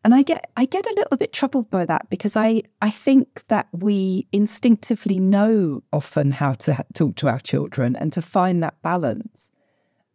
and 0.05 0.13
I 0.13 0.21
get 0.21 0.51
I 0.55 0.65
get 0.65 0.85
a 0.85 0.93
little 0.95 1.17
bit 1.17 1.33
troubled 1.33 1.71
by 1.71 1.83
that 1.85 2.07
because 2.11 2.37
I 2.37 2.61
I 2.81 2.91
think 2.91 3.43
that 3.47 3.67
we 3.73 4.27
instinctively 4.31 5.19
know 5.19 5.81
often 5.91 6.31
how 6.31 6.53
to 6.53 6.85
talk 6.93 7.15
to 7.15 7.27
our 7.27 7.39
children 7.39 7.95
and 7.95 8.13
to 8.13 8.21
find 8.21 8.61
that 8.61 8.79
balance, 8.83 9.51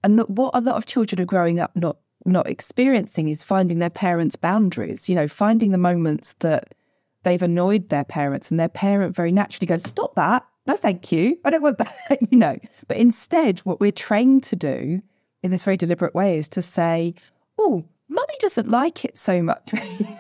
and 0.05 0.17
that 0.19 0.31
what 0.31 0.53
a 0.55 0.61
lot 0.61 0.77
of 0.77 0.87
children 0.87 1.21
are 1.21 1.27
growing 1.27 1.59
up 1.59 1.75
not 1.75 1.99
not 2.25 2.49
experiencing 2.49 3.29
is 3.29 3.43
finding 3.43 3.81
their 3.81 3.91
parents' 3.91 4.37
boundaries. 4.37 5.09
You 5.09 5.17
know, 5.17 5.27
finding 5.27 5.73
the 5.73 5.79
moments 5.79 6.35
that 6.35 6.73
they've 7.25 7.43
annoyed 7.43 7.89
their 7.89 8.05
parents 8.05 8.49
and 8.49 8.61
their 8.61 8.69
parent 8.69 9.17
very 9.17 9.33
naturally 9.33 9.67
goes, 9.67 9.83
"Stop 9.83 10.15
that! 10.15 10.47
No, 10.69 10.77
thank 10.77 11.11
you. 11.11 11.37
I 11.45 11.51
don't 11.51 11.63
want 11.63 11.79
that." 12.09 12.19
you 12.31 12.39
know, 12.39 12.57
but 12.87 12.97
instead, 12.97 13.59
what 13.61 13.81
we're 13.81 13.91
trained 13.91 14.45
to 14.45 14.55
do 14.55 15.03
in 15.43 15.51
this 15.51 15.65
very 15.65 15.77
deliberate 15.77 16.15
way 16.15 16.39
is 16.39 16.47
to 16.51 16.63
say, 16.63 17.17
"Oh." 17.59 17.85
Mummy 18.11 18.35
doesn't 18.41 18.69
like 18.69 19.05
it 19.05 19.17
so 19.17 19.43
much, 19.43 19.71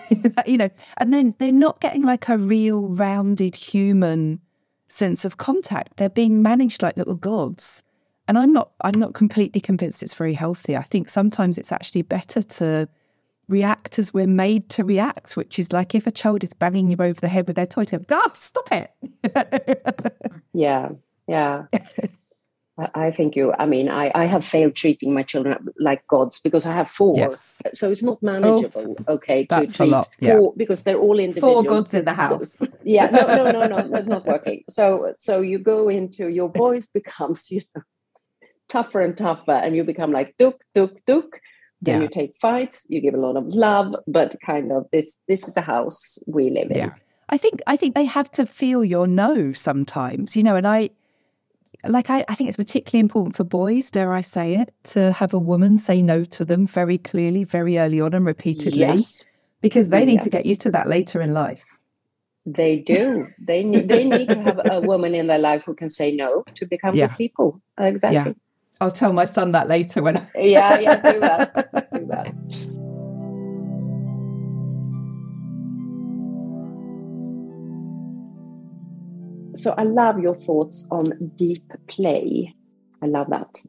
you 0.47 0.57
know, 0.57 0.71
and 0.97 1.13
then 1.13 1.35
they're 1.39 1.53
not 1.53 1.81
getting 1.81 2.03
like 2.03 2.29
a 2.29 2.39
real 2.39 2.89
rounded 2.89 3.57
human 3.57 4.41
sense 4.89 5.25
of 5.25 5.37
contact. 5.37 5.97
They're 5.97 6.09
being 6.09 6.43
managed 6.43 6.83
like 6.83 6.97
little 6.97 7.17
gods. 7.17 7.83
And 8.29 8.39
I'm 8.39 8.53
not 8.53 8.71
I'm 8.83 8.99
not 8.99 9.15
completely 9.15 9.61
convinced 9.61 10.03
it's 10.03 10.15
very 10.15 10.35
healthy. 10.35 10.77
I 10.77 10.83
think 10.83 11.09
sometimes 11.09 11.59
it's 11.59 11.73
actually 11.73 12.03
better 12.03 12.43
to 12.43 12.89
react 13.49 13.99
as 13.99 14.15
we're 14.15 14.29
made 14.29 14.69
to 14.71 14.85
react, 14.85 15.37
which 15.37 15.59
is 15.59 15.73
like 15.73 15.95
if 15.97 16.07
a 16.07 16.13
child 16.13 16.45
is 16.45 16.55
banging 16.55 16.89
you 16.89 16.97
over 17.01 17.21
the 17.21 17.29
head 17.29 17.49
with 17.49 17.57
their 17.57 17.67
toy, 17.67 17.85
to 17.85 17.99
go, 17.99 18.21
oh, 18.25 18.31
stop 18.33 18.69
it. 18.71 20.15
yeah, 20.53 20.91
yeah. 21.27 21.65
I 22.95 23.11
think 23.11 23.37
you, 23.37 23.53
I 23.59 23.67
mean, 23.67 23.89
I, 23.89 24.11
I 24.15 24.25
have 24.25 24.45
failed 24.45 24.75
treating 24.75 25.13
my 25.13 25.23
children 25.23 25.69
like 25.79 26.07
gods 26.07 26.41
because 26.43 26.65
I 26.65 26.73
have 26.73 26.89
four. 26.89 27.17
Yes. 27.17 27.61
So 27.75 27.91
it's 27.91 28.03
not 28.03 28.19
oh, 28.23 28.27
manageable, 28.27 28.97
oh, 29.07 29.15
okay, 29.15 29.45
to 29.47 29.67
treat 29.67 29.91
lot, 29.91 30.09
yeah. 30.19 30.37
four 30.37 30.55
because 30.57 30.85
they're 30.85 30.99
all 30.99 31.19
individuals. 31.19 31.65
Four 31.67 31.75
gods 31.75 31.95
in 31.95 32.05
the 32.05 32.15
house. 32.15 32.53
So, 32.55 32.67
yeah, 32.85 33.07
no, 33.07 33.27
no, 33.27 33.51
no, 33.51 33.67
no, 33.67 33.89
that's 33.93 34.07
not 34.07 34.25
working. 34.25 34.65
So, 34.71 35.13
so 35.15 35.41
you 35.41 35.59
go 35.59 35.89
into 35.89 36.29
your 36.29 36.49
voice 36.49 36.87
becomes, 36.87 37.51
you 37.51 37.61
know, 37.75 37.83
tougher 38.69 39.01
and 39.01 39.17
tougher, 39.17 39.53
and 39.53 39.77
you 39.77 39.85
become 39.85 40.13
like 40.13 40.35
duk, 40.39 40.63
duk, 40.75 41.05
duk. 41.07 41.41
Then 41.83 41.97
yeah. 41.97 42.03
you 42.03 42.09
take 42.09 42.37
fights, 42.37 42.87
you 42.91 43.01
give 43.01 43.15
a 43.15 43.21
lot 43.21 43.37
of 43.37 43.47
love, 43.55 43.95
but 44.07 44.37
kind 44.45 44.71
of 44.71 44.87
this, 44.93 45.19
this 45.29 45.49
is 45.49 45.55
the 45.55 45.63
house 45.63 46.19
we 46.27 46.51
live 46.51 46.71
in. 46.71 46.77
Yeah. 46.77 46.91
I 47.31 47.39
think 47.39 47.61
I 47.67 47.77
think 47.77 47.95
they 47.95 48.05
have 48.05 48.31
to 48.33 48.45
feel 48.45 48.85
your 48.85 49.07
no 49.07 49.53
sometimes, 49.53 50.37
you 50.37 50.43
know, 50.43 50.57
and 50.57 50.67
I 50.67 50.91
like 51.85 52.11
I, 52.11 52.25
I 52.29 52.35
think 52.35 52.49
it's 52.49 52.57
particularly 52.57 53.01
important 53.01 53.37
for 53.37 53.45
boys, 53.45 53.91
dare 53.91 54.13
I 54.13 54.21
say 54.21 54.57
it, 54.57 54.75
to 54.85 55.13
have 55.13 55.33
a 55.35 55.39
woman 55.39 55.79
say 55.79 56.03
no 56.03 56.25
to 56.25 56.45
them 56.45 56.67
very 56.67 56.99
clearly, 56.99 57.45
very 57.45 57.79
early 57.79 58.01
on 58.01 58.15
and 58.15 58.27
repeatedly. 58.27 58.81
Yes. 58.81 59.25
Because 59.61 59.91
they 59.91 60.05
need 60.05 60.17
yes. 60.17 60.25
to 60.25 60.31
get 60.31 60.47
used 60.47 60.63
to 60.63 60.71
that 60.71 60.89
later 60.89 61.21
in 61.21 61.35
life. 61.35 61.65
They 62.47 62.79
do. 62.79 63.27
They 63.39 63.63
need 63.63 63.89
they 63.89 64.05
need 64.05 64.29
to 64.29 64.41
have 64.41 64.61
a 64.65 64.81
woman 64.81 65.15
in 65.15 65.27
their 65.27 65.39
life 65.39 65.65
who 65.65 65.75
can 65.75 65.91
say 65.91 66.13
no 66.13 66.45
to 66.55 66.67
become 66.67 66.95
yeah. 66.95 67.09
good 67.09 67.17
people. 67.17 67.61
Exactly. 67.79 68.33
Yeah. 68.33 68.33
I'll 68.81 68.91
tell 68.91 69.13
my 69.13 69.27
son 69.27 69.53
that 69.53 69.69
later 69.69 70.03
when 70.03 70.17
I 70.17 70.27
Yeah, 70.37 70.79
yeah, 70.79 71.13
do 71.13 71.21
that. 71.21 71.91
do 71.93 72.07
that. 72.07 72.77
so 79.61 79.75
I 79.77 79.83
love 79.83 80.19
your 80.19 80.35
thoughts 80.35 80.87
on 80.91 81.05
deep 81.37 81.71
play. 81.89 82.55
I 83.03 83.07
love 83.07 83.29
that. 83.31 83.63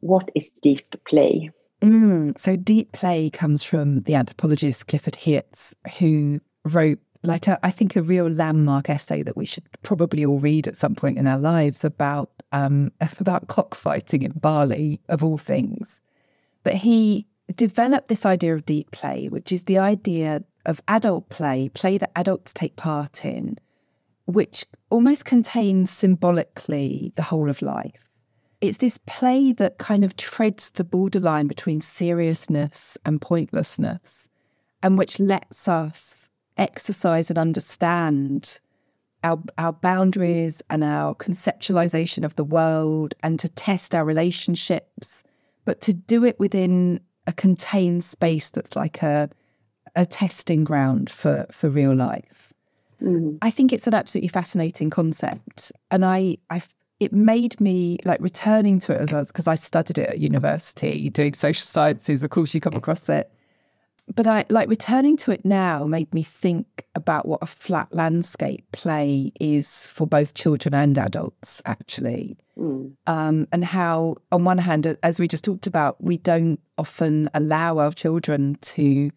What 0.00 0.30
is 0.34 0.50
deep 0.50 0.94
play? 1.08 1.50
Mm, 1.82 2.38
so 2.38 2.56
deep 2.56 2.92
play 2.92 3.30
comes 3.30 3.62
from 3.62 4.00
the 4.02 4.14
anthropologist 4.14 4.86
Clifford 4.86 5.14
Geertz, 5.14 5.74
who 5.98 6.40
wrote 6.64 6.98
like 7.22 7.48
a, 7.48 7.58
I 7.62 7.70
think 7.70 7.96
a 7.96 8.02
real 8.02 8.28
landmark 8.28 8.88
essay 8.88 9.22
that 9.22 9.36
we 9.36 9.44
should 9.44 9.64
probably 9.82 10.24
all 10.24 10.38
read 10.38 10.68
at 10.68 10.76
some 10.76 10.94
point 10.94 11.18
in 11.18 11.26
our 11.26 11.38
lives 11.38 11.84
about 11.84 12.30
um, 12.52 12.92
about 13.20 13.48
cockfighting 13.48 14.22
in 14.22 14.32
Bali 14.32 15.00
of 15.08 15.24
all 15.24 15.38
things. 15.38 16.00
But 16.62 16.74
he 16.74 17.26
developed 17.56 18.08
this 18.08 18.24
idea 18.24 18.54
of 18.54 18.64
deep 18.64 18.90
play, 18.90 19.28
which 19.28 19.52
is 19.52 19.64
the 19.64 19.78
idea 19.78 20.42
of 20.64 20.80
adult 20.88 21.28
play, 21.28 21.68
play 21.74 21.98
that 21.98 22.12
adults 22.16 22.52
take 22.52 22.76
part 22.76 23.24
in, 23.24 23.58
which 24.26 24.64
almost 24.90 25.24
contains 25.24 25.90
symbolically 25.90 27.12
the 27.16 27.22
whole 27.22 27.50
of 27.50 27.62
life. 27.62 27.92
It's 28.60 28.78
this 28.78 28.98
play 29.06 29.52
that 29.52 29.78
kind 29.78 30.04
of 30.04 30.16
treads 30.16 30.70
the 30.70 30.84
borderline 30.84 31.46
between 31.46 31.80
seriousness 31.80 32.96
and 33.04 33.20
pointlessness. 33.20 34.28
and 34.84 34.98
which 34.98 35.18
lets 35.18 35.66
us 35.66 36.28
exercise 36.58 37.30
and 37.30 37.38
understand 37.38 38.60
our, 39.24 39.42
our 39.56 39.72
boundaries 39.72 40.62
and 40.68 40.84
our 40.84 41.14
conceptualization 41.14 42.24
of 42.24 42.36
the 42.36 42.44
world 42.44 43.14
and 43.22 43.40
to 43.40 43.48
test 43.48 43.94
our 43.94 44.04
relationships, 44.04 45.24
but 45.64 45.80
to 45.80 45.94
do 45.94 46.24
it 46.24 46.38
within 46.38 47.00
a 47.26 47.32
contained 47.32 48.04
space 48.04 48.50
that's 48.50 48.76
like 48.76 49.02
a, 49.02 49.30
a 49.96 50.04
testing 50.04 50.64
ground 50.64 51.08
for, 51.08 51.46
for 51.50 51.70
real 51.70 51.94
life. 51.94 52.52
Mm. 53.02 53.38
I 53.42 53.50
think 53.50 53.72
it's 53.72 53.86
an 53.86 53.94
absolutely 53.94 54.28
fascinating 54.28 54.90
concept. 54.90 55.72
And 55.90 56.04
I, 56.04 56.36
I 56.50 56.62
it 57.00 57.12
made 57.12 57.60
me 57.60 57.98
like 58.04 58.20
returning 58.20 58.78
to 58.80 58.92
it 58.92 59.12
as 59.12 59.28
because 59.28 59.48
I 59.48 59.56
studied 59.56 59.98
it 59.98 60.08
at 60.08 60.18
university 60.20 61.10
doing 61.10 61.34
social 61.34 61.64
sciences. 61.64 62.22
Of 62.22 62.30
course, 62.30 62.54
you 62.54 62.60
come 62.60 62.74
across 62.74 63.08
it 63.08 63.30
but 64.14 64.26
I 64.26 64.44
like 64.50 64.68
returning 64.68 65.16
to 65.18 65.30
it 65.30 65.44
now 65.44 65.84
made 65.84 66.12
me 66.12 66.22
think 66.22 66.84
about 66.94 67.26
what 67.26 67.42
a 67.42 67.46
flat 67.46 67.88
landscape 67.92 68.64
play 68.72 69.32
is 69.40 69.86
for 69.86 70.06
both 70.06 70.34
children 70.34 70.74
and 70.74 70.98
adults, 70.98 71.62
actually. 71.64 72.36
Mm. 72.58 72.92
Um, 73.06 73.48
and 73.50 73.64
how, 73.64 74.16
on 74.30 74.44
one 74.44 74.58
hand, 74.58 74.96
as 75.02 75.18
we 75.18 75.26
just 75.26 75.44
talked 75.44 75.66
about, 75.66 76.02
we 76.02 76.18
don't 76.18 76.60
often 76.76 77.30
allow 77.34 77.78
our 77.78 77.92
children 77.92 78.56
to 78.60 79.10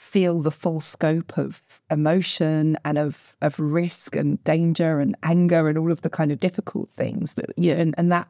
feel 0.00 0.40
the 0.40 0.50
full 0.50 0.80
scope 0.80 1.36
of 1.36 1.82
emotion 1.90 2.74
and 2.86 2.96
of 2.96 3.36
of 3.42 3.60
risk 3.60 4.16
and 4.16 4.42
danger 4.44 4.98
and 4.98 5.14
anger 5.24 5.68
and 5.68 5.76
all 5.76 5.92
of 5.92 6.00
the 6.00 6.08
kind 6.08 6.32
of 6.32 6.40
difficult 6.40 6.88
things 6.88 7.34
that 7.34 7.50
you 7.58 7.74
know, 7.74 7.80
and, 7.82 7.94
and 7.98 8.10
that 8.10 8.26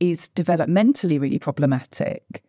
is 0.00 0.28
developmentally 0.34 1.20
really 1.20 1.38
problematic. 1.38 2.42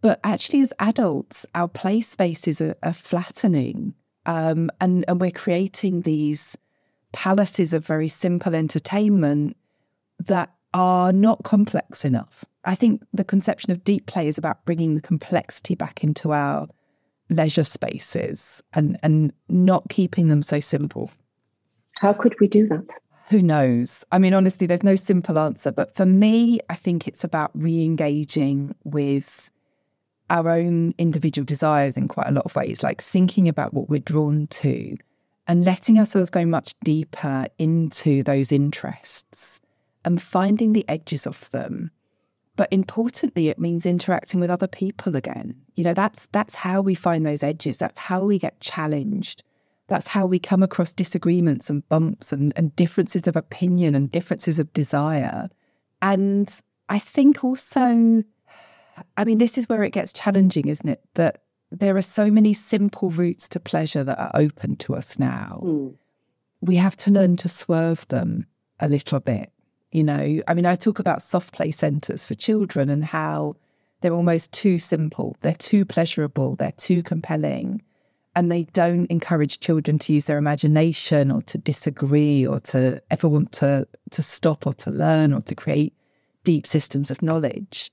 But 0.00 0.18
actually, 0.24 0.62
as 0.62 0.72
adults, 0.80 1.44
our 1.54 1.68
play 1.68 2.00
spaces 2.00 2.58
are, 2.62 2.74
are 2.82 2.94
flattening, 2.94 3.92
um, 4.24 4.70
and 4.80 5.04
and 5.06 5.20
we're 5.20 5.30
creating 5.30 6.00
these 6.00 6.56
palaces 7.12 7.74
of 7.74 7.86
very 7.86 8.08
simple 8.08 8.54
entertainment 8.54 9.58
that 10.20 10.50
are 10.72 11.12
not 11.12 11.44
complex 11.44 12.02
enough. 12.02 12.46
I 12.64 12.76
think 12.76 13.02
the 13.12 13.24
conception 13.24 13.72
of 13.72 13.84
deep 13.84 14.06
play 14.06 14.26
is 14.26 14.38
about 14.38 14.64
bringing 14.64 14.94
the 14.94 15.02
complexity 15.02 15.74
back 15.74 16.02
into 16.02 16.32
our 16.32 16.66
leisure 17.30 17.64
spaces 17.64 18.62
and 18.72 18.98
and 19.02 19.32
not 19.48 19.88
keeping 19.88 20.28
them 20.28 20.42
so 20.42 20.60
simple. 20.60 21.10
How 22.00 22.12
could 22.12 22.34
we 22.40 22.48
do 22.48 22.66
that? 22.68 22.86
Who 23.30 23.40
knows? 23.40 24.04
I 24.12 24.18
mean, 24.18 24.34
honestly, 24.34 24.66
there's 24.66 24.82
no 24.82 24.96
simple 24.96 25.38
answer. 25.38 25.72
But 25.72 25.94
for 25.94 26.04
me, 26.04 26.60
I 26.68 26.74
think 26.74 27.08
it's 27.08 27.24
about 27.24 27.50
re 27.54 27.82
engaging 27.84 28.74
with 28.84 29.50
our 30.30 30.48
own 30.48 30.94
individual 30.98 31.44
desires 31.44 31.96
in 31.96 32.08
quite 32.08 32.28
a 32.28 32.32
lot 32.32 32.44
of 32.44 32.54
ways, 32.56 32.82
like 32.82 33.00
thinking 33.00 33.48
about 33.48 33.74
what 33.74 33.88
we're 33.88 34.00
drawn 34.00 34.46
to 34.48 34.96
and 35.46 35.64
letting 35.64 35.98
ourselves 35.98 36.30
go 36.30 36.44
much 36.44 36.74
deeper 36.84 37.46
into 37.58 38.22
those 38.22 38.50
interests 38.50 39.60
and 40.04 40.20
finding 40.20 40.72
the 40.72 40.88
edges 40.88 41.26
of 41.26 41.50
them. 41.50 41.90
But 42.56 42.72
importantly, 42.72 43.48
it 43.48 43.58
means 43.58 43.84
interacting 43.84 44.38
with 44.38 44.50
other 44.50 44.68
people 44.68 45.16
again. 45.16 45.56
You 45.74 45.84
know, 45.84 45.94
that's 45.94 46.28
that's 46.32 46.54
how 46.54 46.80
we 46.80 46.94
find 46.94 47.26
those 47.26 47.42
edges. 47.42 47.78
That's 47.78 47.98
how 47.98 48.24
we 48.24 48.38
get 48.38 48.60
challenged. 48.60 49.42
That's 49.88 50.08
how 50.08 50.24
we 50.26 50.38
come 50.38 50.62
across 50.62 50.92
disagreements 50.92 51.68
and 51.68 51.86
bumps 51.88 52.32
and, 52.32 52.52
and 52.56 52.74
differences 52.74 53.26
of 53.26 53.36
opinion 53.36 53.94
and 53.94 54.10
differences 54.10 54.58
of 54.58 54.72
desire. 54.72 55.48
And 56.00 56.54
I 56.88 56.98
think 56.98 57.44
also 57.44 58.22
I 59.16 59.24
mean, 59.24 59.38
this 59.38 59.58
is 59.58 59.68
where 59.68 59.82
it 59.82 59.90
gets 59.90 60.12
challenging, 60.12 60.68
isn't 60.68 60.88
it? 60.88 61.02
That 61.14 61.42
there 61.70 61.96
are 61.96 62.02
so 62.02 62.30
many 62.30 62.52
simple 62.52 63.10
routes 63.10 63.48
to 63.50 63.60
pleasure 63.60 64.04
that 64.04 64.18
are 64.18 64.30
open 64.34 64.76
to 64.76 64.94
us 64.94 65.18
now. 65.18 65.60
Mm. 65.64 65.94
We 66.60 66.76
have 66.76 66.96
to 66.96 67.10
learn 67.10 67.36
to 67.38 67.48
swerve 67.48 68.06
them 68.08 68.46
a 68.80 68.88
little 68.88 69.20
bit. 69.20 69.50
You 69.94 70.02
know, 70.02 70.40
I 70.48 70.54
mean, 70.54 70.66
I 70.66 70.74
talk 70.74 70.98
about 70.98 71.22
soft 71.22 71.54
play 71.54 71.70
centres 71.70 72.26
for 72.26 72.34
children 72.34 72.90
and 72.90 73.04
how 73.04 73.54
they're 74.00 74.12
almost 74.12 74.52
too 74.52 74.76
simple, 74.76 75.36
they're 75.40 75.54
too 75.54 75.84
pleasurable, 75.84 76.56
they're 76.56 76.72
too 76.72 77.00
compelling, 77.00 77.80
and 78.34 78.50
they 78.50 78.64
don't 78.64 79.06
encourage 79.06 79.60
children 79.60 80.00
to 80.00 80.12
use 80.12 80.24
their 80.24 80.36
imagination 80.36 81.30
or 81.30 81.42
to 81.42 81.58
disagree 81.58 82.44
or 82.44 82.58
to 82.58 83.00
ever 83.12 83.28
want 83.28 83.52
to 83.52 83.86
to 84.10 84.20
stop 84.20 84.66
or 84.66 84.74
to 84.74 84.90
learn 84.90 85.32
or 85.32 85.42
to 85.42 85.54
create 85.54 85.94
deep 86.42 86.66
systems 86.66 87.12
of 87.12 87.22
knowledge. 87.22 87.92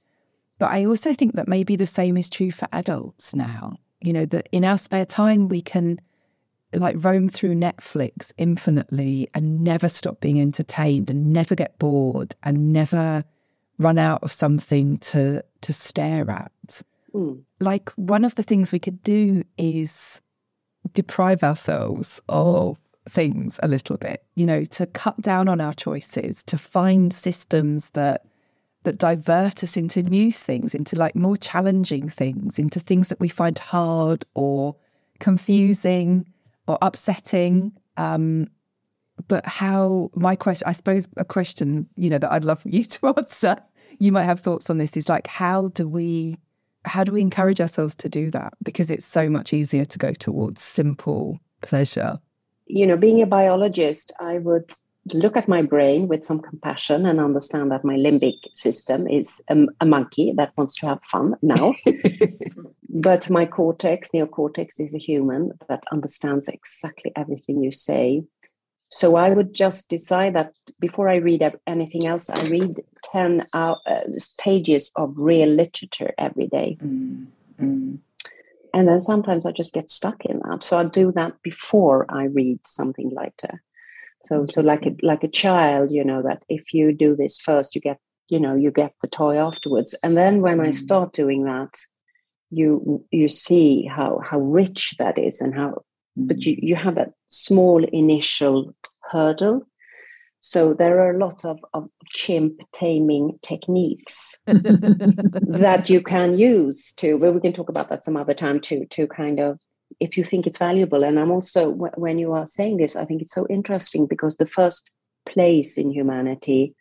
But 0.58 0.72
I 0.72 0.86
also 0.86 1.14
think 1.14 1.36
that 1.36 1.48
maybe 1.48 1.76
the 1.76 1.86
same 1.86 2.18
is 2.18 2.32
true 2.32 2.50
for 2.50 2.68
adults 2.74 3.36
now. 3.36 3.78
You 4.02 4.14
know, 4.14 4.26
that 4.26 4.50
in 4.52 4.66
our 4.66 4.80
spare 4.80 5.06
time, 5.06 5.50
we 5.50 5.62
can 5.62 6.00
like 6.74 6.96
roam 7.04 7.28
through 7.28 7.56
Netflix 7.56 8.32
infinitely 8.38 9.28
and 9.34 9.62
never 9.62 9.90
stop 9.90 10.22
being 10.22 10.40
entertained 10.40 11.10
and 11.10 11.34
never 11.34 11.56
get 11.56 11.78
bored 11.80 12.36
and 12.44 12.72
never 12.72 13.24
run 13.78 13.98
out 13.98 14.24
of 14.24 14.32
something 14.32 14.98
to 15.00 15.44
to 15.62 15.74
stare 15.74 16.30
at. 16.30 16.82
Mm. 17.14 17.44
Like 17.60 17.90
one 17.92 18.24
of 18.24 18.36
the 18.36 18.44
things 18.44 18.72
we 18.72 18.80
could 18.80 19.04
do 19.04 19.44
is 19.58 20.22
deprive 20.94 21.44
ourselves 21.44 22.22
of 22.30 22.78
things 23.10 23.60
a 23.64 23.68
little 23.68 23.98
bit, 23.98 24.24
you 24.36 24.46
know, 24.46 24.64
to 24.64 24.86
cut 24.86 25.18
down 25.22 25.50
on 25.50 25.60
our 25.60 25.74
choices, 25.74 26.44
to 26.44 26.58
find 26.58 27.14
systems 27.14 27.90
that 27.92 28.26
that 28.84 28.98
divert 28.98 29.64
us 29.64 29.78
into 29.78 30.02
new 30.02 30.32
things, 30.32 30.74
into 30.74 30.96
like 30.96 31.16
more 31.16 31.38
challenging 31.38 32.10
things, 32.10 32.58
into 32.58 32.80
things 32.80 33.10
that 33.10 33.20
we 33.20 33.28
find 33.28 33.60
hard 33.60 34.26
or 34.34 34.76
confusing 35.20 36.26
or 36.68 36.78
upsetting. 36.82 37.72
Um, 37.98 38.48
but 39.28 39.46
how 39.46 40.10
my 40.16 40.36
question, 40.36 40.68
I 40.68 40.74
suppose, 40.74 41.08
a 41.18 41.26
question 41.26 41.88
you 41.96 42.10
know 42.10 42.18
that 42.18 42.32
I'd 42.32 42.46
love 42.46 42.62
for 42.62 42.70
you 42.70 42.84
to 42.86 43.08
answer. 43.18 43.58
You 44.00 44.12
might 44.12 44.24
have 44.24 44.40
thoughts 44.40 44.70
on 44.70 44.78
this. 44.78 44.98
Is 44.98 45.10
like 45.10 45.28
how 45.28 45.68
do 45.70 45.88
we 45.88 46.38
how 46.86 47.04
do 47.04 47.12
we 47.12 47.22
encourage 47.22 47.62
ourselves 47.62 47.96
to 47.96 48.10
do 48.10 48.32
that? 48.32 48.54
Because 48.64 48.90
it's 48.90 49.06
so 49.06 49.30
much 49.30 49.54
easier 49.54 49.86
to 49.86 49.98
go 49.98 50.14
towards 50.14 50.62
simple 50.62 51.40
pleasure. 51.62 52.20
You 52.66 52.88
know, 52.88 52.98
being 52.98 53.22
a 53.22 53.28
biologist, 53.28 54.12
I 54.20 54.40
would 54.40 54.72
look 55.14 55.36
at 55.36 55.48
my 55.48 55.62
brain 55.62 56.08
with 56.08 56.24
some 56.24 56.40
compassion 56.40 57.06
and 57.06 57.20
understand 57.20 57.72
that 57.72 57.84
my 57.84 57.96
limbic 57.96 58.38
system 58.56 59.08
is 59.08 59.42
a, 59.50 59.56
a 59.80 59.86
monkey 59.86 60.34
that 60.36 60.56
wants 60.58 60.76
to 60.78 60.88
have 60.88 61.04
fun 61.04 61.36
now. 61.42 61.74
but 62.90 63.30
my 63.30 63.46
cortex, 63.46 64.12
neocortex, 64.12 64.80
is 64.80 64.94
a 64.94 65.00
human 65.00 65.52
that 65.68 65.84
understands 65.92 66.48
exactly 66.48 67.12
everything 67.16 67.64
you 67.64 67.72
say. 67.72 68.24
So 68.90 69.16
I 69.16 69.30
would 69.30 69.54
just 69.54 69.90
decide 69.90 70.36
that 70.36 70.54
before 70.80 71.08
I 71.08 71.16
read 71.16 71.50
anything 71.66 72.06
else, 72.06 72.30
I 72.30 72.48
read 72.50 72.82
10 73.12 73.48
uh, 73.54 73.76
pages 74.38 74.92
of 74.96 75.14
real 75.16 75.48
literature 75.48 76.14
every 76.18 76.48
day. 76.48 76.78
Mm, 76.84 77.28
mm. 77.60 77.98
And 78.74 78.88
then 78.88 79.02
sometimes 79.02 79.46
I 79.46 79.52
just 79.52 79.74
get 79.74 79.90
stuck 79.90 80.26
in 80.26 80.42
that. 80.46 80.64
So 80.64 80.78
I 80.78 80.84
do 80.84 81.12
that 81.14 81.42
before 81.42 82.06
I 82.10 82.26
read 82.26 82.60
something 82.66 83.10
lighter 83.10 83.62
so 84.26 84.46
so 84.50 84.62
like 84.62 84.86
a 84.86 84.96
like 85.02 85.24
a 85.24 85.28
child 85.28 85.92
you 85.92 86.04
know 86.04 86.22
that 86.22 86.44
if 86.50 86.74
you 86.74 86.94
do 86.94 87.16
this 87.16 87.40
first 87.40 87.76
you 87.76 87.82
get 87.82 87.98
you 88.30 88.40
know 88.40 88.56
you 88.56 88.72
get 88.72 88.94
the 89.02 89.08
toy 89.08 89.38
afterwards 89.38 89.96
and 90.04 90.18
then 90.18 90.42
when 90.42 90.58
mm. 90.58 90.68
i 90.68 90.72
start 90.72 91.14
doing 91.14 91.44
that 91.44 91.74
you 92.50 93.06
you 93.12 93.28
see 93.28 93.86
how 93.86 94.20
how 94.24 94.40
rich 94.40 94.96
that 95.00 95.18
is 95.18 95.42
and 95.42 95.56
how 95.56 95.70
mm. 95.70 96.28
but 96.28 96.46
you 96.46 96.56
you 96.62 96.76
have 96.76 96.96
that 96.96 97.12
small 97.28 97.84
initial 97.84 98.74
hurdle 99.12 99.66
so 100.44 100.74
there 100.74 101.00
are 101.00 101.12
a 101.12 101.20
lot 101.20 101.46
of, 101.46 101.60
of 101.76 101.88
chimp 102.14 102.62
taming 102.74 103.38
techniques 103.44 104.40
that 104.48 105.88
you 105.88 106.02
can 106.02 106.38
use 106.38 106.94
to 106.94 107.16
well 107.16 107.32
we 107.32 107.40
can 107.40 107.54
talk 107.54 107.70
about 107.70 107.90
that 107.90 108.04
some 108.04 108.18
other 108.18 108.34
time 108.34 108.60
too 108.60 108.86
to 108.90 109.08
kind 109.08 109.40
of 109.40 109.60
if 110.00 110.18
you 110.18 110.24
think 110.24 110.48
it's 110.48 110.60
valuable. 110.60 111.04
And 111.04 111.20
I'm 111.20 111.32
also, 111.32 111.70
when 111.70 112.20
you 112.20 112.34
are 112.34 112.48
saying 112.48 112.78
this, 112.78 112.96
I 112.96 113.06
think 113.06 113.22
it's 113.22 113.34
so 113.34 113.48
interesting 113.50 114.06
because 114.06 114.38
the 114.38 114.46
first 114.46 114.90
place 115.26 115.78
in 115.78 115.92
humanity, 115.92 116.76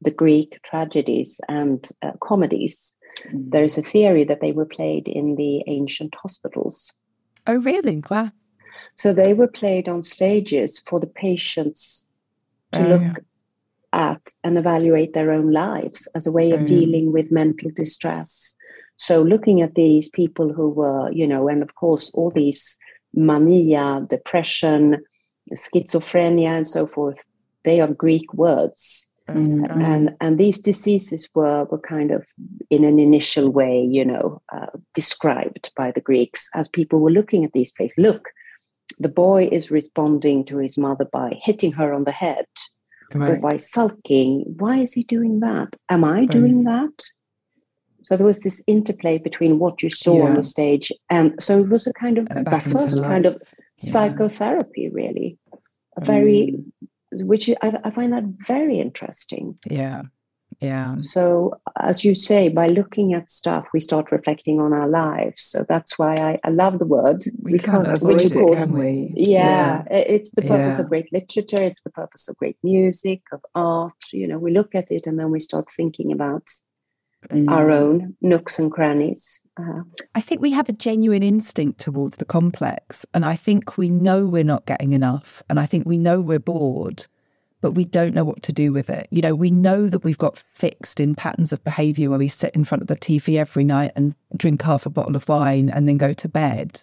the 0.00 0.10
Greek 0.10 0.60
tragedies 0.62 1.40
and 1.48 1.88
uh, 2.02 2.12
comedies, 2.20 2.94
mm. 3.28 3.50
there 3.50 3.64
is 3.64 3.78
a 3.78 3.82
theory 3.82 4.24
that 4.24 4.40
they 4.40 4.52
were 4.52 4.66
played 4.66 5.08
in 5.08 5.36
the 5.36 5.62
ancient 5.66 6.14
hospitals. 6.14 6.92
Oh, 7.46 7.56
really? 7.56 8.02
Wow. 8.10 8.30
So 8.96 9.12
they 9.12 9.32
were 9.32 9.48
played 9.48 9.88
on 9.88 10.02
stages 10.02 10.78
for 10.78 11.00
the 11.00 11.06
patients 11.06 12.06
to 12.72 12.84
oh, 12.84 12.88
look 12.88 13.02
yeah. 13.02 14.10
at 14.10 14.28
and 14.44 14.58
evaluate 14.58 15.12
their 15.12 15.32
own 15.32 15.52
lives 15.52 16.08
as 16.14 16.26
a 16.26 16.32
way 16.32 16.50
of 16.50 16.62
oh, 16.62 16.66
dealing 16.66 17.12
with 17.12 17.32
mental 17.32 17.70
distress 17.74 18.56
so 19.00 19.22
looking 19.22 19.62
at 19.62 19.76
these 19.76 20.10
people 20.10 20.52
who 20.52 20.68
were, 20.68 21.10
you 21.10 21.26
know, 21.26 21.48
and 21.48 21.62
of 21.62 21.74
course 21.74 22.10
all 22.12 22.30
these 22.30 22.76
mania, 23.14 24.06
depression, 24.10 25.02
schizophrenia, 25.54 26.48
and 26.48 26.68
so 26.68 26.86
forth, 26.86 27.16
they 27.64 27.80
are 27.80 27.88
Greek 27.88 28.34
words. 28.34 29.06
Mm. 29.26 29.70
And 29.70 30.14
and 30.20 30.38
these 30.38 30.58
diseases 30.58 31.30
were 31.34 31.64
were 31.70 31.78
kind 31.78 32.10
of 32.10 32.26
in 32.68 32.84
an 32.84 32.98
initial 32.98 33.48
way, 33.48 33.80
you 33.80 34.04
know, 34.04 34.42
uh, 34.52 34.66
described 34.92 35.70
by 35.74 35.92
the 35.92 36.02
Greeks 36.02 36.50
as 36.54 36.68
people 36.68 37.00
were 37.00 37.16
looking 37.18 37.42
at 37.42 37.52
these 37.54 37.72
places. 37.72 37.96
Look, 37.96 38.28
the 38.98 39.08
boy 39.08 39.48
is 39.50 39.70
responding 39.70 40.44
to 40.44 40.58
his 40.58 40.76
mother 40.76 41.06
by 41.10 41.40
hitting 41.42 41.72
her 41.72 41.94
on 41.94 42.04
the 42.04 42.12
head 42.12 42.44
right. 43.14 43.30
or 43.30 43.36
by 43.38 43.56
sulking. 43.56 44.44
Why 44.58 44.80
is 44.80 44.92
he 44.92 45.04
doing 45.04 45.40
that? 45.40 45.68
Am 45.88 46.04
I 46.04 46.26
doing 46.26 46.64
that? 46.64 47.02
So 48.02 48.16
there 48.16 48.26
was 48.26 48.40
this 48.40 48.62
interplay 48.66 49.18
between 49.18 49.58
what 49.58 49.82
you 49.82 49.90
saw 49.90 50.18
yeah. 50.18 50.24
on 50.24 50.34
the 50.34 50.42
stage, 50.42 50.92
and 51.08 51.34
so 51.42 51.60
it 51.60 51.68
was 51.68 51.86
a 51.86 51.92
kind 51.92 52.18
of 52.18 52.28
the 52.28 52.60
first 52.60 53.02
kind 53.02 53.26
of 53.26 53.40
yeah. 53.42 53.92
psychotherapy, 53.92 54.88
really, 54.90 55.38
a 55.96 56.04
very, 56.04 56.56
mm. 57.14 57.26
which 57.26 57.50
I, 57.62 57.78
I 57.84 57.90
find 57.90 58.12
that 58.12 58.24
very 58.46 58.78
interesting. 58.78 59.58
Yeah, 59.68 60.02
yeah. 60.60 60.96
So, 60.98 61.58
as 61.80 62.04
you 62.04 62.14
say, 62.14 62.48
by 62.48 62.66
looking 62.66 63.14
at 63.14 63.30
stuff, 63.30 63.66
we 63.72 63.80
start 63.80 64.12
reflecting 64.12 64.60
on 64.60 64.74
our 64.74 64.88
lives. 64.88 65.42
So 65.42 65.64
that's 65.66 65.98
why 65.98 66.14
I, 66.14 66.38
I 66.44 66.50
love 66.50 66.78
the 66.78 66.86
word. 66.86 67.22
We 67.40 67.58
can't 67.58 67.88
avoid 67.88 68.14
which, 68.14 68.24
of 68.26 68.32
course, 68.32 68.66
it, 68.66 68.68
can 68.68 68.78
we? 68.78 69.12
Yeah, 69.16 69.84
yeah. 69.90 69.96
it's 69.96 70.30
the 70.32 70.42
purpose 70.42 70.76
yeah. 70.76 70.82
of 70.82 70.88
great 70.90 71.10
literature. 71.12 71.62
It's 71.62 71.80
the 71.80 71.90
purpose 71.90 72.28
of 72.28 72.36
great 72.36 72.58
music, 72.62 73.22
of 73.32 73.40
art. 73.54 73.94
You 74.12 74.26
know, 74.26 74.38
we 74.38 74.52
look 74.52 74.74
at 74.74 74.90
it 74.90 75.06
and 75.06 75.18
then 75.18 75.30
we 75.30 75.40
start 75.40 75.66
thinking 75.74 76.12
about 76.12 76.46
mm. 77.28 77.50
our 77.50 77.70
own 77.70 78.16
nooks 78.22 78.58
and 78.58 78.70
crannies. 78.70 79.40
Uh, 79.58 79.82
I 80.14 80.20
think 80.20 80.40
we 80.40 80.52
have 80.52 80.68
a 80.68 80.72
genuine 80.72 81.22
instinct 81.22 81.80
towards 81.80 82.16
the 82.16 82.24
complex, 82.24 83.04
and 83.12 83.24
I 83.24 83.36
think 83.36 83.76
we 83.76 83.90
know 83.90 84.26
we're 84.26 84.44
not 84.44 84.66
getting 84.66 84.92
enough, 84.92 85.42
and 85.50 85.60
I 85.60 85.66
think 85.66 85.86
we 85.86 85.98
know 85.98 86.20
we're 86.20 86.38
bored 86.38 87.06
but 87.60 87.72
we 87.72 87.84
don't 87.84 88.14
know 88.14 88.24
what 88.24 88.42
to 88.44 88.52
do 88.52 88.72
with 88.72 88.88
it. 88.88 89.06
You 89.10 89.22
know, 89.22 89.34
we 89.34 89.50
know 89.50 89.86
that 89.86 90.04
we've 90.04 90.18
got 90.18 90.38
fixed 90.38 90.98
in 90.98 91.14
patterns 91.14 91.52
of 91.52 91.62
behavior 91.62 92.10
where 92.10 92.18
we 92.18 92.28
sit 92.28 92.54
in 92.54 92.64
front 92.64 92.82
of 92.82 92.88
the 92.88 92.96
TV 92.96 93.38
every 93.38 93.64
night 93.64 93.92
and 93.96 94.14
drink 94.36 94.62
half 94.62 94.86
a 94.86 94.90
bottle 94.90 95.16
of 95.16 95.28
wine 95.28 95.68
and 95.68 95.86
then 95.86 95.98
go 95.98 96.12
to 96.14 96.28
bed. 96.28 96.82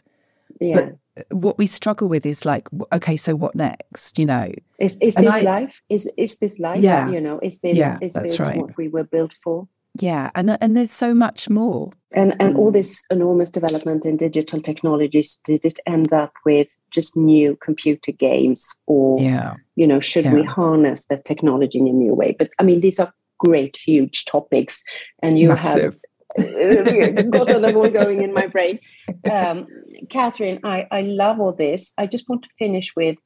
Yeah. 0.62 0.92
But 1.16 1.36
what 1.36 1.58
we 1.58 1.66
struggle 1.66 2.08
with 2.08 2.26
is 2.26 2.46
like, 2.46 2.68
okay, 2.94 3.16
so 3.16 3.36
what 3.36 3.56
next? 3.56 4.20
You 4.20 4.28
know, 4.28 4.52
is 4.80 4.98
is 5.02 5.16
this 5.16 5.34
I, 5.34 5.40
life? 5.42 5.82
Is 5.90 6.12
is 6.16 6.38
this 6.38 6.60
life? 6.60 6.80
Yeah. 6.80 7.10
You 7.10 7.22
know, 7.22 7.40
is 7.42 7.60
this 7.60 7.78
yeah, 7.78 7.98
is 8.02 8.14
this 8.14 8.40
right. 8.40 8.58
what 8.58 8.78
we 8.78 8.88
were 8.88 9.04
built 9.04 9.34
for? 9.34 9.68
Yeah, 10.00 10.32
and 10.36 10.50
uh, 10.50 10.58
and 10.62 10.76
there's 10.76 10.92
so 10.92 11.14
much 11.14 11.50
more. 11.50 11.92
And 12.14 12.36
and 12.40 12.56
all 12.56 12.70
mm. 12.70 12.74
this 12.74 13.04
enormous 13.10 13.50
development 13.50 14.06
in 14.06 14.18
digital 14.18 14.62
technologies, 14.62 15.40
did 15.44 15.66
it 15.66 15.80
end 15.86 16.14
up 16.14 16.34
with 16.46 16.76
just 16.92 17.16
new 17.18 17.58
computer 17.58 18.12
games, 18.12 18.76
or 18.86 19.20
yeah. 19.20 19.56
you 19.76 19.88
know, 19.88 20.00
should 20.00 20.26
yeah. 20.26 20.34
we 20.34 20.44
harness 20.44 21.06
that 21.06 21.26
technology 21.26 21.80
in 21.80 21.88
a 21.88 21.92
new 21.92 22.14
way? 22.14 22.36
But 22.38 22.50
I 22.60 22.64
mean, 22.64 22.82
these 22.82 23.00
are 23.00 23.14
great, 23.40 23.78
huge 23.78 24.26
topics, 24.26 24.84
and 25.22 25.38
you 25.40 25.50
Massive. 25.50 25.98
have 26.38 26.48
uh, 26.48 27.22
got 27.32 27.48
them 27.48 27.78
all 27.78 27.90
going 27.90 28.22
in 28.24 28.34
my 28.34 28.48
brain. 28.48 28.80
Um, 29.32 29.68
Katherine, 30.10 30.60
I 30.64 30.86
I 30.92 31.02
love 31.02 31.40
all 31.40 31.54
this. 31.54 31.94
I 31.98 32.08
just 32.08 32.28
want 32.28 32.44
to 32.44 32.50
finish 32.60 32.94
with 32.96 33.18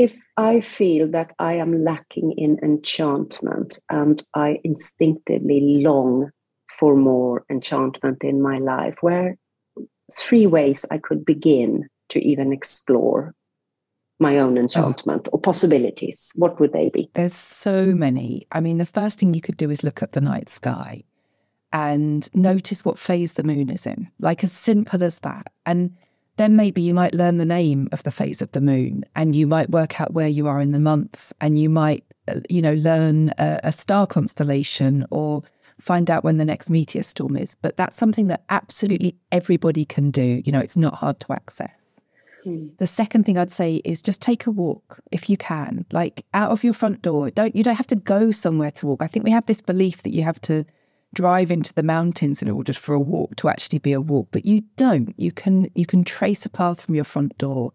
if 0.00 0.16
I 0.38 0.62
feel 0.62 1.08
that 1.08 1.34
I 1.38 1.54
am 1.54 1.84
lacking 1.84 2.32
in 2.38 2.58
enchantment 2.62 3.78
and 3.90 4.22
I 4.34 4.58
instinctively 4.64 5.82
long 5.82 6.30
for 6.70 6.96
more 6.96 7.44
enchantment 7.50 8.24
in 8.24 8.40
my 8.40 8.56
life, 8.56 8.96
where 9.02 9.36
three 10.16 10.46
ways 10.46 10.86
I 10.90 10.96
could 10.96 11.22
begin 11.26 11.86
to 12.08 12.18
even 12.18 12.50
explore 12.50 13.34
my 14.18 14.38
own 14.38 14.56
oh. 14.56 14.62
enchantment 14.62 15.28
oh. 15.28 15.32
or 15.34 15.40
possibilities, 15.40 16.32
what 16.34 16.58
would 16.60 16.72
they 16.72 16.88
be? 16.88 17.10
There's 17.12 17.34
so 17.34 17.86
many. 17.86 18.46
I 18.52 18.60
mean, 18.60 18.78
the 18.78 18.86
first 18.86 19.18
thing 19.18 19.34
you 19.34 19.42
could 19.42 19.58
do 19.58 19.68
is 19.68 19.84
look 19.84 20.02
at 20.02 20.12
the 20.12 20.22
night 20.22 20.48
sky 20.48 21.04
and 21.74 22.34
notice 22.34 22.86
what 22.86 22.98
phase 22.98 23.34
the 23.34 23.44
moon 23.44 23.68
is 23.68 23.84
in, 23.84 24.08
like 24.18 24.42
as 24.44 24.52
simple 24.52 25.04
as 25.04 25.18
that. 25.18 25.52
And 25.66 25.94
then 26.40 26.56
maybe 26.56 26.80
you 26.80 26.94
might 26.94 27.14
learn 27.14 27.36
the 27.36 27.44
name 27.44 27.86
of 27.92 28.02
the 28.02 28.10
phase 28.10 28.40
of 28.40 28.50
the 28.52 28.62
moon 28.62 29.04
and 29.14 29.36
you 29.36 29.46
might 29.46 29.68
work 29.68 30.00
out 30.00 30.14
where 30.14 30.26
you 30.28 30.48
are 30.48 30.58
in 30.58 30.72
the 30.72 30.80
month 30.80 31.34
and 31.40 31.58
you 31.58 31.68
might, 31.68 32.02
uh, 32.28 32.40
you 32.48 32.62
know, 32.62 32.72
learn 32.74 33.28
a, 33.38 33.60
a 33.64 33.72
star 33.72 34.06
constellation 34.06 35.06
or 35.10 35.42
find 35.78 36.10
out 36.10 36.24
when 36.24 36.38
the 36.38 36.44
next 36.46 36.70
meteor 36.70 37.02
storm 37.02 37.36
is. 37.36 37.54
But 37.54 37.76
that's 37.76 37.94
something 37.94 38.28
that 38.28 38.42
absolutely 38.48 39.16
everybody 39.30 39.84
can 39.84 40.10
do. 40.10 40.40
You 40.42 40.50
know, 40.50 40.60
it's 40.60 40.78
not 40.78 40.94
hard 40.94 41.20
to 41.20 41.32
access. 41.34 42.00
Hmm. 42.44 42.68
The 42.78 42.86
second 42.86 43.24
thing 43.24 43.36
I'd 43.36 43.50
say 43.50 43.82
is 43.84 44.00
just 44.00 44.22
take 44.22 44.46
a 44.46 44.50
walk 44.50 44.98
if 45.12 45.28
you 45.28 45.36
can, 45.36 45.84
like 45.92 46.24
out 46.32 46.52
of 46.52 46.64
your 46.64 46.72
front 46.72 47.02
door. 47.02 47.28
Don't 47.30 47.54
you 47.54 47.62
don't 47.62 47.76
have 47.76 47.86
to 47.88 47.96
go 47.96 48.30
somewhere 48.30 48.70
to 48.70 48.86
walk. 48.86 49.02
I 49.02 49.08
think 49.08 49.26
we 49.26 49.30
have 49.30 49.44
this 49.44 49.60
belief 49.60 50.02
that 50.04 50.14
you 50.14 50.22
have 50.22 50.40
to 50.42 50.64
drive 51.14 51.50
into 51.50 51.74
the 51.74 51.82
mountains 51.82 52.42
in 52.42 52.48
order 52.50 52.72
for 52.72 52.94
a 52.94 53.00
walk 53.00 53.36
to 53.36 53.48
actually 53.48 53.78
be 53.78 53.92
a 53.92 54.00
walk, 54.00 54.28
but 54.30 54.44
you 54.44 54.62
don't. 54.76 55.14
You 55.18 55.32
can 55.32 55.70
you 55.74 55.86
can 55.86 56.04
trace 56.04 56.46
a 56.46 56.50
path 56.50 56.80
from 56.80 56.94
your 56.94 57.04
front 57.04 57.36
door 57.38 57.72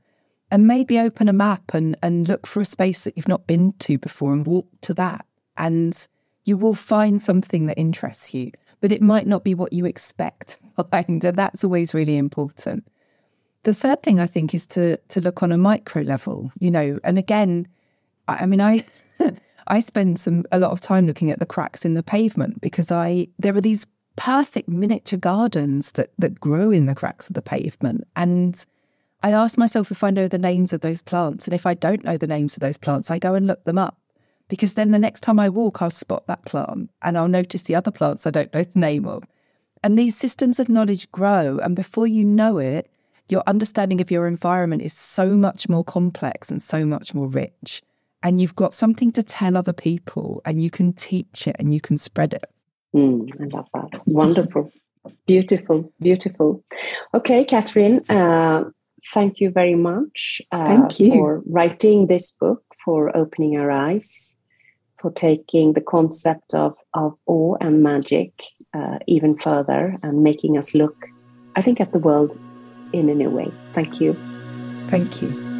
and 0.51 0.67
maybe 0.67 0.99
open 0.99 1.27
a 1.27 1.33
map 1.33 1.73
and, 1.73 1.97
and 2.01 2.27
look 2.27 2.47
for 2.47 2.59
a 2.59 2.65
space 2.65 3.01
that 3.01 3.17
you've 3.17 3.27
not 3.27 3.47
been 3.47 3.73
to 3.73 3.97
before 3.97 4.31
and 4.31 4.45
walk 4.45 4.67
to 4.81 4.93
that. 4.93 5.25
And 5.57 6.07
you 6.45 6.55
will 6.55 6.75
find 6.75 7.21
something 7.21 7.65
that 7.65 7.79
interests 7.79 8.33
you, 8.33 8.51
but 8.79 8.91
it 8.91 9.01
might 9.01 9.27
not 9.27 9.43
be 9.43 9.55
what 9.55 9.73
you 9.73 9.85
expect 9.85 10.57
find. 10.77 11.23
And 11.23 11.35
that's 11.35 11.63
always 11.63 11.93
really 11.93 12.17
important. 12.17 12.87
The 13.63 13.73
third 13.73 14.03
thing 14.03 14.19
I 14.19 14.27
think 14.27 14.53
is 14.53 14.65
to 14.67 14.97
to 14.97 15.21
look 15.21 15.41
on 15.41 15.51
a 15.51 15.57
micro 15.57 16.03
level, 16.03 16.51
you 16.59 16.69
know, 16.69 16.99
and 17.03 17.17
again, 17.17 17.67
I 18.27 18.45
mean, 18.45 18.61
I 18.61 18.85
I 19.67 19.79
spend 19.79 20.19
some 20.19 20.45
a 20.51 20.59
lot 20.59 20.71
of 20.71 20.81
time 20.81 21.07
looking 21.07 21.31
at 21.31 21.39
the 21.39 21.45
cracks 21.45 21.85
in 21.85 21.93
the 21.93 22.03
pavement 22.03 22.61
because 22.61 22.91
I 22.91 23.27
there 23.39 23.55
are 23.55 23.61
these 23.61 23.85
perfect 24.15 24.69
miniature 24.69 25.19
gardens 25.19 25.91
that 25.91 26.11
that 26.19 26.39
grow 26.39 26.71
in 26.71 26.85
the 26.85 26.95
cracks 26.95 27.27
of 27.27 27.33
the 27.33 27.41
pavement. 27.41 28.03
And 28.15 28.63
I 29.23 29.31
ask 29.31 29.57
myself 29.57 29.91
if 29.91 30.03
I 30.03 30.11
know 30.11 30.27
the 30.27 30.37
names 30.37 30.71
of 30.71 30.81
those 30.81 31.01
plants. 31.01 31.45
And 31.45 31.53
if 31.53 31.65
I 31.65 31.73
don't 31.73 32.03
know 32.03 32.17
the 32.17 32.27
names 32.27 32.55
of 32.55 32.61
those 32.61 32.77
plants 32.77 33.09
I 33.09 33.19
go 33.19 33.33
and 33.33 33.47
look 33.47 33.63
them 33.63 33.77
up 33.77 33.97
because 34.47 34.73
then 34.73 34.91
the 34.91 34.99
next 34.99 35.21
time 35.21 35.39
I 35.39 35.49
walk 35.49 35.81
I'll 35.81 35.89
spot 35.89 36.27
that 36.27 36.45
plant 36.45 36.91
and 37.01 37.17
I'll 37.17 37.27
notice 37.27 37.63
the 37.63 37.75
other 37.75 37.91
plants 37.91 38.27
I 38.27 38.31
don't 38.31 38.53
know 38.53 38.63
the 38.63 38.79
name 38.79 39.07
of. 39.07 39.23
And 39.83 39.97
these 39.97 40.17
systems 40.17 40.59
of 40.59 40.69
knowledge 40.69 41.11
grow. 41.11 41.59
And 41.59 41.75
before 41.75 42.07
you 42.07 42.23
know 42.23 42.59
it 42.59 42.89
your 43.29 43.41
understanding 43.47 44.01
of 44.01 44.11
your 44.11 44.27
environment 44.27 44.83
is 44.83 44.93
so 44.93 45.29
much 45.29 45.67
more 45.67 45.83
complex 45.83 46.51
and 46.51 46.61
so 46.61 46.85
much 46.85 47.15
more 47.15 47.27
rich 47.27 47.81
and 48.23 48.41
you've 48.41 48.55
got 48.55 48.73
something 48.73 49.11
to 49.11 49.23
tell 49.23 49.57
other 49.57 49.73
people 49.73 50.41
and 50.45 50.61
you 50.61 50.69
can 50.69 50.93
teach 50.93 51.47
it 51.47 51.55
and 51.59 51.73
you 51.73 51.81
can 51.81 51.97
spread 51.97 52.33
it. 52.33 52.45
Mm, 52.95 53.29
I 53.41 53.55
love 53.55 53.67
that. 53.73 54.01
Wonderful. 54.07 54.71
Beautiful, 55.27 55.91
beautiful. 55.99 56.63
Okay, 57.13 57.43
Katherine, 57.43 58.01
uh, 58.09 58.63
thank 59.13 59.39
you 59.39 59.51
very 59.51 59.75
much 59.75 60.41
uh, 60.51 60.65
thank 60.65 60.99
you. 60.99 61.09
for 61.09 61.43
writing 61.47 62.07
this 62.07 62.31
book, 62.31 62.63
for 62.83 63.15
opening 63.15 63.57
our 63.57 63.69
eyes, 63.69 64.35
for 64.99 65.11
taking 65.11 65.73
the 65.73 65.81
concept 65.81 66.53
of, 66.53 66.75
of 66.93 67.13
awe 67.27 67.55
and 67.61 67.83
magic 67.83 68.31
uh, 68.73 68.97
even 69.07 69.37
further 69.37 69.97
and 70.03 70.23
making 70.23 70.57
us 70.57 70.73
look, 70.73 71.05
I 71.55 71.61
think, 71.61 71.79
at 71.79 71.91
the 71.91 71.99
world 71.99 72.37
in 72.93 73.09
a 73.09 73.15
new 73.15 73.29
way. 73.29 73.51
Thank 73.73 74.01
you. 74.01 74.13
Thank 74.87 75.21
you. 75.21 75.54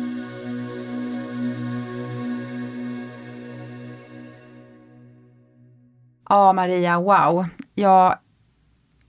Ja, 6.29 6.53
Maria, 6.53 6.99
wow. 6.99 7.45
Jag 7.73 8.17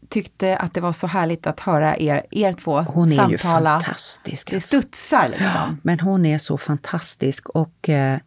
tyckte 0.09 0.57
att 0.57 0.75
det 0.75 0.81
var 0.81 0.93
så 0.93 1.07
härligt 1.07 1.47
att 1.47 1.61
höra 1.61 1.97
er, 1.97 2.23
er 2.31 2.53
två 2.53 2.81
hon 2.81 3.13
är 3.13 3.17
samtala. 3.17 3.31
Ju 3.31 3.39
fantastisk. 3.39 4.51
Det 4.51 4.57
alltså. 4.57 4.67
studsar 4.67 5.29
liksom. 5.29 5.47
Ja, 5.55 5.77
men 5.83 6.01
hon 6.01 6.27
är 6.27 6.39
så 6.39 6.59
fantastisk 6.59 7.49
och 7.49 7.89
eh, 7.89 8.19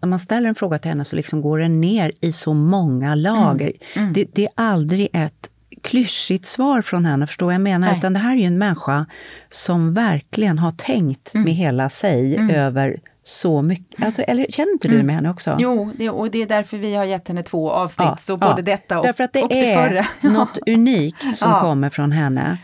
när 0.00 0.08
man 0.08 0.18
ställer 0.18 0.48
en 0.48 0.54
fråga 0.54 0.78
till 0.78 0.88
henne 0.88 1.04
så 1.04 1.16
liksom 1.16 1.42
går 1.42 1.58
den 1.58 1.80
ner 1.80 2.12
i 2.20 2.32
så 2.32 2.54
många 2.54 3.14
lager. 3.14 3.72
Mm. 3.94 4.02
Mm. 4.02 4.12
Det, 4.12 4.28
det, 4.32 4.44
är 4.44 4.52
aldrig 4.54 5.08
ett 5.12 5.50
klyschigt 5.82 6.46
svar 6.46 6.82
från 6.82 7.04
henne, 7.04 7.26
förstår 7.26 7.46
vad 7.46 7.54
jag 7.54 7.60
menar? 7.60 7.88
Nej. 7.88 7.98
Utan 7.98 8.12
det 8.12 8.18
här 8.18 8.32
är 8.32 8.40
ju 8.40 8.46
en 8.46 8.58
människa 8.58 9.06
som 9.50 9.94
verkligen 9.94 10.58
har 10.58 10.70
tänkt 10.70 11.34
mm. 11.34 11.44
med 11.44 11.54
hela 11.54 11.90
sig 11.90 12.36
mm. 12.36 12.56
över 12.56 13.00
så 13.28 13.62
mycket. 13.62 14.02
Alltså, 14.02 14.22
eller 14.22 14.46
känner 14.50 14.72
inte 14.72 14.88
du 14.88 14.94
mm. 14.94 15.06
med 15.06 15.14
henne 15.14 15.30
också? 15.30 15.56
Jo, 15.58 15.92
det, 15.96 16.10
och 16.10 16.30
det 16.30 16.42
är 16.42 16.46
därför 16.46 16.76
vi 16.76 16.94
har 16.94 17.04
gett 17.04 17.28
henne 17.28 17.42
två 17.42 17.70
avsnitt, 17.70 18.08
ja, 18.08 18.16
så 18.16 18.36
både 18.36 18.54
ja. 18.56 18.62
detta 18.62 18.98
och, 18.98 19.04
därför 19.04 19.24
att 19.24 19.32
det 19.32 19.42
och 19.42 19.48
det 19.48 19.74
förra. 19.74 20.30
något 20.30 20.58
unikt 20.66 21.36
som 21.36 21.50
ja. 21.50 21.60
kommer 21.60 21.90
från 21.90 22.12
henne. 22.12 22.58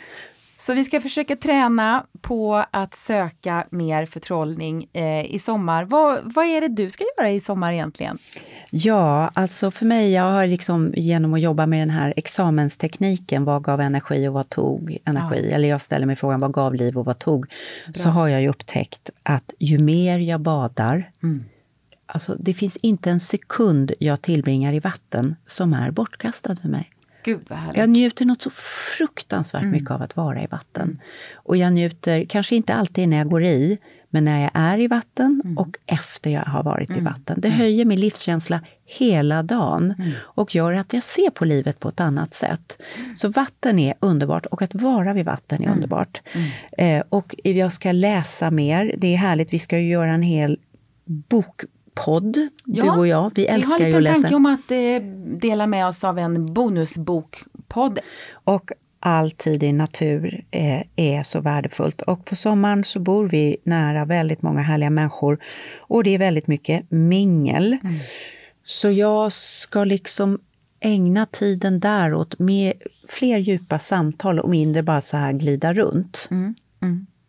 Så 0.66 0.74
vi 0.74 0.84
ska 0.84 1.00
försöka 1.00 1.36
träna 1.36 2.06
på 2.20 2.64
att 2.70 2.94
söka 2.94 3.66
mer 3.70 4.06
förtrollning 4.06 4.88
eh, 4.92 5.34
i 5.34 5.38
sommar. 5.38 5.84
Vad, 5.84 6.34
vad 6.34 6.44
är 6.44 6.60
det 6.60 6.68
du 6.68 6.90
ska 6.90 7.04
göra 7.18 7.30
i 7.30 7.40
sommar 7.40 7.72
egentligen? 7.72 8.18
Ja, 8.70 9.30
alltså 9.34 9.70
för 9.70 9.86
mig, 9.86 10.12
jag 10.12 10.22
har 10.22 10.46
liksom 10.46 10.92
genom 10.96 11.34
att 11.34 11.40
jobba 11.40 11.66
med 11.66 11.80
den 11.80 11.90
här 11.90 12.14
examenstekniken, 12.16 13.44
vad 13.44 13.64
gav 13.64 13.80
energi 13.80 14.28
och 14.28 14.32
vad 14.32 14.48
tog 14.48 14.98
energi? 15.04 15.46
Ja. 15.50 15.54
Eller 15.56 15.68
jag 15.68 15.80
ställer 15.80 16.06
mig 16.06 16.16
frågan, 16.16 16.40
vad 16.40 16.52
gav 16.52 16.74
liv 16.74 16.98
och 16.98 17.04
vad 17.04 17.18
tog? 17.18 17.46
Bra. 17.86 17.94
Så 17.94 18.08
har 18.08 18.28
jag 18.28 18.42
ju 18.42 18.48
upptäckt 18.48 19.10
att 19.22 19.52
ju 19.58 19.78
mer 19.78 20.18
jag 20.18 20.40
badar, 20.40 21.10
mm. 21.22 21.44
Alltså, 22.06 22.36
det 22.38 22.54
finns 22.54 22.76
inte 22.76 23.10
en 23.10 23.20
sekund 23.20 23.92
jag 23.98 24.22
tillbringar 24.22 24.72
i 24.72 24.80
vatten 24.80 25.36
som 25.46 25.72
är 25.72 25.90
bortkastad 25.90 26.56
för 26.56 26.68
mig. 26.68 26.93
Gud 27.24 27.40
vad 27.48 27.58
härligt. 27.58 27.76
Jag 27.78 27.88
njuter 27.88 28.24
något 28.24 28.42
så 28.42 28.50
fruktansvärt 28.96 29.62
Mm. 29.62 29.72
mycket 29.72 29.90
av 29.90 30.02
att 30.02 30.16
vara 30.16 30.42
i 30.42 30.46
vatten. 30.46 31.00
Och 31.34 31.56
jag 31.56 31.72
njuter, 31.72 32.24
kanske 32.24 32.56
inte 32.56 32.74
alltid 32.74 33.08
när 33.08 33.16
jag 33.16 33.28
går 33.28 33.44
i, 33.44 33.78
men 34.10 34.24
när 34.24 34.40
jag 34.42 34.50
är 34.54 34.78
i 34.78 34.86
vatten 34.86 35.40
Mm. 35.44 35.58
och 35.58 35.76
efter 35.86 36.30
jag 36.30 36.40
har 36.44 36.62
varit 36.62 36.96
i 36.96 37.00
vatten. 37.00 37.40
Det 37.40 37.50
höjer 37.50 37.84
min 37.84 38.00
livskänsla 38.00 38.60
hela 38.86 39.42
dagen 39.42 39.94
Mm. 39.98 40.12
och 40.20 40.54
gör 40.54 40.72
att 40.72 40.92
jag 40.92 41.02
ser 41.02 41.30
på 41.30 41.44
livet 41.44 41.80
på 41.80 41.88
ett 41.88 42.00
annat 42.00 42.34
sätt. 42.34 42.82
Så 43.16 43.28
vatten 43.28 43.78
är 43.78 43.94
underbart 44.00 44.46
och 44.46 44.62
att 44.62 44.74
vara 44.74 45.12
vid 45.12 45.24
vatten 45.24 45.58
Mm. 45.58 45.70
är 45.70 45.74
underbart. 45.74 46.22
Eh, 46.78 47.02
och 47.08 47.34
jag 47.44 47.72
ska 47.72 47.92
läsa 47.92 48.50
mer. 48.50 48.94
Det 48.98 49.06
är 49.14 49.16
härligt, 49.16 49.52
vi 49.52 49.58
ska 49.58 49.78
ju 49.78 49.88
göra 49.90 50.12
en 50.14 50.22
hel 50.22 50.58
bokpodd, 51.94 52.48
du 52.64 52.90
och 52.90 53.06
jag. 53.06 53.32
Vi 53.34 53.42
Vi 53.42 53.48
har 53.48 53.54
älskar 53.54 53.80
en 53.84 53.90
ju 53.90 53.96
att 53.96 54.02
läsa. 54.02 54.20
tanke 54.20 54.34
om 54.36 54.46
att 54.46 54.70
eh, 54.70 55.08
dela 55.38 55.66
med 55.66 55.86
oss 55.86 56.04
av 56.04 56.18
en 56.18 56.54
bonusbokpodd. 56.54 57.98
Och 58.32 58.70
all 59.00 59.30
tid 59.30 59.62
i 59.62 59.72
natur 59.72 60.44
är, 60.50 60.84
är 60.96 61.22
så 61.22 61.40
värdefullt. 61.40 62.02
Och 62.02 62.24
på 62.24 62.36
sommaren 62.36 62.84
så 62.84 62.98
bor 63.00 63.28
vi 63.28 63.56
nära 63.64 64.04
väldigt 64.04 64.42
många 64.42 64.62
härliga 64.62 64.90
människor 64.90 65.38
och 65.80 66.04
det 66.04 66.14
är 66.14 66.18
väldigt 66.18 66.46
mycket 66.46 66.90
mingel. 66.90 67.76
Så 68.64 68.90
jag 68.90 69.32
ska 69.32 69.84
liksom 69.84 70.38
ägna 70.80 71.26
tiden 71.26 71.80
där 71.80 72.14
åt 72.14 72.38
med 72.38 72.72
fler 73.08 73.38
djupa 73.38 73.78
samtal 73.78 74.38
och 74.40 74.50
mindre 74.50 74.82
bara 74.82 75.00
så 75.00 75.16
här 75.16 75.32
glida 75.32 75.72
runt. 75.74 76.28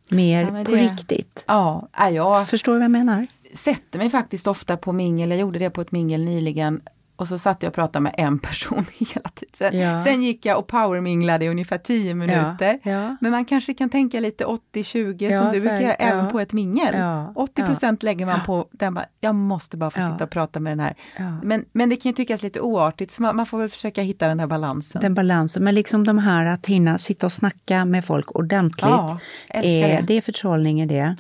Mer 0.10 0.42
Ja, 0.44 0.52
men 0.52 0.66
på 0.66 0.72
det- 0.72 0.78
riktigt. 0.84 1.44
Ja, 1.48 1.88
jag 2.12 2.48
Förstår 2.48 2.72
du 2.74 2.78
vad 2.80 2.84
jag 2.84 2.92
menar? 2.92 3.28
Sätter 3.56 4.00
mig 4.00 4.10
faktiskt 4.10 4.48
ofta 4.48 4.78
på 4.78 4.92
mingel. 4.92 5.30
Jag 5.30 5.40
gjorde 5.40 5.60
det 5.60 5.70
på 5.70 5.82
ett 5.82 5.92
mingel 5.92 6.26
nyligen. 6.26 6.82
Och 7.18 7.28
så 7.28 7.38
satt 7.40 7.64
jag 7.64 7.70
och 7.70 7.76
pratade 7.76 8.04
med 8.04 8.16
en 8.18 8.40
person 8.50 8.86
hela 8.98 9.30
tiden. 9.30 9.52
Sen, 9.54 9.80
Ja. 9.80 10.00
sen 10.00 10.24
gick 10.24 10.46
jag 10.46 10.60
och 10.60 10.68
powerminglade 10.68 11.46
i 11.46 11.50
ungefär 11.50 11.78
10 11.78 12.16
minuter. 12.16 12.80
ja. 12.84 13.18
Men 13.22 13.32
man 13.32 13.46
kanske 13.46 13.74
kan 13.74 13.90
tänka 13.90 14.20
lite 14.20 14.46
80-20 14.46 15.32
Ja, 15.32 15.42
som 15.42 15.52
du 15.52 15.60
brukar 15.62 15.80
göra 15.82 15.94
även 15.94 16.24
ja. 16.26 16.30
på 16.32 16.40
ett 16.40 16.54
mingel. 16.54 16.96
Ja, 16.98 17.34
80% 17.36 17.98
lägger 18.04 18.26
man 18.26 18.40
på 18.46 18.68
den 18.72 18.94
bara, 18.94 19.06
jag 19.20 19.36
måste 19.36 19.78
bara 19.78 19.90
få 19.90 20.00
Ja. 20.00 20.12
sitta 20.12 20.24
och 20.24 20.30
prata 20.30 20.60
med 20.60 20.72
den 20.72 20.80
här. 20.80 20.96
Ja. 21.18 21.38
Men, 21.44 21.66
men 21.72 21.90
det 21.90 21.96
kan 21.96 22.10
ju 22.10 22.14
tyckas 22.16 22.44
lite 22.44 22.62
oartigt 22.62 23.12
så 23.12 23.22
man, 23.22 23.36
man 23.36 23.46
får 23.46 23.58
väl 23.58 23.70
försöka 23.70 24.02
hitta 24.02 24.28
den 24.28 24.40
här 24.40 24.48
balansen. 24.48 25.02
Den 25.02 25.14
balansen. 25.14 25.64
Men 25.64 25.76
liksom 25.76 26.04
de 26.04 26.18
här 26.18 26.46
att 26.46 26.66
hinna 26.66 26.98
sitta 26.98 27.26
och 27.28 27.32
snacka 27.34 27.86
med 27.86 28.06
folk 28.06 28.36
ordentligt. 28.36 28.90
Ja, 28.90 29.20
är, 29.48 29.62
det. 29.62 30.04
det 30.08 30.14
är 30.14 30.22
förtrollning 30.22 30.82
i 30.82 30.86
det. 30.86 31.16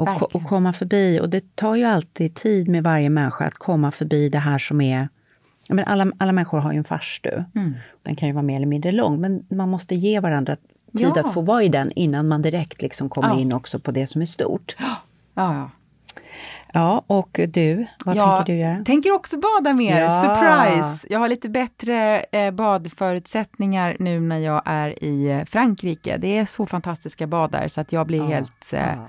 Och, 0.00 0.34
och 0.34 0.44
komma 0.44 0.72
förbi. 0.72 1.20
Och 1.20 1.28
det 1.30 1.56
tar 1.56 1.74
ju 1.74 1.84
alltid 1.84 2.34
tid 2.34 2.68
med 2.68 2.84
varje 2.84 3.10
människa 3.10 3.44
att 3.46 3.54
komma 3.54 3.90
förbi 3.90 4.28
det 4.28 4.38
här 4.38 4.58
som 4.58 4.80
är... 4.80 5.08
Men 5.68 5.84
alla, 5.84 6.12
alla 6.18 6.32
människor 6.32 6.58
har 6.58 6.72
ju 6.72 6.78
en 6.78 6.84
farstu. 6.84 7.44
Mm. 7.54 7.74
Den 8.02 8.16
kan 8.16 8.28
ju 8.28 8.34
vara 8.34 8.42
mer 8.42 8.56
eller 8.56 8.66
mindre 8.66 8.92
lång, 8.92 9.20
men 9.20 9.46
man 9.50 9.68
måste 9.68 9.94
ge 9.94 10.20
varandra 10.20 10.56
tid 10.56 11.12
Ja. 11.14 11.20
att 11.20 11.32
få 11.34 11.40
vara 11.40 11.62
i 11.62 11.68
den 11.68 11.92
innan 11.92 12.28
man 12.28 12.42
direkt 12.42 12.82
liksom 12.82 13.08
kommer 13.08 13.28
Ja. 13.28 13.38
in 13.40 13.52
också 13.52 13.78
på 13.80 13.90
det 13.90 14.06
som 14.06 14.20
är 14.20 14.26
stort. 14.26 14.76
ja, 14.78 14.96
ja. 15.34 15.70
Ja, 16.72 17.04
och 17.06 17.40
du, 17.48 17.86
vad 18.04 18.16
jag 18.16 18.36
tänker 18.36 18.52
du 18.52 18.58
göra? 18.58 18.84
tänker 18.84 19.12
också 19.12 19.36
bada 19.38 19.72
mer. 19.72 20.08
Surprise! 20.08 21.06
Jag 21.10 21.18
har 21.18 21.28
lite 21.28 21.48
bättre 21.48 22.20
eh, 22.20 22.50
badförutsättningar 22.50 23.96
nu 23.98 24.20
när 24.20 24.38
jag 24.38 24.62
är 24.64 25.04
i 25.04 25.30
eh, 25.30 25.44
Frankrike. 25.44 26.16
Det 26.16 26.38
är 26.38 26.44
så 26.44 26.66
fantastiska 26.66 27.26
bad 27.26 27.50
där 27.50 27.68
så 27.68 27.80
att 27.80 27.92
jag 27.92 28.06
blir 28.06 28.22
helt... 28.22 28.72
Eh, 28.72 29.02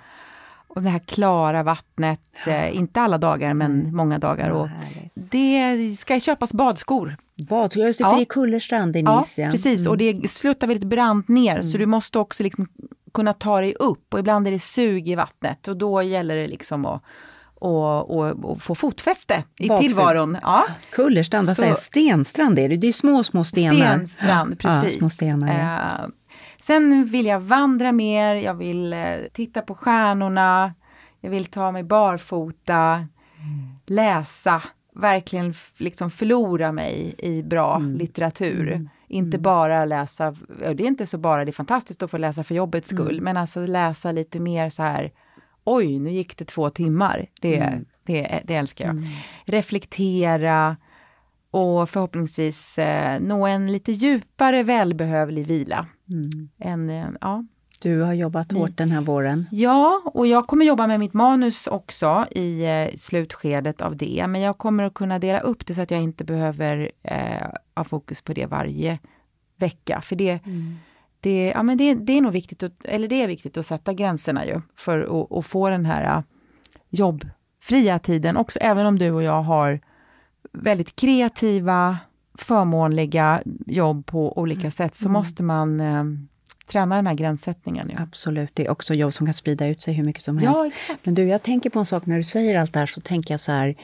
och 0.76 0.82
det 0.82 0.90
här 0.90 1.00
klara 1.00 1.64
vattnet, 1.64 2.48
eh, 2.48 2.76
inte 2.76 3.02
alla 3.02 3.18
dagar 3.18 3.54
men 3.54 3.96
många 3.96 4.20
dagar. 4.20 4.50
Och 4.50 4.68
det 5.14 5.94
ska 5.98 6.20
köpas 6.20 6.54
badskor. 6.54 7.18
Bad, 7.50 7.76
just 7.76 8.00
det, 8.00 8.04
Ja. 8.04 8.10
för 8.10 8.16
det 8.18 8.24
är 8.24 8.26
kullerstrand 8.26 8.96
i 8.96 9.00
Ja, 9.00 9.20
Nice. 9.20 9.42
ja. 9.42 9.52
precis. 9.52 9.80
Mm. 9.82 9.92
Och 9.92 9.98
det 9.98 10.30
sluttar 10.32 10.68
väldigt 10.68 10.90
brant 10.90 11.28
ner 11.28 11.62
så 11.62 11.78
du 11.78 11.86
måste 11.86 12.20
också 12.20 12.44
liksom 12.44 12.68
kunna 13.14 13.34
ta 13.34 13.62
dig 13.62 13.74
upp 13.76 14.14
och 14.14 14.20
ibland 14.20 14.48
är 14.48 14.52
det 14.52 14.60
sug 14.60 15.10
i 15.10 15.16
vattnet 15.16 15.68
och 15.68 15.78
då 15.78 16.02
gäller 16.02 16.36
det 16.36 16.48
liksom 16.48 16.86
att 16.86 17.04
och, 17.56 18.18
och, 18.18 18.46
och 18.46 18.62
få 18.62 18.76
fotfäste 18.76 19.44
i 19.60 19.68
Baksug. 19.68 19.90
tillvaron. 19.90 20.38
Ja. 20.42 20.64
Kullerstrand, 20.92 21.48
vad 21.48 21.56
säger 21.56 21.70
jag? 21.72 21.80
Stenstrand 21.80 22.60
är 22.60 22.70
det, 22.70 22.78
det 22.78 22.88
är 22.88 22.92
små, 22.94 23.24
små 23.24 23.44
stenar. 23.44 23.76
Stenstrand, 23.96 24.60
precis. 24.60 24.94
Ja, 24.94 24.98
små 25.00 25.10
stenar, 25.10 25.60
ja. 25.60 26.10
Sen 26.62 27.06
vill 27.06 27.26
jag 27.26 27.40
vandra 27.40 27.92
mer, 27.92 28.36
jag 28.36 28.54
vill 28.54 28.94
eh, 28.94 29.16
titta 29.34 29.62
på 29.62 29.76
stjärnorna, 29.76 30.74
jag 31.22 31.30
vill 31.30 31.46
ta 31.46 31.72
mig 31.72 31.84
barfota, 31.84 33.08
läsa, 33.86 34.64
verkligen 34.96 35.54
liksom 35.78 36.12
förlora 36.12 36.72
mig 36.72 37.16
i 37.18 37.44
bra 37.44 37.76
Mm. 37.76 37.96
litteratur. 37.98 38.90
Inte 39.08 39.38
bara 39.40 39.86
läsa, 39.86 40.36
det 40.60 40.66
är 40.84 40.88
inte 40.88 41.06
så 41.06 41.18
bara, 41.18 41.46
det 41.46 41.50
är 41.50 41.54
fantastiskt 41.54 42.04
att 42.04 42.12
få 42.12 42.18
läsa 42.18 42.44
för 42.44 42.56
jobbets 42.56 42.92
Mm. 42.92 43.04
skull, 43.06 43.22
men 43.22 43.38
alltså 43.38 43.60
läsa 43.66 44.12
lite 44.12 44.40
mer 44.40 44.70
så 44.70 44.84
här, 44.84 45.12
oj, 45.64 46.00
nu 46.00 46.12
gick 46.12 46.38
det 46.38 46.46
två 46.46 46.70
timmar. 46.70 47.28
Det, 47.42 47.58
Mm. 47.58 47.86
det, 48.06 48.42
det 48.46 48.56
älskar 48.56 48.86
jag. 48.86 49.04
Reflektera 49.46 50.78
och 51.52 51.90
förhoppningsvis 51.90 52.78
eh, 52.78 53.20
nå 53.20 53.48
en 53.48 53.72
lite 53.72 53.92
djupare 53.92 54.64
välbehövlig 54.64 55.48
vila. 55.48 55.88
Mm. 56.10 56.50
En, 56.58 56.90
eh, 56.90 57.08
ja. 57.22 57.46
Du 57.82 58.02
har 58.02 58.14
jobbat 58.14 58.52
hårt 58.52 58.78
den 58.78 58.92
här 58.92 59.02
våren. 59.02 59.48
ja, 59.52 60.02
och 60.06 60.28
jag 60.28 60.48
kommer 60.48 60.66
jobba 60.66 60.88
med 60.88 61.00
mitt 61.00 61.14
manus 61.14 61.68
också 61.68 62.26
i 62.32 62.66
eh, 62.66 62.96
slutskedet 62.96 63.82
av 63.82 63.98
det. 63.98 64.26
Men 64.28 64.42
jag 64.42 64.58
kommer 64.58 64.84
att 64.84 64.94
kunna 64.94 65.20
dela 65.20 65.40
upp 65.40 65.66
det 65.66 65.74
så 65.74 65.82
att 65.82 65.92
jag 65.92 66.02
inte 66.02 66.24
behöver 66.24 66.92
eh, 67.04 67.48
ha 67.76 67.84
fokus 67.84 68.22
på 68.22 68.34
det 68.34 68.46
varje 68.46 69.00
vecka. 69.58 70.02
För 70.02 70.16
det, 70.16 70.40
det, 71.20 71.48
ja, 71.56 71.64
men 71.64 71.78
det, 71.78 71.96
det 71.96 72.18
är 72.18 72.22
nog 72.22 72.32
viktigt, 72.32 72.64
att, 72.64 72.86
eller 72.86 73.08
det 73.08 73.24
är 73.24 73.28
viktigt 73.28 73.58
att 73.58 73.66
sätta 73.66 73.94
gränserna 73.94 74.46
ju 74.46 74.62
för 74.76 75.28
att, 75.40 75.46
få 75.46 75.70
den 75.70 75.86
här 75.86 76.18
uh, 76.18 76.24
jobbfria 76.90 78.00
tiden 78.00 78.38
också, 78.38 78.60
även 78.60 78.86
om 78.86 79.00
du 79.00 79.12
och 79.12 79.24
jag 79.24 79.42
har 79.42 79.80
väldigt 80.52 80.96
kreativa, 80.96 81.98
förmånliga 82.38 83.42
jobb 83.68 84.06
på 84.06 84.38
olika 84.38 84.72
sätt, 84.72 84.96
så 84.96 85.10
måste 85.10 85.44
man 85.44 85.80
eh, 85.80 86.04
träna 86.72 86.96
den 86.96 87.08
här 87.08 87.14
gränssättningen. 87.14 87.90
Ju. 87.90 87.96
Absolut, 87.98 88.50
det 88.54 88.66
är 88.66 88.70
också 88.70 88.94
jobb 88.94 89.14
som 89.14 89.28
kan 89.28 89.34
sprida 89.34 89.68
ut 89.68 89.82
sig 89.82 89.94
hur 89.94 90.06
mycket 90.06 90.24
som 90.24 90.40
Ja, 90.40 90.50
helst. 90.50 90.76
exakt. 90.76 91.06
Men 91.06 91.14
du, 91.14 91.24
jag 91.28 91.44
tänker 91.44 91.70
på 91.70 91.80
en 91.80 91.86
sak 91.86 92.06
när 92.06 92.18
du 92.18 92.24
säger 92.24 92.60
allt 92.60 92.74
det 92.74 92.80
här, 92.80 92.86
så 92.86 93.02
tänker 93.02 93.34
jag 93.34 93.40
så 93.40 93.52
här. 93.52 93.76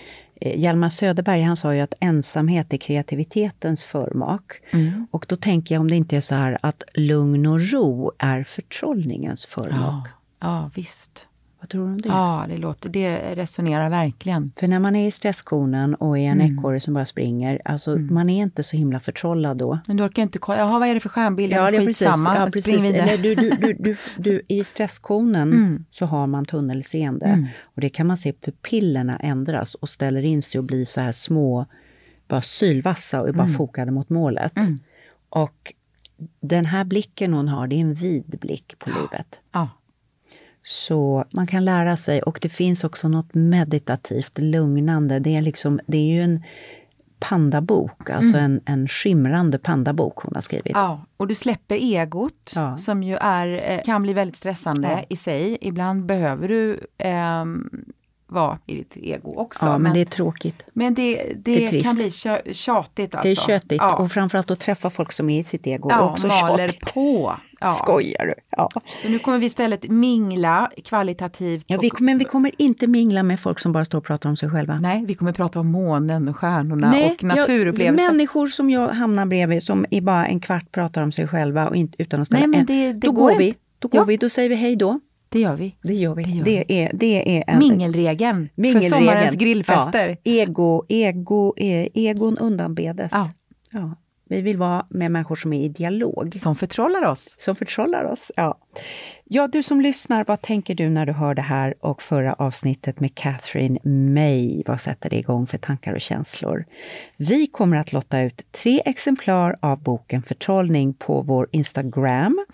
Eh, 0.41 0.59
Hjalmar 0.59 0.89
Söderberg, 0.89 1.41
han 1.41 1.57
sa 1.57 1.73
ju 1.75 1.81
att 1.81 1.93
ensamhet 1.99 2.73
är 2.73 2.77
kreativitetens 2.77 3.83
förmak. 3.83 4.51
Mm. 4.71 5.07
Och 5.11 5.25
då 5.29 5.35
tänker 5.35 5.75
jag 5.75 5.79
om 5.81 5.89
det 5.89 5.95
inte 5.95 6.17
är 6.17 6.21
så 6.21 6.35
här 6.35 6.57
att 6.61 6.83
lugn 6.93 7.45
och 7.45 7.71
ro 7.71 8.11
är 8.17 8.43
förtrollningens 8.43 9.45
förmak. 9.45 10.07
Ja, 10.39 10.69
visst. 10.75 11.27
Vad 11.67 11.71
tror 11.71 11.85
du 11.85 11.91
om 11.91 11.97
det? 12.01 12.09
Ja, 12.09 12.45
det, 12.47 12.57
låter, 12.57 12.89
det 12.89 13.35
resonerar 13.35 13.89
verkligen. 13.89 14.51
För 14.59 14.67
när 14.67 14.79
man 14.79 14.95
är 14.95 15.07
i 15.07 15.11
stresskonen 15.11 15.95
och 15.95 16.17
är 16.17 16.21
en 16.27 16.41
Mm. 16.41 16.57
ekorre 16.59 16.79
som 16.79 16.93
bara 16.93 17.05
springer, 17.05 17.61
alltså 17.65 17.95
man 17.95 18.29
är 18.29 18.43
inte 18.43 18.63
så 18.63 18.77
himla 18.77 18.99
förtrollad 18.99 19.57
då. 19.57 19.79
Men 19.87 19.97
du 19.97 20.03
orkar 20.03 20.21
inte 20.23 20.39
kolla, 20.39 20.57
jaha 20.59 20.79
vad 20.79 20.87
är 20.87 20.93
det 20.93 20.99
för 20.99 21.09
stjärnbild? 21.09 21.53
Ja, 21.53 21.71
det 21.71 21.77
är. 21.77 21.85
Skitsamma, 21.85 22.35
Ja, 22.55 22.61
spring 22.61 22.81
vidare. 22.81 23.01
Eller 23.01 23.23
du, 23.23 23.35
du, 23.35 23.49
du, 23.49 23.73
du, 23.73 23.95
du, 24.17 24.41
I 24.47 24.63
stresskonen 24.63 25.47
Mm. 25.53 25.85
så 25.91 26.05
har 26.05 26.27
man 26.27 26.45
tunnelseende. 26.45 27.25
Mm. 27.25 27.45
Och 27.75 27.81
det 27.81 27.89
kan 27.89 28.07
man 28.07 28.17
se 28.17 28.33
pupillerna 28.33 29.17
ändras 29.17 29.75
och 29.75 29.89
ställer 29.89 30.21
in 30.25 30.43
sig 30.43 30.59
och 30.59 30.63
blir 30.65 30.85
så 30.85 31.01
här 31.01 31.11
små, 31.11 31.65
bara 32.27 32.41
sylvassa 32.41 33.21
och 33.21 33.27
är 33.27 33.33
bara 33.33 33.43
Mm. 33.43 33.55
fokade 33.55 33.91
mot 33.91 34.09
målet. 34.09 34.57
Mm. 34.57 34.79
Och 35.29 35.73
den 36.41 36.65
här 36.65 36.83
blicken 36.83 37.33
hon 37.33 37.47
har, 37.47 37.67
det 37.67 37.75
är 37.75 37.79
en 37.81 37.93
vid 37.93 38.25
blick 38.41 38.75
på 38.79 38.89
livet. 38.89 39.39
Ja. 39.51 39.69
Så 40.69 41.25
man 41.31 41.47
kan 41.47 41.65
lära 41.65 41.97
sig 41.97 42.21
och 42.21 42.39
det 42.41 42.49
finns 42.49 42.83
också 42.83 43.07
något 43.07 43.33
meditativt, 43.33 44.37
lugnande. 44.37 45.19
Det 45.19 45.35
är, 45.35 45.41
liksom, 45.41 45.79
det 45.87 45.97
är 45.97 46.05
ju 46.13 46.21
en 46.23 46.43
pandabok, 47.19 48.09
alltså 48.09 48.37
en, 48.37 48.61
en 48.65 48.87
skimrande 48.87 49.57
pandabok 49.59 50.17
hon 50.17 50.31
har 50.35 50.41
skrivit. 50.41 50.71
Ja, 50.75 51.01
och 51.17 51.27
du 51.27 51.35
släpper 51.35 51.75
egot 51.75 52.51
Ja. 52.55 52.77
som 52.77 53.03
ju 53.03 53.15
är, 53.15 53.71
eh, 53.71 53.83
kan 53.83 54.01
bli 54.03 54.13
väldigt 54.13 54.35
stressande 54.35 54.87
Ja. 54.91 55.03
i 55.09 55.15
sig. 55.15 55.57
Ibland 55.61 56.05
behöver 56.05 56.47
du 56.47 56.79
ehm, 56.97 57.69
vara 58.27 58.59
i 58.65 58.75
ditt 58.75 58.97
ego 58.97 59.33
också. 59.35 59.65
Ja, 59.65 59.77
men, 59.77 59.93
det 59.93 59.99
är 60.01 60.05
tråkigt. 60.05 60.63
men 60.73 60.93
det, 60.93 61.15
det, 61.15 61.33
det 61.69 61.77
är 61.77 61.81
kan 61.81 61.95
bli 61.95 62.11
tjö, 62.11 62.41
tjatigt 62.53 63.15
alltså. 63.15 63.45
Det 63.45 63.53
är 63.53 63.59
köttigt 63.59 63.81
Ja, 63.81 63.95
och 63.95 64.11
framförallt 64.11 64.51
att 64.51 64.59
träffa 64.59 64.89
folk 64.89 65.11
som 65.11 65.29
är 65.29 65.39
i 65.39 65.43
sitt 65.43 65.67
ego 65.67 65.89
är 65.89 65.93
ja 65.93 66.11
också 66.11 66.27
maler 66.27 66.67
tjatigt. 66.67 66.93
på. 66.93 67.33
Ja. 67.59 67.73
Skojar 67.73 68.25
du? 68.25 68.33
Ja. 68.49 68.69
Så 69.03 69.09
nu 69.09 69.19
kommer 69.19 69.37
vi 69.37 69.45
istället 69.45 69.89
mingla 69.89 70.71
kvalitativt. 70.85 71.65
Ja, 71.67 71.77
vi, 71.81 71.91
men 71.99 72.17
vi 72.17 72.25
kommer 72.25 72.51
inte 72.57 72.87
mingla 72.87 73.23
med 73.23 73.39
folk 73.39 73.59
som 73.59 73.71
bara 73.71 73.85
står 73.85 73.97
och 73.97 74.03
pratar 74.05 74.29
om 74.29 74.37
sig 74.37 74.49
själva. 74.49 74.79
Nej, 74.79 75.03
vi 75.07 75.13
kommer 75.13 75.33
prata 75.33 75.59
om 75.59 75.67
månen 75.67 76.27
och 76.27 76.37
stjärnorna 76.37 76.87
och 77.11 77.23
naturupplevelser. 77.23 78.05
Jag, 78.05 78.13
människor 78.13 78.47
som 78.47 78.69
jag 78.69 78.87
hamnar 78.89 79.25
bredvid 79.25 79.63
som 79.63 79.85
i 79.91 80.01
bara 80.01 80.27
en 80.27 80.39
kvart 80.39 80.71
pratar 80.71 81.01
om 81.03 81.11
sig 81.11 81.27
själva 81.27 81.67
och 81.67 81.75
inte, 81.75 82.01
utan 82.01 82.21
att 82.21 82.27
ställa 82.27 82.39
Nej, 82.39 82.47
men 82.47 82.59
en. 82.59 82.65
det- 82.65 82.93
det 82.93 83.07
då 83.07 83.11
går 83.11 83.29
går 83.29 83.35
vi. 83.37 83.55
Då 83.79 83.87
går 83.87 83.99
Ja. 84.01 84.03
vi, 84.05 84.17
då 84.17 84.29
säger 84.29 84.49
vi 84.49 84.55
hej 84.55 84.75
då. 84.75 84.99
Det 85.29 85.39
gör 85.39 85.55
vi. 85.55 85.75
Det 85.81 85.93
gör 85.93 86.15
vi. 86.15 86.23
Det, 86.23 86.31
gör 86.31 86.43
det 86.43 86.65
vi. 86.67 86.79
är, 86.79 86.91
det 86.93 87.37
är 87.37 87.43
en, 87.47 87.59
Mingelregeln, 87.59 88.49
Mingelregeln. 88.55 88.91
för 88.91 88.97
sommarens 88.97 89.35
grillfester. 89.35 90.17
Ja. 90.23 90.31
Ego, 90.31 90.85
ego, 90.89 91.53
e, 91.57 91.89
egon 91.93 92.37
undanbedes. 92.37 93.11
Ja. 93.13 93.31
Ja. 93.71 93.95
Vi 94.29 94.41
vill 94.41 94.57
vara 94.57 94.85
med 94.89 95.11
människor 95.11 95.35
som 95.35 95.53
är 95.53 95.63
i 95.63 95.69
dialog. 95.69 96.35
Som 96.35 96.55
förtrollar 96.55 97.05
oss. 97.05 97.35
Som 97.39 97.55
förtrollar 97.55 98.03
oss, 98.03 98.31
ja. 98.35 98.57
Ja, 99.23 99.47
du 99.47 99.63
som 99.63 99.81
lyssnar, 99.81 100.25
vad 100.27 100.41
tänker 100.41 100.75
du 100.75 100.89
när 100.89 101.05
du 101.05 101.11
hör 101.11 101.33
det 101.33 101.41
här 101.41 101.75
och 101.79 102.01
förra 102.01 102.33
avsnittet 102.33 102.99
med 102.99 103.15
Catherine 103.15 103.79
May? 103.83 104.63
Vad 104.65 104.81
sätter 104.81 105.09
det 105.09 105.15
igång 105.15 105.47
för 105.47 105.57
tankar 105.57 105.93
och 105.93 106.01
känslor? 106.01 106.65
Vi 107.17 107.47
kommer 107.47 107.77
att 107.77 107.93
lotta 107.93 108.21
ut 108.21 108.51
tre 108.51 108.81
exemplar 108.85 109.57
av 109.59 109.83
boken 109.83 110.23
Förtrollning 110.23 110.93
på 110.93 111.21
vår 111.21 111.47
Instagram 111.51 112.45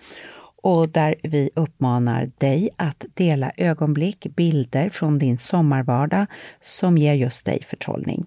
och 0.64 0.88
där 0.88 1.14
vi 1.22 1.50
uppmanar 1.54 2.30
dig 2.38 2.70
att 2.76 3.04
dela 3.14 3.52
ögonblick, 3.56 4.26
bilder 4.36 4.90
från 4.90 5.18
din 5.18 5.38
sommarvardag 5.38 6.26
som 6.60 6.98
ger 6.98 7.14
just 7.14 7.46
dig 7.46 7.64
förtrollning. 7.66 8.26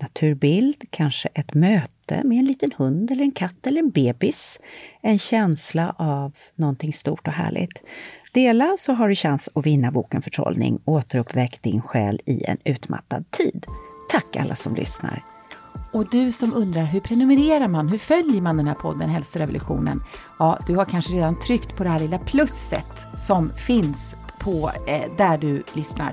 Naturbild, 0.00 0.84
kanske 0.90 1.28
ett 1.34 1.54
möte 1.54 2.24
med 2.24 2.38
en 2.38 2.44
liten 2.44 2.70
hund 2.76 3.10
eller 3.10 3.22
en 3.22 3.32
katt 3.32 3.66
eller 3.66 3.80
en 3.80 3.90
bebis. 3.90 4.60
En 5.00 5.18
känsla 5.18 5.94
av 5.98 6.32
någonting 6.54 6.92
stort 6.92 7.28
och 7.28 7.34
härligt. 7.34 7.82
Dela 8.32 8.74
så 8.78 8.92
har 8.92 9.08
du 9.08 9.14
chans 9.14 9.48
att 9.54 9.66
vinna 9.66 9.90
boken 9.90 10.22
Förtrollning 10.22 10.78
Återuppväck 10.84 11.62
din 11.62 11.82
själ 11.82 12.20
i 12.24 12.44
en 12.44 12.58
utmattad 12.64 13.30
tid. 13.30 13.66
Tack 14.10 14.36
alla 14.36 14.56
som 14.56 14.74
lyssnar. 14.74 15.33
Och 15.94 16.06
du 16.06 16.32
som 16.32 16.54
undrar 16.54 16.84
hur 16.84 17.00
prenumererar 17.00 17.68
man, 17.68 17.88
hur 17.88 17.98
följer 17.98 18.42
man 18.42 18.56
den 18.56 18.66
här 18.66 18.74
podden 18.74 19.10
Hälsorevolutionen? 19.10 20.02
Ja, 20.38 20.58
du 20.66 20.76
har 20.76 20.84
kanske 20.84 21.12
redan 21.12 21.38
tryckt 21.38 21.76
på 21.76 21.84
det 21.84 21.90
här 21.90 22.00
lilla 22.00 22.18
plusset 22.18 23.06
som 23.14 23.50
finns 23.50 24.16
på 24.38 24.70
eh, 24.86 25.16
där 25.16 25.38
du 25.38 25.62
lyssnar. 25.72 26.12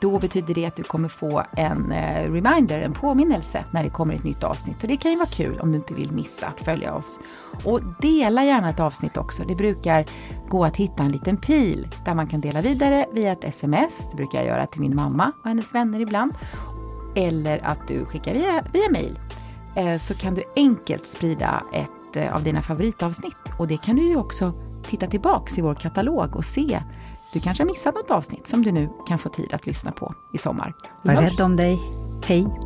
Då 0.00 0.18
betyder 0.18 0.54
det 0.54 0.66
att 0.66 0.76
du 0.76 0.82
kommer 0.82 1.08
få 1.08 1.42
en 1.56 1.92
eh, 1.92 2.32
reminder, 2.32 2.80
en 2.80 2.92
påminnelse 2.92 3.64
när 3.70 3.84
det 3.84 3.90
kommer 3.90 4.14
ett 4.14 4.24
nytt 4.24 4.44
avsnitt. 4.44 4.82
Och 4.82 4.88
det 4.88 4.96
kan 4.96 5.10
ju 5.10 5.16
vara 5.16 5.28
kul 5.28 5.60
om 5.60 5.72
du 5.72 5.78
inte 5.78 5.94
vill 5.94 6.12
missa 6.12 6.46
att 6.46 6.60
följa 6.60 6.94
oss. 6.94 7.20
Och 7.64 7.80
dela 8.00 8.44
gärna 8.44 8.70
ett 8.70 8.80
avsnitt 8.80 9.16
också. 9.16 9.44
Det 9.44 9.54
brukar 9.54 10.04
gå 10.48 10.64
att 10.64 10.76
hitta 10.76 11.02
en 11.02 11.12
liten 11.12 11.36
pil 11.36 11.88
där 12.04 12.14
man 12.14 12.26
kan 12.26 12.40
dela 12.40 12.60
vidare 12.60 13.06
via 13.12 13.32
ett 13.32 13.44
sms. 13.44 14.08
Det 14.10 14.16
brukar 14.16 14.38
jag 14.38 14.46
göra 14.46 14.66
till 14.66 14.80
min 14.80 14.94
mamma 14.94 15.32
och 15.42 15.48
hennes 15.48 15.74
vänner 15.74 16.00
ibland 16.00 16.32
eller 17.16 17.66
att 17.66 17.88
du 17.88 18.04
skickar 18.04 18.34
via, 18.34 18.62
via 18.72 18.90
mail 18.90 19.18
eh, 19.76 19.98
så 19.98 20.14
kan 20.14 20.34
du 20.34 20.42
enkelt 20.56 21.06
sprida 21.06 21.62
ett 21.72 22.16
eh, 22.16 22.34
av 22.34 22.42
dina 22.42 22.62
favoritavsnitt. 22.62 23.42
Och 23.58 23.68
det 23.68 23.76
kan 23.76 23.96
du 23.96 24.02
ju 24.02 24.16
också 24.16 24.52
titta 24.82 25.06
tillbaks 25.06 25.58
i 25.58 25.62
vår 25.62 25.74
katalog 25.74 26.36
och 26.36 26.44
se. 26.44 26.82
Du 27.32 27.40
kanske 27.40 27.62
har 27.62 27.70
missat 27.70 27.94
något 27.94 28.10
avsnitt 28.10 28.46
som 28.46 28.62
du 28.62 28.72
nu 28.72 28.88
kan 29.08 29.18
få 29.18 29.28
tid 29.28 29.54
att 29.54 29.66
lyssna 29.66 29.92
på 29.92 30.14
i 30.34 30.38
sommar. 30.38 30.74
Var 31.02 31.14
rädd 31.14 31.40
om 31.40 31.56
dig. 31.56 31.78
Hej! 32.26 32.65